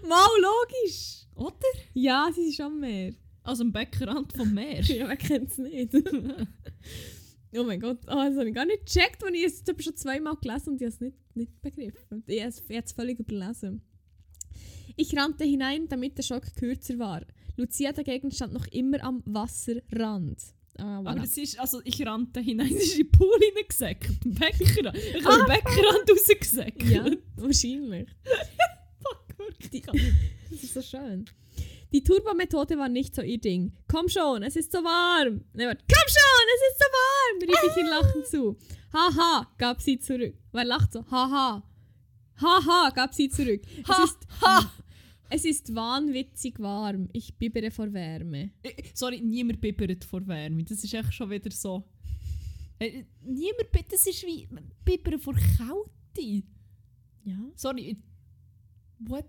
[0.08, 1.23] mal logisch.
[1.36, 1.56] Oder?
[1.94, 3.14] Ja, sie ist am Meer.
[3.44, 4.82] Also am Beckenrand vom Meer.
[4.88, 5.94] Ja, wer kennt es nicht?
[7.58, 9.96] oh mein Gott, oh, das habe ich gar nicht gecheckt, und ich es jetzt schon
[9.96, 12.24] zweimal gelesen und ich habe es nicht, nicht begriffen.
[12.28, 13.82] Ich habe es völlig überlesen.
[14.96, 17.26] Ich rannte hinein, damit der Schock kürzer war.
[17.58, 20.38] Lucia dagegen stand noch immer am Wasserrand.
[20.78, 21.10] Ah, voilà.
[21.10, 24.26] Aber es ist, also ich rannte hinein, sie ist in den Pool hineingesackt.
[24.26, 24.98] Im Beckenrand.
[24.98, 26.84] Ich habe den Beckenrand rausgesackt.
[26.84, 27.06] ja,
[27.36, 28.10] wahrscheinlich.
[29.04, 29.70] Fuck, wirklich.
[29.70, 29.82] Die,
[30.54, 31.26] das ist so schön.
[31.92, 33.72] Die Turbo-Methode war nicht so ihr Ding.
[33.88, 35.44] Komm schon, es ist so warm.
[35.54, 35.84] Nein, warte.
[35.88, 38.58] Komm schon, es ist so warm, rief ich ihr lachend zu.
[38.92, 40.36] Haha, gab sie zurück.
[40.52, 41.06] Wer lacht so?
[41.12, 41.64] Haha.
[42.42, 43.62] Haha, gab sie zurück.
[43.82, 44.72] Es Ha, ist, ha.
[45.30, 47.10] es ist wahnwitzig warm.
[47.14, 48.52] Ich bibbere vor Wärme.
[48.64, 50.64] Äh, Sorry, niemand bibbert vor Wärme.
[50.64, 51.84] Das ist echt schon wieder so.
[52.80, 54.48] Äh, niemand bibbert, das ist wie
[54.84, 56.44] bibbern vor Kälte.
[57.24, 57.38] Ja.
[57.56, 57.96] Sorry, äh,
[59.00, 59.26] what?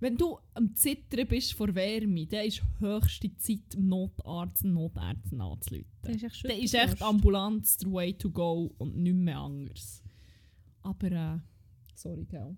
[0.00, 5.86] Wenn du am Zittern bist vor Wärme, dann ist höchste Zeit, Notarzt und Notärztin anzurufen.
[6.02, 10.02] Das ist echt Dann ist echt Ambulanz der Way to go und nicht mehr anders.
[10.80, 11.38] Aber, äh,
[11.94, 12.56] sorry, gell.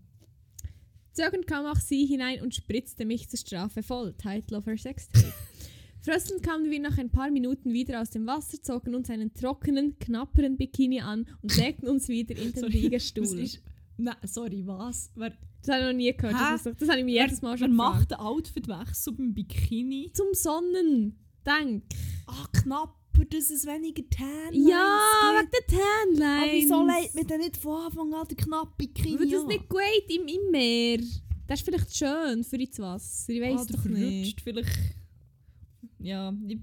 [1.12, 4.14] Zögernd kam auch sie hinein und spritzte mich zur Strafe voll.
[4.14, 5.32] Title of her Sextape.
[6.01, 9.99] Fröstelnd kamen wir nach ein paar Minuten wieder aus dem Wasser, zogen uns einen trockenen,
[9.99, 13.24] knapperen Bikini an und legten uns wieder in den Sorry, Liegestuhl.
[13.24, 13.62] Was ist,
[14.03, 15.11] nein, sorry, was?
[15.14, 15.32] Wer,
[15.62, 16.34] Das habe ich noch nie gehört.
[16.36, 16.53] Hä?
[16.53, 18.11] Das, das habe ich mir jedes Mal wer schon macht gefragt.
[18.12, 20.11] den Outfitwechsel beim Bikini?
[20.12, 21.18] Zum Sonnen.
[21.46, 21.84] Denk.
[22.26, 25.00] Ah, knapper, dass es weniger Tan Ja,
[25.38, 26.42] wegen der Tanlines.
[26.42, 29.68] Aber wieso legt man denn nicht von Anfang an den knappen Bikini Weil das nicht
[29.68, 31.00] geht im, im Meer.
[31.46, 33.32] Das ist vielleicht schön für ins Wasser.
[33.32, 34.40] Ich weiß ah, doch nicht.
[34.40, 34.96] vielleicht...
[35.98, 36.59] Ja, ich,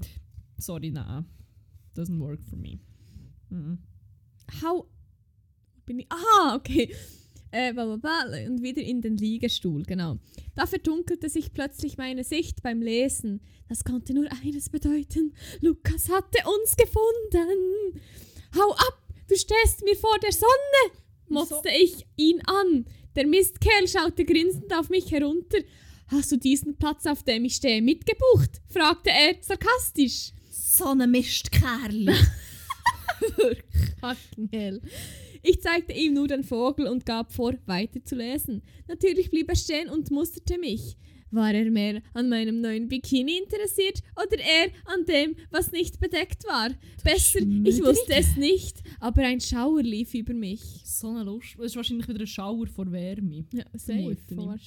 [0.58, 1.26] sorry, nein.
[1.96, 2.80] Doesn't work for me.
[3.50, 3.80] Mhm.
[4.62, 4.86] How.
[5.86, 6.08] Bin ich.
[6.12, 6.94] Aha, okay.
[7.52, 10.18] Äh, bla, bla, bla, und wieder in den Liegestuhl, genau.
[10.56, 13.42] Da verdunkelte sich plötzlich meine Sicht beim Lesen.
[13.68, 15.34] Das konnte nur eines bedeuten.
[15.62, 18.02] Lukas hatte uns gefunden.
[18.56, 22.86] Hau ab, du stehst mir vor der Sonne, motzte ich ihn an.
[23.16, 25.60] Der Mistkerl schaute grinsend auf mich herunter.
[26.08, 28.62] Hast du diesen Platz, auf dem ich stehe, mitgebucht?
[28.70, 30.32] fragte er sarkastisch.
[30.52, 32.14] So ein Mistkerl.
[34.02, 34.82] Fucking hell.
[35.42, 38.62] Ich zeigte ihm nur den Vogel und gab vor, weiterzulesen.
[38.88, 40.98] Natürlich blieb er stehen und musterte mich.
[41.32, 46.44] War er mehr an meinem neuen Bikini interessiert oder eher an dem, was nicht bedeckt
[46.46, 46.72] war?
[47.04, 50.62] Besser, ich wusste es nicht, aber ein Schauer lief über mich.
[50.84, 51.56] so eine Lust.
[51.60, 53.46] Es ist wahrscheinlich wieder ein Schauer vor Wärme.
[53.54, 54.18] Ja, safe.
[54.34, 54.58] Vor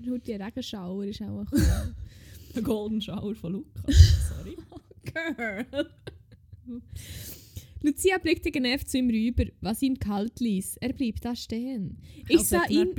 [0.00, 1.46] Nur die Regenschauer ist auch.
[2.56, 3.96] Ein Golden Schauer von Lukas.
[4.28, 4.56] Sorry.
[5.36, 5.90] Girl.
[7.84, 10.78] Lucia blickte genervt zu ihm rüber, was ihn kalt ließ.
[10.78, 11.98] Er blieb da stehen.
[12.26, 12.94] Ich Also sah ihn.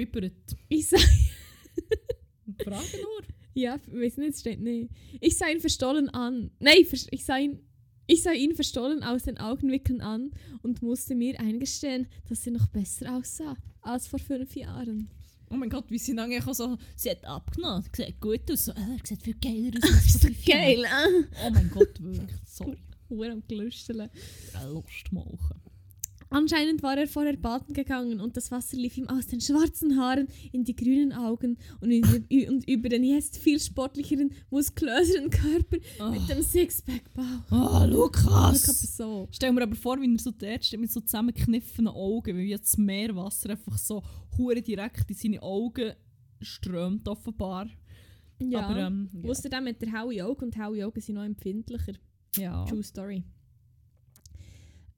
[0.69, 0.97] Ich sah
[2.63, 3.23] Frage nur.
[3.55, 4.91] Ja, ich nicht, es steht nicht.
[5.21, 6.51] Ich sah ihn verstollen an.
[6.59, 7.61] Nein, ich sah ihn.
[8.05, 10.29] Ich sah ihn verstollen aus den Augenwickeln an
[10.61, 15.09] und musste mir eingestehen, dass er noch besser aussah als vor fünf Jahren.
[15.49, 16.77] Oh mein Gott, wie sie lange auch so...
[16.95, 17.83] Sie hat abgenommen.
[17.95, 18.65] Sieht gut aus.
[18.65, 20.85] So, äh, er sieht viel geiler aus als vor fünf Jahren.
[20.85, 21.07] ah.
[21.47, 22.39] Oh mein Gott, wirklich.
[22.45, 22.77] Sorry.
[23.09, 24.09] Hure am Gelüsteln.
[24.53, 25.61] Eine Lust machen.
[26.29, 30.27] Anscheinend war er vorher baden gegangen und das Wasser lief ihm aus den schwarzen Haaren
[30.51, 35.77] in die grünen Augen und, die, und über den jetzt viel sportlicheren, muskulöseren Körper
[36.11, 37.51] mit dem Sixpack-Bauch.
[37.51, 38.97] Oh, Look Lukas!
[38.97, 39.29] so.
[39.31, 42.73] Stell mir aber vor, wie er so dort steht mit so zusammengekniffenen Augen, weil jetzt
[42.73, 44.03] das Meerwasser einfach so
[44.37, 45.93] hure direkt in seine Augen
[46.41, 47.69] strömt offenbar.
[48.39, 48.67] Ja.
[48.67, 49.23] Aber ähm, ja.
[49.29, 51.93] Wusste der mit der hauen Augen und hauen Augen sind noch empfindlicher.
[52.37, 52.65] Ja.
[52.65, 53.23] True Story.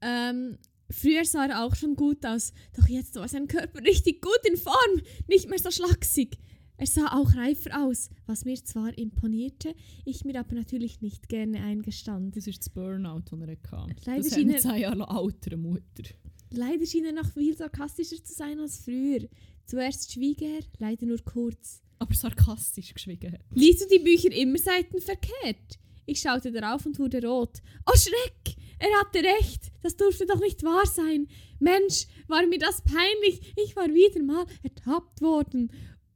[0.00, 0.58] Ähm,
[0.90, 4.56] früher sah er auch schon gut aus, doch jetzt war sein Körper richtig gut in
[4.56, 6.38] Form, nicht mehr so schlaksig.
[6.76, 9.74] Er sah auch reifer aus, was mir zwar imponierte,
[10.04, 12.36] ich mir aber natürlich nicht gerne eingestand.
[12.36, 13.94] Das ist das Burnout, das er hatte.
[14.06, 16.04] Leider das schien haben er- zehn Jahre ältere Mutter.
[16.50, 19.28] Leider schien er noch viel sarkastischer zu sein als früher.
[19.66, 21.82] Zuerst schwieg er, leider nur kurz.
[21.98, 23.40] Aber sarkastisch geschwiegen hat.
[23.52, 25.80] Liest du die Bücher immer seitenverkehrt?
[26.08, 27.60] Ich schaute darauf und wurde rot.
[27.86, 28.56] Oh Schreck!
[28.78, 29.70] Er hatte recht!
[29.82, 31.28] Das durfte doch nicht wahr sein!
[31.60, 33.52] Mensch, war mir das peinlich!
[33.56, 35.70] Ich war wieder mal ertappt worden.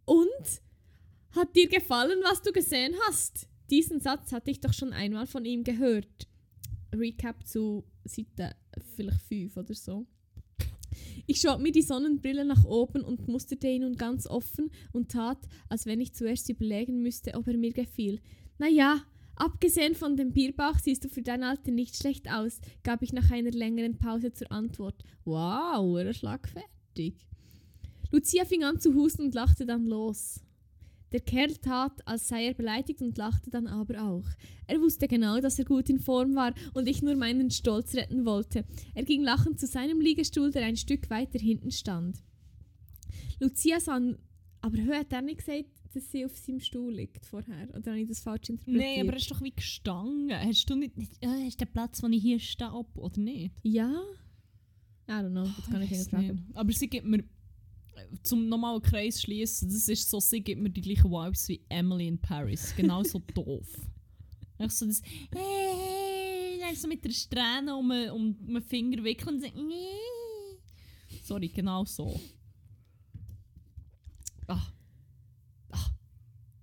[0.07, 0.63] Und?
[1.33, 3.47] Hat dir gefallen, was du gesehen hast?
[3.69, 6.27] Diesen Satz hatte ich doch schon einmal von ihm gehört.
[6.95, 8.57] Recap zu Seite
[8.97, 10.07] vielleicht 5 oder so.
[11.27, 15.39] Ich schob mir die Sonnenbrille nach oben und musterte ihn nun ganz offen und tat,
[15.69, 18.21] als wenn ich zuerst überlegen müsste, ob er mir gefiel.
[18.59, 19.05] Naja,
[19.37, 23.31] abgesehen von dem Bierbauch siehst du für dein Alter nicht schlecht aus, gab ich nach
[23.31, 25.03] einer längeren Pause zur Antwort.
[25.25, 27.27] Wow, er schlagfertig.
[28.11, 30.43] Lucia fing an zu husten und lachte dann los.
[31.13, 34.25] Der Kerl tat, als sei er beleidigt und lachte dann aber auch.
[34.67, 38.25] Er wusste genau, dass er gut in Form war und ich nur meinen Stolz retten
[38.25, 38.65] wollte.
[38.95, 42.23] Er ging lachend zu seinem Liegestuhl, der ein Stück weiter hinten stand.
[43.41, 44.01] Lucia sah...
[44.65, 47.69] Aber hör, hat er nicht gesagt, dass sie auf seinem Stuhl liegt vorher?
[47.75, 48.85] Oder habe ich das falsch interpretiert?
[48.85, 50.31] Nein, aber er ist doch wie gestanden.
[50.31, 53.55] Hast du nicht, nicht äh, hast den Platz, wo ich hier stehe, ab, oder nicht?
[53.63, 54.03] Ja?
[55.09, 56.35] I don't know, das kann ich nicht nicht.
[56.55, 57.23] Aber sie gibt mir, äh,
[58.23, 61.61] zum nochmal einen Kreis schließen, das ist so, sie gibt mir die gleichen Vibes wie
[61.69, 62.75] Emily in Paris.
[62.77, 63.69] Genau so doof.
[64.59, 65.03] Echt so das,
[65.35, 71.19] hey, hey, so mit der Strähne um, um den Finger wickeln und so, nee.
[71.23, 72.19] Sorry, genau so.
[74.47, 74.73] Ah,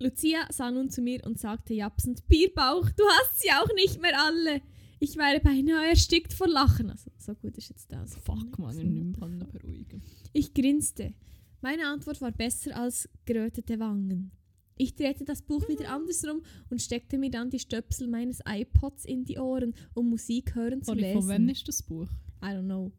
[0.00, 4.18] Lucia sah nun zu mir und sagte japsend, Bierbauch, du hast sie auch nicht mehr
[4.18, 4.62] alle.
[4.98, 6.90] Ich wäre beinahe erstickt vor Lachen.
[6.90, 8.16] Also, so gut ist jetzt das.
[8.16, 10.02] fuck man, ich nicht mehr beruhigen.
[10.32, 11.14] Ich grinste.
[11.60, 14.32] Meine Antwort war besser als gerötete Wangen.
[14.76, 19.24] Ich drehte das Buch wieder andersrum und steckte mir dann die Stöpsel meines iPods in
[19.24, 21.20] die Ohren, um Musik hören zu Sorry, lesen.
[21.20, 22.08] von wann ist das Buch?
[22.42, 22.90] I don't know.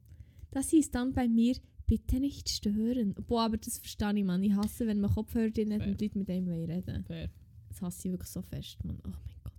[0.51, 1.55] Das hieß dann bei mir,
[1.91, 3.13] bitte nicht stören.
[3.27, 4.41] Boah, aber das verstehe ich, Mann.
[4.43, 7.29] Ich hasse, wenn man Kopfhörer drin hat und Leute mit einem reden Fair.
[7.67, 8.97] Das hasse ich wirklich so fest, Mann.
[9.05, 9.53] Oh mein Gott.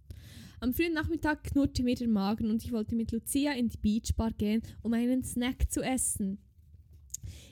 [0.61, 4.31] Am frühen Nachmittag knurrte mir der Magen und ich wollte mit Lucia in die Beachbar
[4.31, 6.39] gehen, um einen Snack zu essen.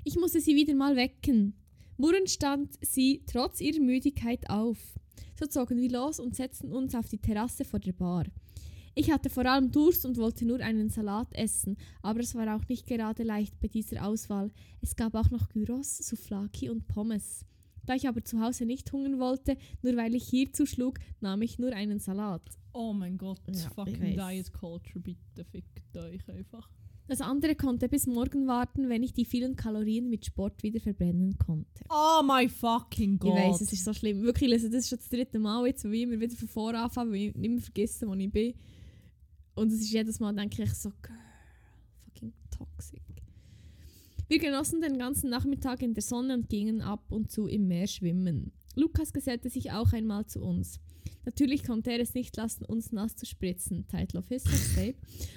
[0.03, 1.53] Ich musste sie wieder mal wecken.
[1.99, 4.78] Murrend stand sie trotz ihrer Müdigkeit auf.
[5.39, 8.24] So zogen wir los und setzten uns auf die Terrasse vor der Bar.
[8.95, 12.66] Ich hatte vor allem Durst und wollte nur einen Salat essen, aber es war auch
[12.68, 14.51] nicht gerade leicht bei dieser Auswahl.
[14.80, 17.45] Es gab auch noch Gyros, Souflaki und Pommes.
[17.86, 21.59] Da ich aber zu Hause nicht hungern wollte, nur weil ich hier zuschlug, nahm ich
[21.59, 22.43] nur einen Salat.
[22.72, 24.16] Oh mein Gott, Ja, ich fucking.
[24.16, 26.68] Diet Culture, bitte fickt euch einfach.
[27.07, 31.36] Das andere konnte bis morgen warten, wenn ich die vielen Kalorien mit Sport wieder verbrennen
[31.38, 31.82] konnte.
[31.88, 33.34] Oh my fucking Ich God.
[33.34, 34.22] weiß, es ist so schlimm.
[34.22, 36.78] Wirklich, ich das ist schon das dritte Mal jetzt, wo ich immer wieder von vorne
[36.80, 38.55] anfange, weil ich nicht mehr vergesse, wo ich bin.
[39.55, 41.16] Und es ist jedes Mal, denke ich so, girl,
[42.05, 43.03] fucking toxic.
[44.28, 47.88] Wir genossen den ganzen Nachmittag in der Sonne und gingen ab und zu im Meer
[47.88, 48.53] schwimmen.
[48.76, 50.78] Lukas gesellte sich auch einmal zu uns.
[51.24, 54.44] Natürlich konnte er es nicht lassen, uns nass zu spritzen, Title of his
[54.74, 54.94] Tape.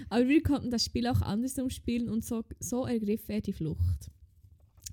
[0.10, 4.12] Aber wir konnten das Spiel auch andersrum spielen und so, so ergriff er die Flucht.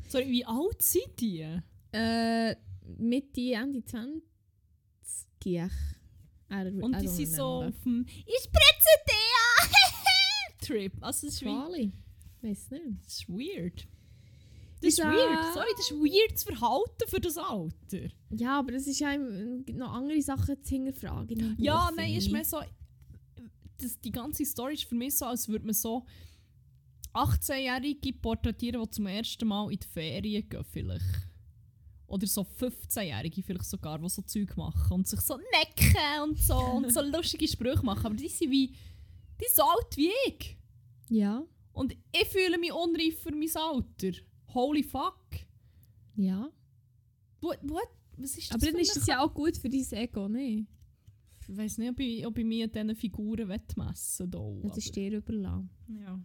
[0.08, 1.46] Sorry, wie alt sind die?
[1.92, 2.56] Äh,
[2.98, 4.22] Mitte, Ende 20.
[6.51, 9.70] Und die sind so auf dem Ich spritze dir!
[10.66, 10.92] Trip.
[11.01, 11.92] Also das ist, Schwali.
[12.42, 12.84] Weiß nicht.
[13.05, 13.86] das ist weird.
[14.80, 15.55] Das ist weird.
[15.55, 18.09] Sorry, das ist weird Verhalten für das Alter.
[18.30, 21.57] Ja, aber es ist ja noch andere Sachen zu hinterfragen.
[21.59, 22.61] Ja, nein, ist mehr so.
[23.78, 26.05] Das, die ganze Story ist für mich so, als würde man so
[27.14, 31.30] 18-Jährige porträtieren, die zum ersten Mal in die Ferien gehen, vielleicht.
[32.11, 36.58] Oder so 15-Jährige vielleicht sogar, die so Zeug machen und sich so necken und so
[36.58, 38.06] und so lustige Sprüche machen.
[38.06, 38.66] Aber die sind wie.
[38.68, 40.56] Die sind so alt wie ich.
[41.09, 44.18] Ja, Und ich fühle mich unreif für mein Alter.
[44.55, 45.18] Holy fuck.
[46.16, 46.51] ja.
[47.40, 47.59] What?
[47.62, 47.89] what?
[48.18, 50.66] Was ist das Aber dann ist das ja auch gut für dein Ego, ne?
[51.48, 54.60] Ich weiß nicht, ob ich, ob ich mich an diesen Figuren messen will.
[54.62, 55.70] Das ist dir überlassen.
[55.89, 56.20] Ja.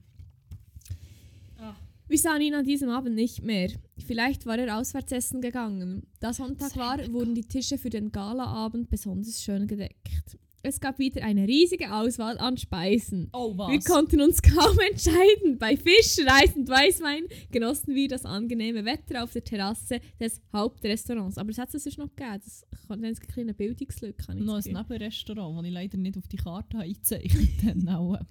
[1.58, 1.76] Ah.
[2.08, 3.72] Wir sahen ihn an diesem Abend nicht mehr.
[4.06, 6.04] Vielleicht war er auswärts essen gegangen.
[6.20, 10.38] Da Sonntag war, wurden die Tische für den Galaabend besonders schön gedeckt.
[10.68, 13.30] Es gab wieder eine riesige Auswahl an Speisen.
[13.34, 13.72] Oh, was?
[13.72, 15.60] Wir konnten uns kaum entscheiden.
[15.60, 21.38] Bei Fisch, Reis und Weißwein genossen wir das angenehme Wetter auf der Terrasse des Hauptrestaurants.
[21.38, 22.42] Aber es hat es sonst noch gegeben.
[22.44, 24.34] Das kann eine kleine Bildungslücke.
[24.34, 24.74] noch ein.
[24.74, 27.50] Nebenrestaurant, das ich leider nicht auf die Karte eingezeichnet
[27.88, 28.26] habe.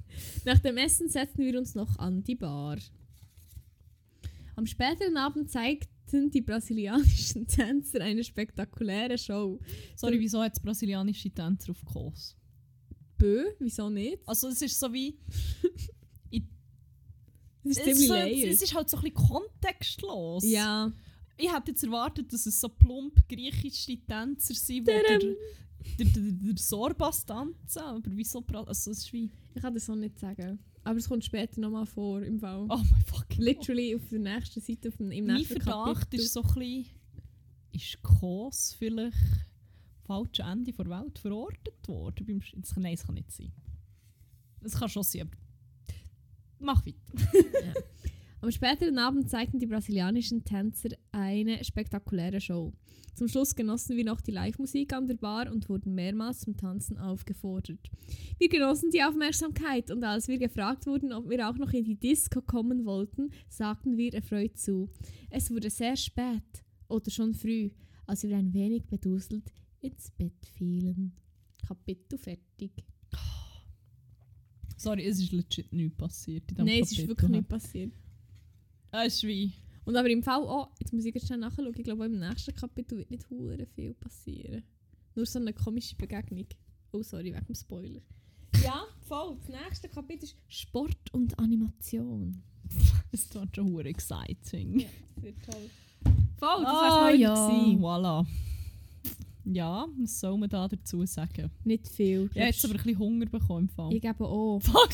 [0.45, 2.79] Nach dem Essen setzten wir uns noch an die Bar.
[4.57, 9.61] Am späteren Abend zeigten die brasilianischen Tänzer eine spektakuläre Show.
[9.97, 12.37] Sorry, wieso hat es brasilianische Tänzer auf Kurs?
[13.19, 14.19] Bö, wieso nicht?
[14.27, 15.19] Also es ist so wie...
[17.67, 18.15] Ist Es ziemlich ist, so,
[18.49, 20.45] es ist halt so ein bisschen kontextlos.
[20.45, 20.93] Ja,
[21.39, 25.19] Ich hätte jetzt erwartet, dass es so plump griechische Tänzer sind, die der, der,
[25.99, 27.79] der, der Sorbas tanzen.
[27.79, 28.45] Aber wieso...
[28.67, 29.31] Also es ist wie...
[29.55, 30.59] ich kann das so nicht sagen.
[30.85, 32.67] Aber es kommt später nochmal vor im Fall.
[32.69, 33.43] Oh my fucking.
[33.43, 36.25] Literally auf der nächsten Seite, auf dem, im Mein nächsten Verdacht Kapitel.
[36.25, 36.87] ist so ein bisschen...
[37.73, 39.17] Ist Kos vielleicht
[40.05, 42.43] falsche Ende der Welt verortet worden?
[42.57, 43.53] Das, nein, das kann nicht sein.
[44.61, 45.37] Das kann schon sein, aber...
[46.61, 46.99] Mach weiter.
[48.45, 52.75] Am späteren Abend zeigten die brasilianischen Tänzer eine spektakuläre Show.
[53.15, 56.99] Zum Schluss genossen wir noch die Live-Musik an der Bar und wurden mehrmals zum Tanzen
[56.99, 57.91] aufgefordert.
[58.37, 61.95] Wir genossen die Aufmerksamkeit und als wir gefragt wurden, ob wir auch noch in die
[61.99, 64.91] Disco kommen wollten, sagten wir erfreut zu.
[65.31, 67.71] Es wurde sehr spät oder schon früh,
[68.05, 71.15] als wir ein wenig beduselt ins Bett fielen.
[71.67, 72.73] Kapitel fertig.
[74.77, 76.51] Sorry, es ist legit nichts passiert.
[76.51, 77.09] In Nein, es ist Kapitel.
[77.09, 77.93] wirklich nicht passiert.
[78.95, 79.53] Ah, es ist wie.
[79.87, 82.55] Und aber im Fall auch, jetzt muss ich jetzt schnell nachschauen, ich glaube im nächsten
[82.55, 84.63] Kapitel wird nicht hure viel passieren.
[85.17, 86.47] Nur so eine komische Begegnung.
[86.93, 88.01] Oh sorry, wegen dem Spoiler.
[88.63, 89.37] Ja, voll.
[89.41, 92.41] Das nächste Kapitel ist Sport und Animation.
[93.11, 94.79] Es ist schon hure exciting.
[94.79, 95.71] Ja, das wird toll.
[96.37, 97.35] Voll, das ah, wär's ja.
[97.35, 97.81] gewesen.
[97.81, 98.27] Voilà.
[99.45, 101.51] Ja, was soll man da dazu sagen?
[101.65, 102.31] Nicht viel.
[102.33, 103.93] Ich habe jetzt aber ein bisschen Hunger bekommen im Fall.
[103.95, 104.59] ich gebe auch.
[104.63, 104.91] Fuck.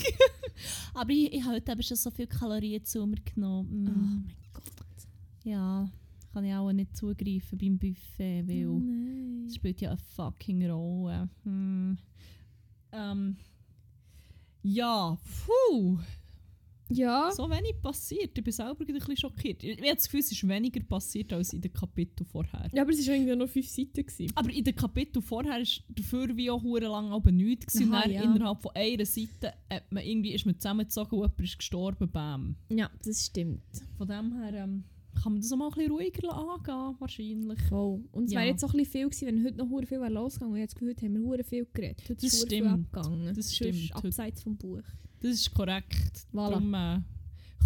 [0.95, 3.69] aber ich, ich habe heute eben schon so viele Kalorien zu mir genommen.
[3.71, 4.25] Oh Mm.
[4.27, 4.65] mein Gott.
[5.45, 5.89] Ja,
[6.33, 9.45] kann ich auch nicht zugreifen beim Buffet, weil Oh nein.
[9.47, 11.29] es spielt ja eine fucking Rolle.
[11.45, 11.97] Hm.
[12.93, 13.37] Ähm.
[14.63, 15.17] Ja,
[15.47, 15.99] puh.
[16.91, 17.31] Ja.
[17.33, 18.37] So wenig passiert.
[18.37, 19.63] Ich bin selber ein bisschen schockiert.
[19.63, 22.69] Ich habe das Gefühl, es ist weniger passiert als in den Kapitel vorher.
[22.73, 24.05] ja, aber es war irgendwie nur fünf Seiten.
[24.05, 24.33] Gewesen.
[24.35, 27.73] Aber in den Kapitel vorher war dafür wie auch lang aber nichts.
[27.73, 27.91] gewesen.
[27.91, 28.23] Und Aha, dann ja.
[28.23, 32.11] innerhalb von einer Seite hat man irgendwie, ist man zusammengezogen und jemand ist gestorben.
[32.11, 32.57] Bam.
[32.71, 33.63] Ja, das stimmt.
[33.97, 34.85] Von dem her ähm,
[35.23, 37.61] kann man das auch mal ein bisschen ruhiger angehen, wahrscheinlich.
[37.69, 38.05] Voll.
[38.13, 38.41] Und es Ja.
[38.41, 40.61] wäre jetzt auch ein bisschen viel gewesen, wenn heute noch viel wäre losgegangen.
[40.63, 42.03] Das Gefühl, heute haben wir viel geredet.
[42.03, 42.51] Heute Das ist stimmt.
[42.53, 43.35] viel abgegangen.
[43.35, 43.95] Das stimmt.
[43.97, 44.83] Abseits vom Buch.
[45.21, 46.27] Das ist korrekt.
[46.33, 46.51] Voilà.
[46.51, 47.01] Darum äh,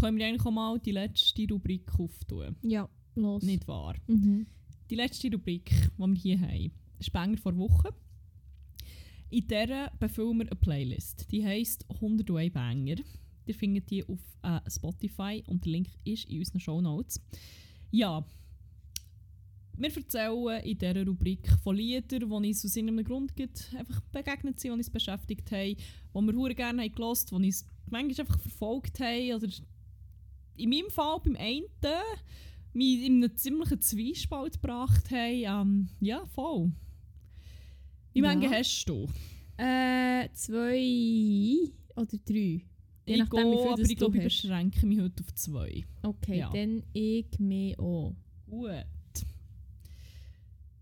[0.01, 2.57] können wir eigentlich auch mal die letzte Rubrik auftun.
[2.63, 3.43] Ja, los.
[3.43, 3.95] Nicht wahr?
[4.09, 4.47] Mhm.
[4.91, 7.95] Die letzte Rubrik, die wir hier haben, ist Banger vor Woche.
[9.31, 11.31] In dieser befüllen wir eine Playlist.
[11.31, 12.97] Die heisst 101 Banger.
[13.47, 17.21] Ihr findet die auf äh, Spotify und der Link ist in unseren Shownotes.
[17.91, 18.25] Ja,
[19.77, 24.61] wir erzählen in dieser Rubrik von Liedern, die uns aus irgendeinem Grund gibt, einfach begegnet
[24.61, 28.39] sind, die uns beschäftigt haben, die wir hure gerne haben gehört, die uns manchmal einfach
[28.39, 29.49] verfolgt haben oder
[30.57, 31.65] in meinem Fall beim einen
[32.73, 35.69] mich in einen ziemlichen Zwiespalt gebracht haben.
[35.69, 36.73] Ähm, ja, voll.
[38.13, 38.31] Wie Ja.
[38.31, 39.09] viele hast du?
[39.57, 42.63] Äh, zwei oder drei.
[43.07, 45.85] Je Ich gehe, aber ich glaube, ich beschränke mich heute auf zwei.
[46.03, 46.51] Okay, Ja.
[46.51, 48.15] dann ich mich auch.
[48.49, 48.87] Gut.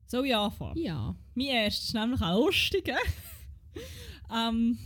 [0.06, 0.78] Soll ich anfangen?
[0.78, 1.16] Ja.
[1.34, 2.92] Mein erstes ist nämlich auch lustig.
[4.34, 4.78] ähm,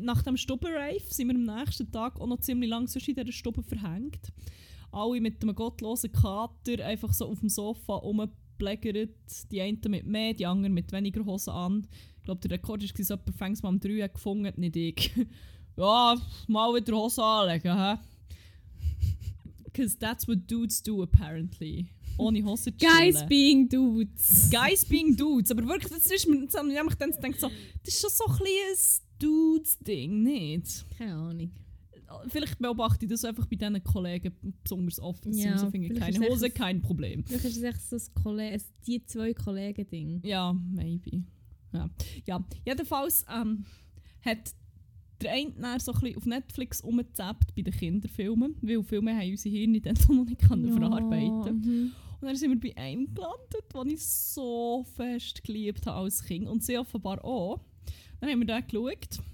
[0.00, 3.62] nach dem Stubbenrave sind wir am nächsten Tag auch noch ziemlich lang in dieser Stube
[3.62, 4.32] verhängt.
[4.92, 9.10] Alle mit einem gottlosen Kater einfach so auf dem Sofa rumblägert.
[9.50, 11.86] Die einen mit mehr, die anderen mit weniger Hosen an.
[12.18, 15.12] Ich glaube, der Rekord war, so jemand fängt mal um 3 Uhr gefunden, nicht ich.
[15.80, 16.16] ja,
[16.46, 17.96] mal wieder Hosen anlegen, hä?
[19.64, 21.88] Because that's what dudes do apparently.
[22.18, 23.28] Ohne Hose zu Guys chillen.
[23.28, 24.50] being dudes.
[24.50, 25.50] Guys being Dudes.
[25.50, 27.50] Aber wirklich, das ist mir, das ich nämlich dann so,
[27.82, 30.84] das ist schon so ein kleines Dudes-Ding, nicht?
[30.98, 31.50] Keine Ahnung.
[32.28, 35.24] Vielleicht beobachte ich das einfach bei diesen Kollegen besonders oft.
[35.24, 37.24] dass Ja, so finden, vielleicht keine Hose, kein Problem.
[37.24, 40.20] Vielleicht ist es echt so ein Kolle ein die zwei Kollegen-Ding.
[40.24, 41.22] Ja, maybe.
[41.72, 41.88] Ja,
[42.26, 42.44] ja.
[42.66, 43.64] jedenfalls ähm,
[44.22, 44.54] hat
[45.22, 49.80] der eine so ein auf Netflix umgezappt bei den Kinderfilmen, weil Filme haben unsere Hirne
[49.80, 51.92] dann noch nicht können verarbeiten Mhm.
[52.20, 56.48] Und dann sind wir bei einem gelandet, den ich so fest geliebt habe als Kind.
[56.48, 57.60] Und sie offenbar auch.
[58.20, 59.24] Dann haben wir den geschaut.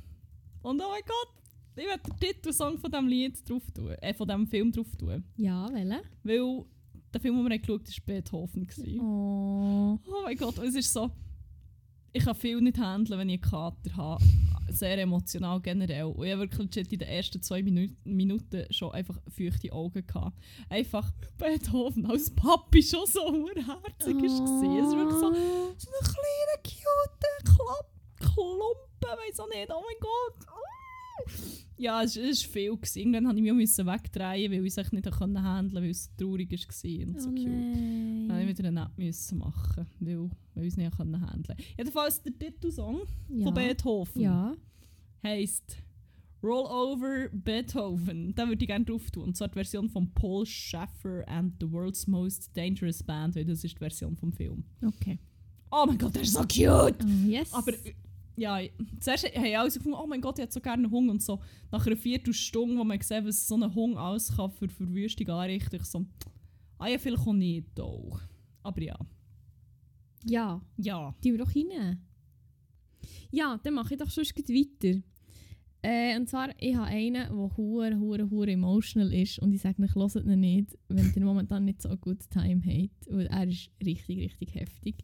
[0.62, 1.36] Und oh mein Gott,
[1.74, 3.90] ich werde den Titelsong von diesem Lied drauf tun.
[4.00, 5.24] Äh, von diesem Film drauf tun.
[5.36, 6.00] Ja, welche?
[6.22, 6.64] Weil
[7.12, 8.68] der Film, den wir geschaut haben, war Beethoven.
[9.00, 9.98] Oh.
[10.06, 11.10] Oh mein Gott, und es ist so.
[12.12, 14.24] Ich kann viel nicht handeln, wenn ich einen Kater habe.
[14.68, 16.04] Sehr emotional generell.
[16.04, 20.36] Und ich habe wirklich in den ersten zwei Minu Minuten schon einfach feuchte Augen gehabt.
[20.68, 24.38] Einfach Beethoven als Papi schon so herzig ist.
[24.38, 24.76] gewesen.
[24.76, 25.32] Es ist wirklich so,
[25.78, 27.26] so ein kleiner, cute
[28.18, 29.70] Klumpen, weiss auch nicht.
[29.70, 30.46] Oh mein Gott.
[30.48, 30.75] Ah.
[31.78, 32.74] Ja, es war viel.
[32.76, 32.98] Gewesen.
[32.98, 36.24] Irgendwann musste ich mich auch wegdrehen, weil ich es nicht handeln konnte, weil es so
[36.24, 37.44] traurig war und so oh cute.
[37.46, 38.58] Dann habe ich nein.
[38.58, 40.18] wieder eine App machen, weil,
[40.54, 41.54] weil wir es nicht handeln konnten.
[41.76, 43.44] Jedenfalls der Titelsong Ja.
[43.44, 44.54] von Beethoven Ja.
[45.22, 45.76] heisst
[46.42, 48.34] Roll Over Beethoven.
[48.34, 49.24] Da würde ich gerne drauf tun.
[49.24, 53.64] Und zwar die Version von Paul Schaffer and the World's Most Dangerous Band, weil das
[53.64, 54.64] ist die Version vom Film.
[54.84, 55.18] Okay.
[55.70, 57.04] Oh mein Gott, der ist so cute!
[57.04, 57.52] Oh, yes.
[57.52, 57.72] Aber
[58.36, 58.60] ja,
[59.00, 61.10] zuerst haben alle so gefunden, oh mein Gott, ich hätte so gerne einen Hund.
[61.10, 61.40] Und so
[61.72, 65.76] nach einer Viertelstunde, wo man sieht, was so ein Hund alles kann für Verwüstung anrichten,
[65.76, 66.06] ich so,
[66.78, 68.20] ah ja, vielleicht auch nicht auch.
[68.62, 68.98] Aber ja,
[70.24, 71.14] ja, ja.
[71.22, 72.00] die wir doch rein.
[73.30, 75.00] Ja, dann mache ich doch sonst weiter.
[75.82, 79.80] Äh, und zwar, ich habe einen, der hure, hure, hure emotional ist und ich sage
[79.82, 83.70] euch, hört ihn nicht, wenn ihr momentan nicht so gutes Time habt, weil er ist
[83.84, 84.96] richtig, richtig heftig.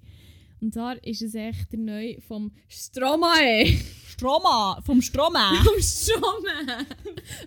[0.63, 3.67] Und zwar ist es echt der neue vom Stromae.
[4.07, 4.81] Stroma!
[4.85, 5.61] Vom Stroma!
[5.65, 6.87] vom Stromae!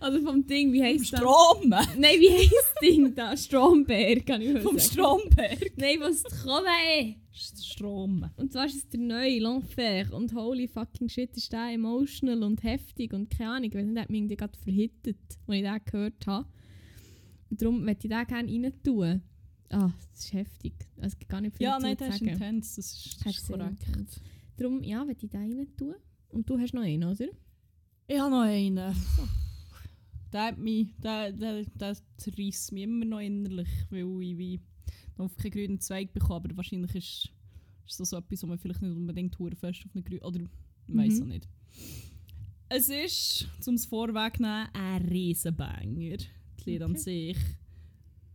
[0.01, 1.21] Also vom Ding, wie heisst das?
[1.21, 1.69] Strom!
[1.69, 3.37] Nein, wie heisst das Ding da?
[3.37, 4.91] Stromberg, kann ich mal Vom sagen.
[4.91, 5.71] Stromberg!
[5.77, 7.15] Nein, was Stromae?
[7.31, 8.29] Strom.
[8.35, 12.63] Und zwar ist es der neue L'Enfer und holy fucking shit ist der emotional und
[12.63, 15.17] heftig und keine Ahnung, weil der hat mich irgendwie gerade verhittet,
[15.47, 16.47] als ich den gehört habe.
[17.49, 19.21] Und darum möchte ich den gerne rein tun.
[19.69, 20.73] Ah, das ist heftig.
[20.97, 22.31] Also, es gibt gar nicht viel Ja, dazu nein, zu das ist sagen.
[22.31, 23.87] intens, das ist, Das ist korrekt.
[23.87, 24.21] intens.
[24.57, 25.95] Darum, ja, möchte ich den rein tun.
[26.29, 27.27] Und du hast noch einen, oder?
[28.07, 28.95] Ich habe noch einen.
[30.31, 34.59] Der, hat mich, der, der, der zerreißt mich immer noch innerlich, weil ich wie
[35.17, 36.45] noch auf keinen grünen Zweig bekomme.
[36.45, 37.29] Aber wahrscheinlich ist,
[37.87, 40.23] ist das so etwas, wo man vielleicht nicht unbedingt fest auf einen grünen...
[40.23, 40.41] Oder
[40.87, 41.23] ich weiß Mhm.
[41.23, 41.47] auch nicht.
[42.69, 46.17] Es ist, um es vorwegzunehmen, ein Riesenbanger.
[46.57, 46.99] Das Lied an Okay.
[47.33, 47.37] sich.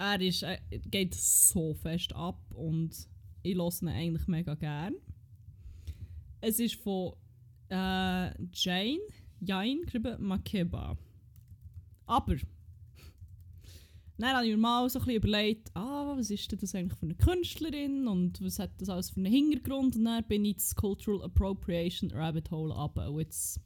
[0.01, 0.59] Er, ist, er
[0.91, 3.07] geht so fest ab und
[3.43, 4.95] ich höre ihn eigentlich mega gern.
[6.41, 7.13] Es ist von
[7.69, 8.99] äh, Jane,
[9.43, 10.97] Jain, geschrieben Makeba.
[12.07, 12.37] Aber,
[14.17, 16.99] dann habe ich mir mal so ein bisschen überlegt, ah, was ist denn das eigentlich
[16.99, 20.55] für eine Künstlerin und was hat das alles für einen Hintergrund und dann bin ich
[20.55, 23.11] ins Cultural Appropriation Rabbit Hole runter.
[23.11, 23.61] Und jetzt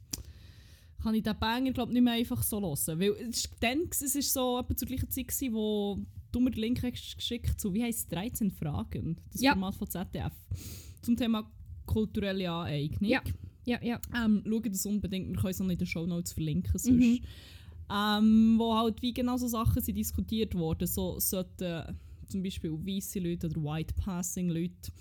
[1.01, 2.99] kann ich den Banger glaub, nicht mehr einfach so hören.
[2.99, 5.99] Weil ist, dann, es ist so etwa zur gleichen Zeit, gewesen, wo
[6.35, 9.53] du mir den Link geschickt zu, wie heisst 13 Fragen, das Ja.
[9.53, 10.33] Format von ZDF,
[11.01, 11.49] zum Thema
[11.85, 13.09] kulturelle Aneignung.
[13.09, 13.21] Ja.
[13.65, 13.99] Ja, ja.
[14.15, 17.03] Ähm, schaut das unbedingt, wir können es noch in den Show Notes verlinken sonst.
[17.03, 17.19] Mhm.
[17.91, 20.87] Ähm, wo halt wie genau so Sachen sind diskutiert worden.
[20.87, 21.97] So sollten
[22.27, 24.91] zum Beispiel weiße Leute oder White Passing Leute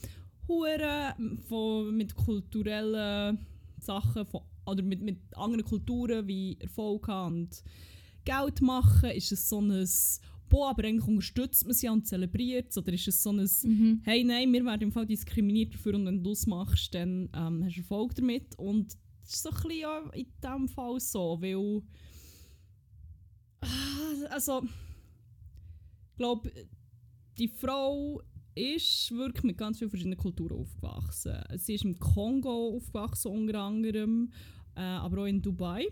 [0.46, 1.14] hure
[1.48, 3.38] von mit kulturellen
[3.80, 7.62] Sachen von, oder mit, mit anderen Kulturen wie Erfolg haben und
[8.24, 9.10] Geld machen.
[9.10, 9.86] Ist es so ein
[10.48, 12.78] Boah, aber eigentlich unterstützt man sie und zelebriert es?
[12.78, 14.00] Oder ist es so ein Mhm.
[14.04, 17.64] hey, nein, wir werden im Fall diskriminiert dafür und wenn du es machst, dann ähm,
[17.64, 18.56] hast du Erfolg damit.
[18.58, 21.82] Und das ist so ein bisschen ja in diesem Fall so, weil.
[23.60, 24.62] Ah, Also.
[26.10, 26.52] Ich glaube,
[27.38, 28.22] die Frau
[28.54, 31.34] ist wirklich mit ganz vielen verschiedenen Kulturen aufgewachsen.
[31.56, 34.30] Sie ist im Kongo aufgewachsen, unter anderem,
[34.76, 35.88] äh, aber auch in Dubai.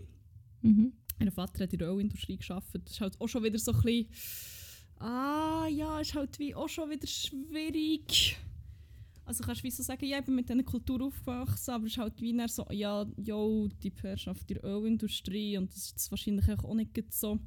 [0.61, 0.93] Mhm.
[1.19, 2.83] Ihr Vater hat in der Ölindustrie gearbeitet.
[2.85, 4.07] Das ist halt auch schon wieder so ein bisschen.
[4.99, 8.37] Ah, ja, ist halt wie auch schon wieder schwierig.
[9.25, 11.93] Also kannst du wie so sagen, ja, ich bin mit dieser Kultur aufgewachsen, aber es
[11.93, 16.73] ist halt wie so, ja, yo, die Herrschaft der Ölindustrie und das ist wahrscheinlich auch
[16.73, 17.39] nicht so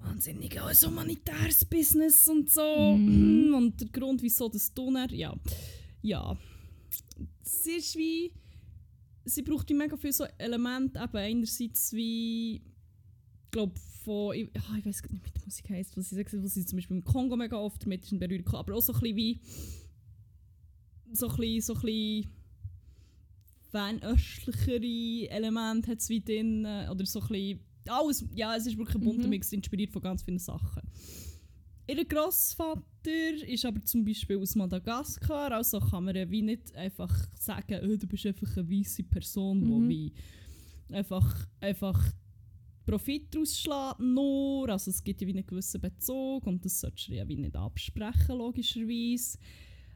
[0.00, 2.96] wahnsinnig auch ein humanitäres Business und so.
[2.96, 3.54] Mhm.
[3.54, 5.34] Und der Grund, wieso das tun er, ja.
[6.02, 6.36] Ja.
[7.44, 8.32] Es ist wie
[9.26, 13.74] sie braucht wie mega viele so Elemente, eben einerseits wie, ich glaube,
[14.04, 16.64] von, ich, ah, ich weiß nicht, wie die Musik heisst, was sie sagt, was sie
[16.64, 19.16] zum Beispiel im Kongo mega oft damit ist in Berührung aber auch so ein bisschen
[19.16, 19.40] wie,
[21.12, 22.30] so ein bisschen, so ein bisschen
[23.70, 28.78] fernöstlichere Elemente hat es wie drin, äh, oder so ein bisschen, alles, ja, es ist
[28.78, 29.30] wirklich ein bunter Mhm.
[29.30, 30.82] Mix, inspiriert von ganz vielen Sachen.
[31.88, 32.82] Ihr Grossvater
[33.46, 37.96] ist aber zum Beispiel aus Madagaskar, also kann man ja wie nicht einfach sagen, oh,
[37.96, 39.88] du bist einfach eine weiße Person, die Mhm.
[39.88, 40.12] wie
[40.90, 42.12] einfach, einfach
[42.84, 44.68] Profit daraus schlägt, nur.
[44.68, 47.56] Also es gibt ja wie einen gewissen Bezug und das solltest du ja wie nicht
[47.56, 49.38] absprechen, logischerweise.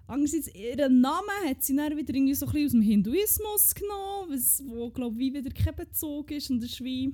[0.07, 4.31] Andererseits, ihren Namen hat sie dann wieder irgendwie so ein bisschen aus dem Hinduismus genommen,
[4.31, 7.13] was, wo glaube ich wie wieder kein Bezug ist und es ist wie...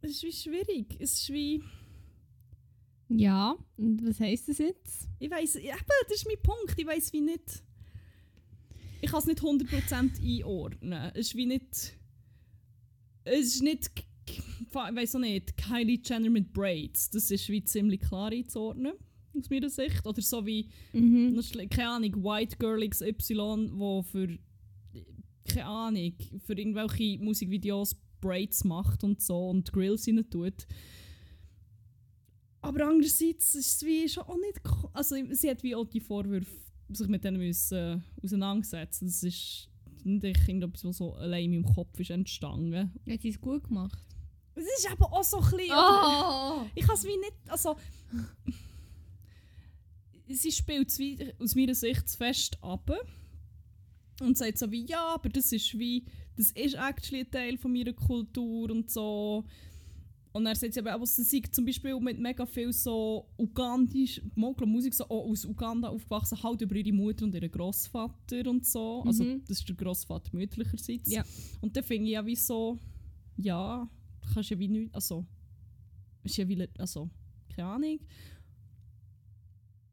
[0.00, 0.96] Es ist wie schwierig.
[0.98, 1.62] Es ist wie...
[3.08, 5.08] Ja, und was heisst das jetzt?
[5.18, 5.76] Ich weiß, eben,
[6.08, 6.74] das ist mein Punkt.
[6.76, 7.62] Ich weiß wie nicht.
[9.00, 11.10] Ich kann es nicht 100% einordnen.
[11.14, 11.96] Es ist wie nicht.
[13.24, 13.90] Es ist nicht.
[14.26, 15.56] Ich weiß auch nicht.
[15.56, 17.08] Kylie Jenner mit Braids.
[17.10, 18.92] Das ist wie ziemlich klar einzuordnen.
[19.38, 20.04] Aus meiner Sicht.
[20.06, 20.68] Oder so wie.
[20.92, 21.40] Mhm.
[21.70, 22.24] Keine Ahnung.
[22.24, 24.38] White Girl XY, wo für.
[25.48, 26.14] Keine Ahnung.
[26.44, 30.66] Für irgendwelche Musikvideos Braids macht und so und Grills rein tut.
[32.60, 34.60] Aber andererseits ist es wie schon auch nicht.
[34.92, 36.50] Also sie hat wie auch die Vorwürfe
[36.90, 39.06] sich mit denen müssen, äh, auseinandersetzen.
[39.06, 39.68] Das ist
[40.04, 42.92] nicht irgendetwas, was so allein in meinem Kopf ist entstanden.
[43.08, 43.98] Hat sie es gut gemacht?
[44.54, 45.76] Es ist aber auch so ein bisschen.
[45.76, 46.66] Oh!
[46.74, 47.36] Ich kann es wie nicht.
[47.46, 47.76] Also.
[50.28, 52.90] sie spielt es wie aus meiner Sicht fest ab.
[54.20, 56.04] Und sagt so wie, ja, aber das ist wie.
[56.36, 59.44] Das ist actually ein Teil von meiner Kultur und so.
[60.38, 64.66] Und dann sagt sie aber, aber sie zum Beispiel mit mega viel so ugandisch, Mogla
[64.66, 69.02] Musik so auch aus Uganda aufgewachsen, halt über ihre Mutter und ihren Großvater und so.
[69.04, 69.42] Also Mhm.
[69.48, 71.10] das ist der Großvater mütterlicherseits.
[71.10, 71.24] Ja.
[71.60, 72.78] Und dann finde ich ja wie so,
[73.36, 73.90] ja,
[74.22, 75.26] du kannst ja wie nicht, also,
[76.22, 77.10] ist ja wie, also,
[77.56, 77.98] keine Ahnung.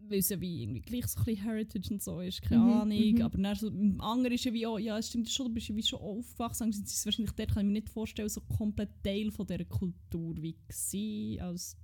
[0.07, 2.69] Weil es ja wie irgendwie gleich so ein bisschen Heritage und so ist, keine Mhm,
[2.73, 3.11] Ahnung.
[3.15, 3.21] mhm.
[3.21, 5.67] Aber dann so, im anderen ist ja wie, oh, ja, es stimmt schon, du bist
[5.69, 6.69] ja wie schon aufgewachsen.
[6.69, 10.55] Ist wahrscheinlich dort, kann ich mir nicht vorstellen, so komplett Teil von dieser Kultur wie
[10.67, 11.77] gewesen, als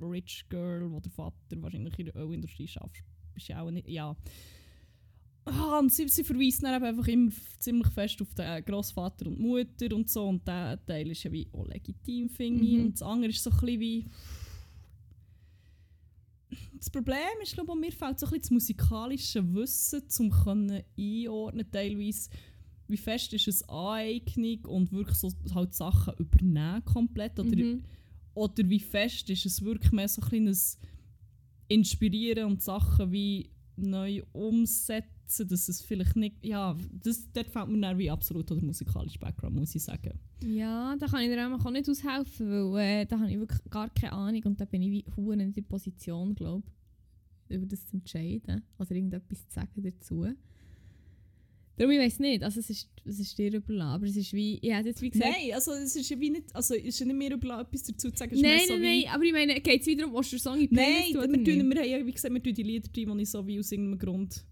[0.00, 3.04] Rich Girl, wo der Vater wahrscheinlich in der Ölindustrie arbeitet.
[3.32, 4.16] Bist ja auch nicht, ja.
[5.46, 9.94] Ah, und sie, sie verweisen dann einfach immer ziemlich fest auf den Großvater und Mutter
[9.94, 10.26] und so.
[10.26, 12.72] Und der Teil ist ja wie auch legitim, finde ich.
[12.78, 12.84] Mhm.
[12.86, 14.06] Und das andere ist so ein bisschen wie.
[16.76, 20.82] Das Problem ist, glaube ich, mir fehlt so ein bisschen das musikalische Wissen, um können
[20.98, 22.30] einordnen teilweise,
[22.88, 27.38] wie fest ist es Aneignung und wirklich so halt Sachen übernehmen komplett.
[27.38, 27.82] Oder, Mhm.
[28.34, 30.78] oder wie fest ist es wirklich mehr so ein kleines
[31.68, 37.80] Inspirieren und Sachen wie neu umsetzen, dass es vielleicht nicht, ja, das, dort fällt mir
[37.80, 40.18] dann wie absolut oder musikalischer Background, muss ich sagen.
[40.42, 43.88] Ja, da kann ich dir auch nicht aushelfen, weil äh, da habe ich wirklich gar
[43.90, 46.66] keine Ahnung und da bin ich wie hure in der Position, glaube
[47.48, 50.26] über das zu entscheiden oder irgendetwas zu sagen dazu.
[51.76, 54.58] Darum, ich weiß nicht, also es ist, es ist dir überlassen, aber es ist wie,
[54.62, 55.32] ich hätte jetzt wie gesagt...
[55.32, 57.82] Nein, also es ist ja wie nicht, also es ist ja nicht mehr überlassen, etwas
[57.82, 58.40] dazu zu sagen.
[58.40, 60.60] nein, mehr so nein, nein, aber ich meine, geht es wieder um, was der Song
[60.60, 63.22] in Nein, wir, tun wir haben ja, wie gesagt, wir tun die Lieder drin, die
[63.22, 64.44] ich so wie aus irgendeinem Grund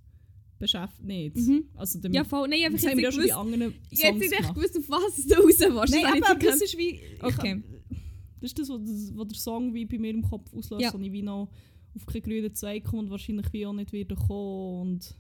[0.62, 1.36] beschäftigt nicht.
[1.36, 1.64] Mhm.
[1.74, 4.18] Also dem, Ja, voll, nein, einfach das haben wir ja jetzt schon anderen ich hätte
[4.18, 5.60] Songs nicht echt gewusst, auf was es da raus willst.
[5.92, 6.90] Nein, Das habe ich aber das ist wie...
[6.90, 7.54] Ich Okay.
[7.54, 7.98] hab-
[8.40, 10.92] das ist das, was, der Song wie bei mir im Kopf auslöst, Ja.
[10.94, 11.48] und ich wie noch
[11.94, 15.14] auf keinen grünen Zweig komme und wahrscheinlich wie auch nicht wieder kommen und...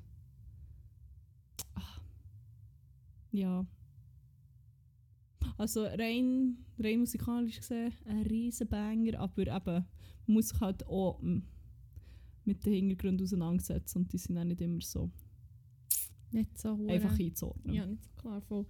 [1.74, 1.80] Ah.
[3.32, 3.66] Ja.
[5.58, 9.84] Also rein, rein musikalisch gesehen ein riesen Banger, aber eben,
[10.26, 11.38] man muss sich halt auch mm,
[12.44, 15.10] mit den Hintergründen auseinandersetzen und die sind auch nicht immer so
[16.32, 17.74] Nicht so hure- einfach einzuordnen.
[17.74, 18.66] Ja, nicht so klar voll.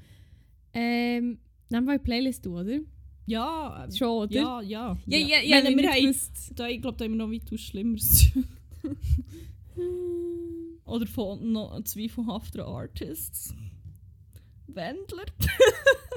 [0.75, 1.39] Ähm,
[1.71, 2.81] nehmen wir eine Playlist, du, oder?
[3.27, 4.35] Ja, äh, Schon, oder?
[4.35, 4.99] ja, ja.
[5.07, 6.17] ja, ja, Ich ja, meine, wir haben,
[6.57, 8.27] da, ich glaube, da haben wir noch weitaus Schlimmeres.
[10.85, 13.55] Oder von noch zweifelhaften Artists.
[14.67, 15.25] Wendler.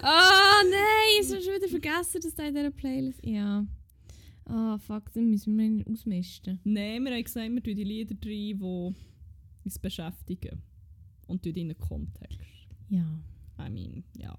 [0.08, 3.26] Ah, nein, ich habe schon wieder vergessen, dass da in dieser Playlist...
[3.26, 3.66] Ja.
[4.44, 6.60] Ah, fuck, dann müssen wir ihn ausmisten.
[6.64, 8.94] Nein, wir haben gesagt, wir tun die Lieder rein, die
[9.64, 10.62] uns beschäftigen.
[11.28, 12.40] Und in den Kontext.
[12.90, 13.06] Ja.
[13.60, 14.36] I mean, ja.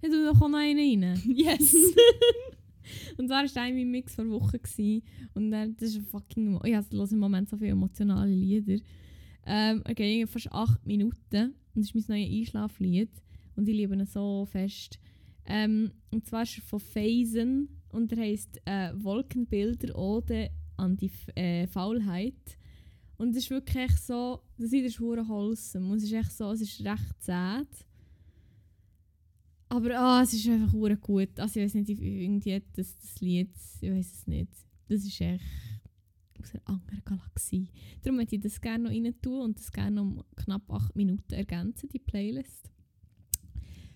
[0.00, 1.22] Dann tu doch auch noch einen rein.
[1.34, 1.74] Yes!
[3.16, 4.58] Und zwar war das mein Mix vor Wochen.
[4.58, 5.02] Gewesen.
[5.34, 6.60] Und dann, das ist ein fucking...
[6.64, 8.82] Ich höre im Moment so viele emotionale Lieder.
[9.44, 11.54] Ähm, er geht fast 8 Minuten.
[11.74, 13.10] Und das ist mein neues Einschlaflied.
[13.56, 15.00] Und ich liebe ihn so fest.
[15.46, 17.68] Ähm, und zwar ist er von Phasen.
[17.88, 22.58] Und er heisst äh, Wolkenbilder Ode an die F äh, Faulheit.
[23.18, 24.42] Und es ist wirklich echt so...
[24.58, 25.90] Das Lied ist hure wholesome.
[25.90, 26.50] Und es ist echt so...
[26.50, 27.68] Es ist recht sad.
[29.68, 31.38] Aber ah, es ist einfach hure gut.
[31.38, 34.52] Also ich weiß nicht, irgendwie das, das Lied, ich weiß es nicht.
[34.88, 35.42] Das ist echt
[36.40, 37.70] aus einer anderen Galaxie.
[38.02, 41.32] Darum möchte ich das gerne noch rein tun und das gerne um knapp 8 Minuten
[41.32, 42.70] ergänzen, die Playlist.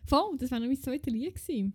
[0.05, 1.75] Voll, das wäre noch mein zweites Lied gewesen.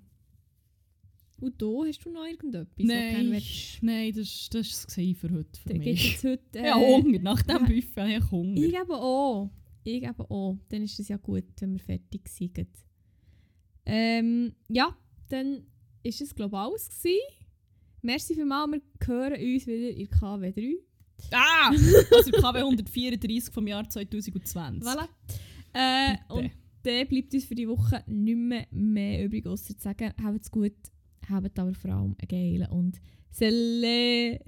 [1.39, 2.85] Und du, hast du noch irgendetwas?
[2.85, 3.41] Nein,
[3.81, 6.11] nein, das, ist es für heute für Da mich.
[6.11, 6.41] jetzt heute...
[6.59, 7.19] Ja, Hunger.
[7.19, 7.59] Nach dem ja.
[7.59, 8.57] Buffet habe ich Hunger.
[8.57, 9.51] Ich eben auch.
[9.83, 10.57] Ich eben auch.
[10.69, 12.67] Dann ist es ja gut, wenn wir fertig sind.
[13.85, 14.97] Ähm, ja,
[15.29, 15.63] dann
[16.03, 17.19] ist es glaube ich alles gewesen.
[18.01, 20.75] Merci vielmals, wir hören uns wieder in der KW3.
[21.31, 21.69] Ah!
[21.69, 24.83] Also KW 134 vom Jahr 2020.
[24.83, 25.07] Voilà.
[25.73, 26.51] Äh, und
[26.83, 30.75] dann bleibt uns für die Woche nicht mehr, mehr übrig, außer zu sagen, habt's gut,
[31.29, 34.45] habt aber vor allem einen geilen und Sellerie.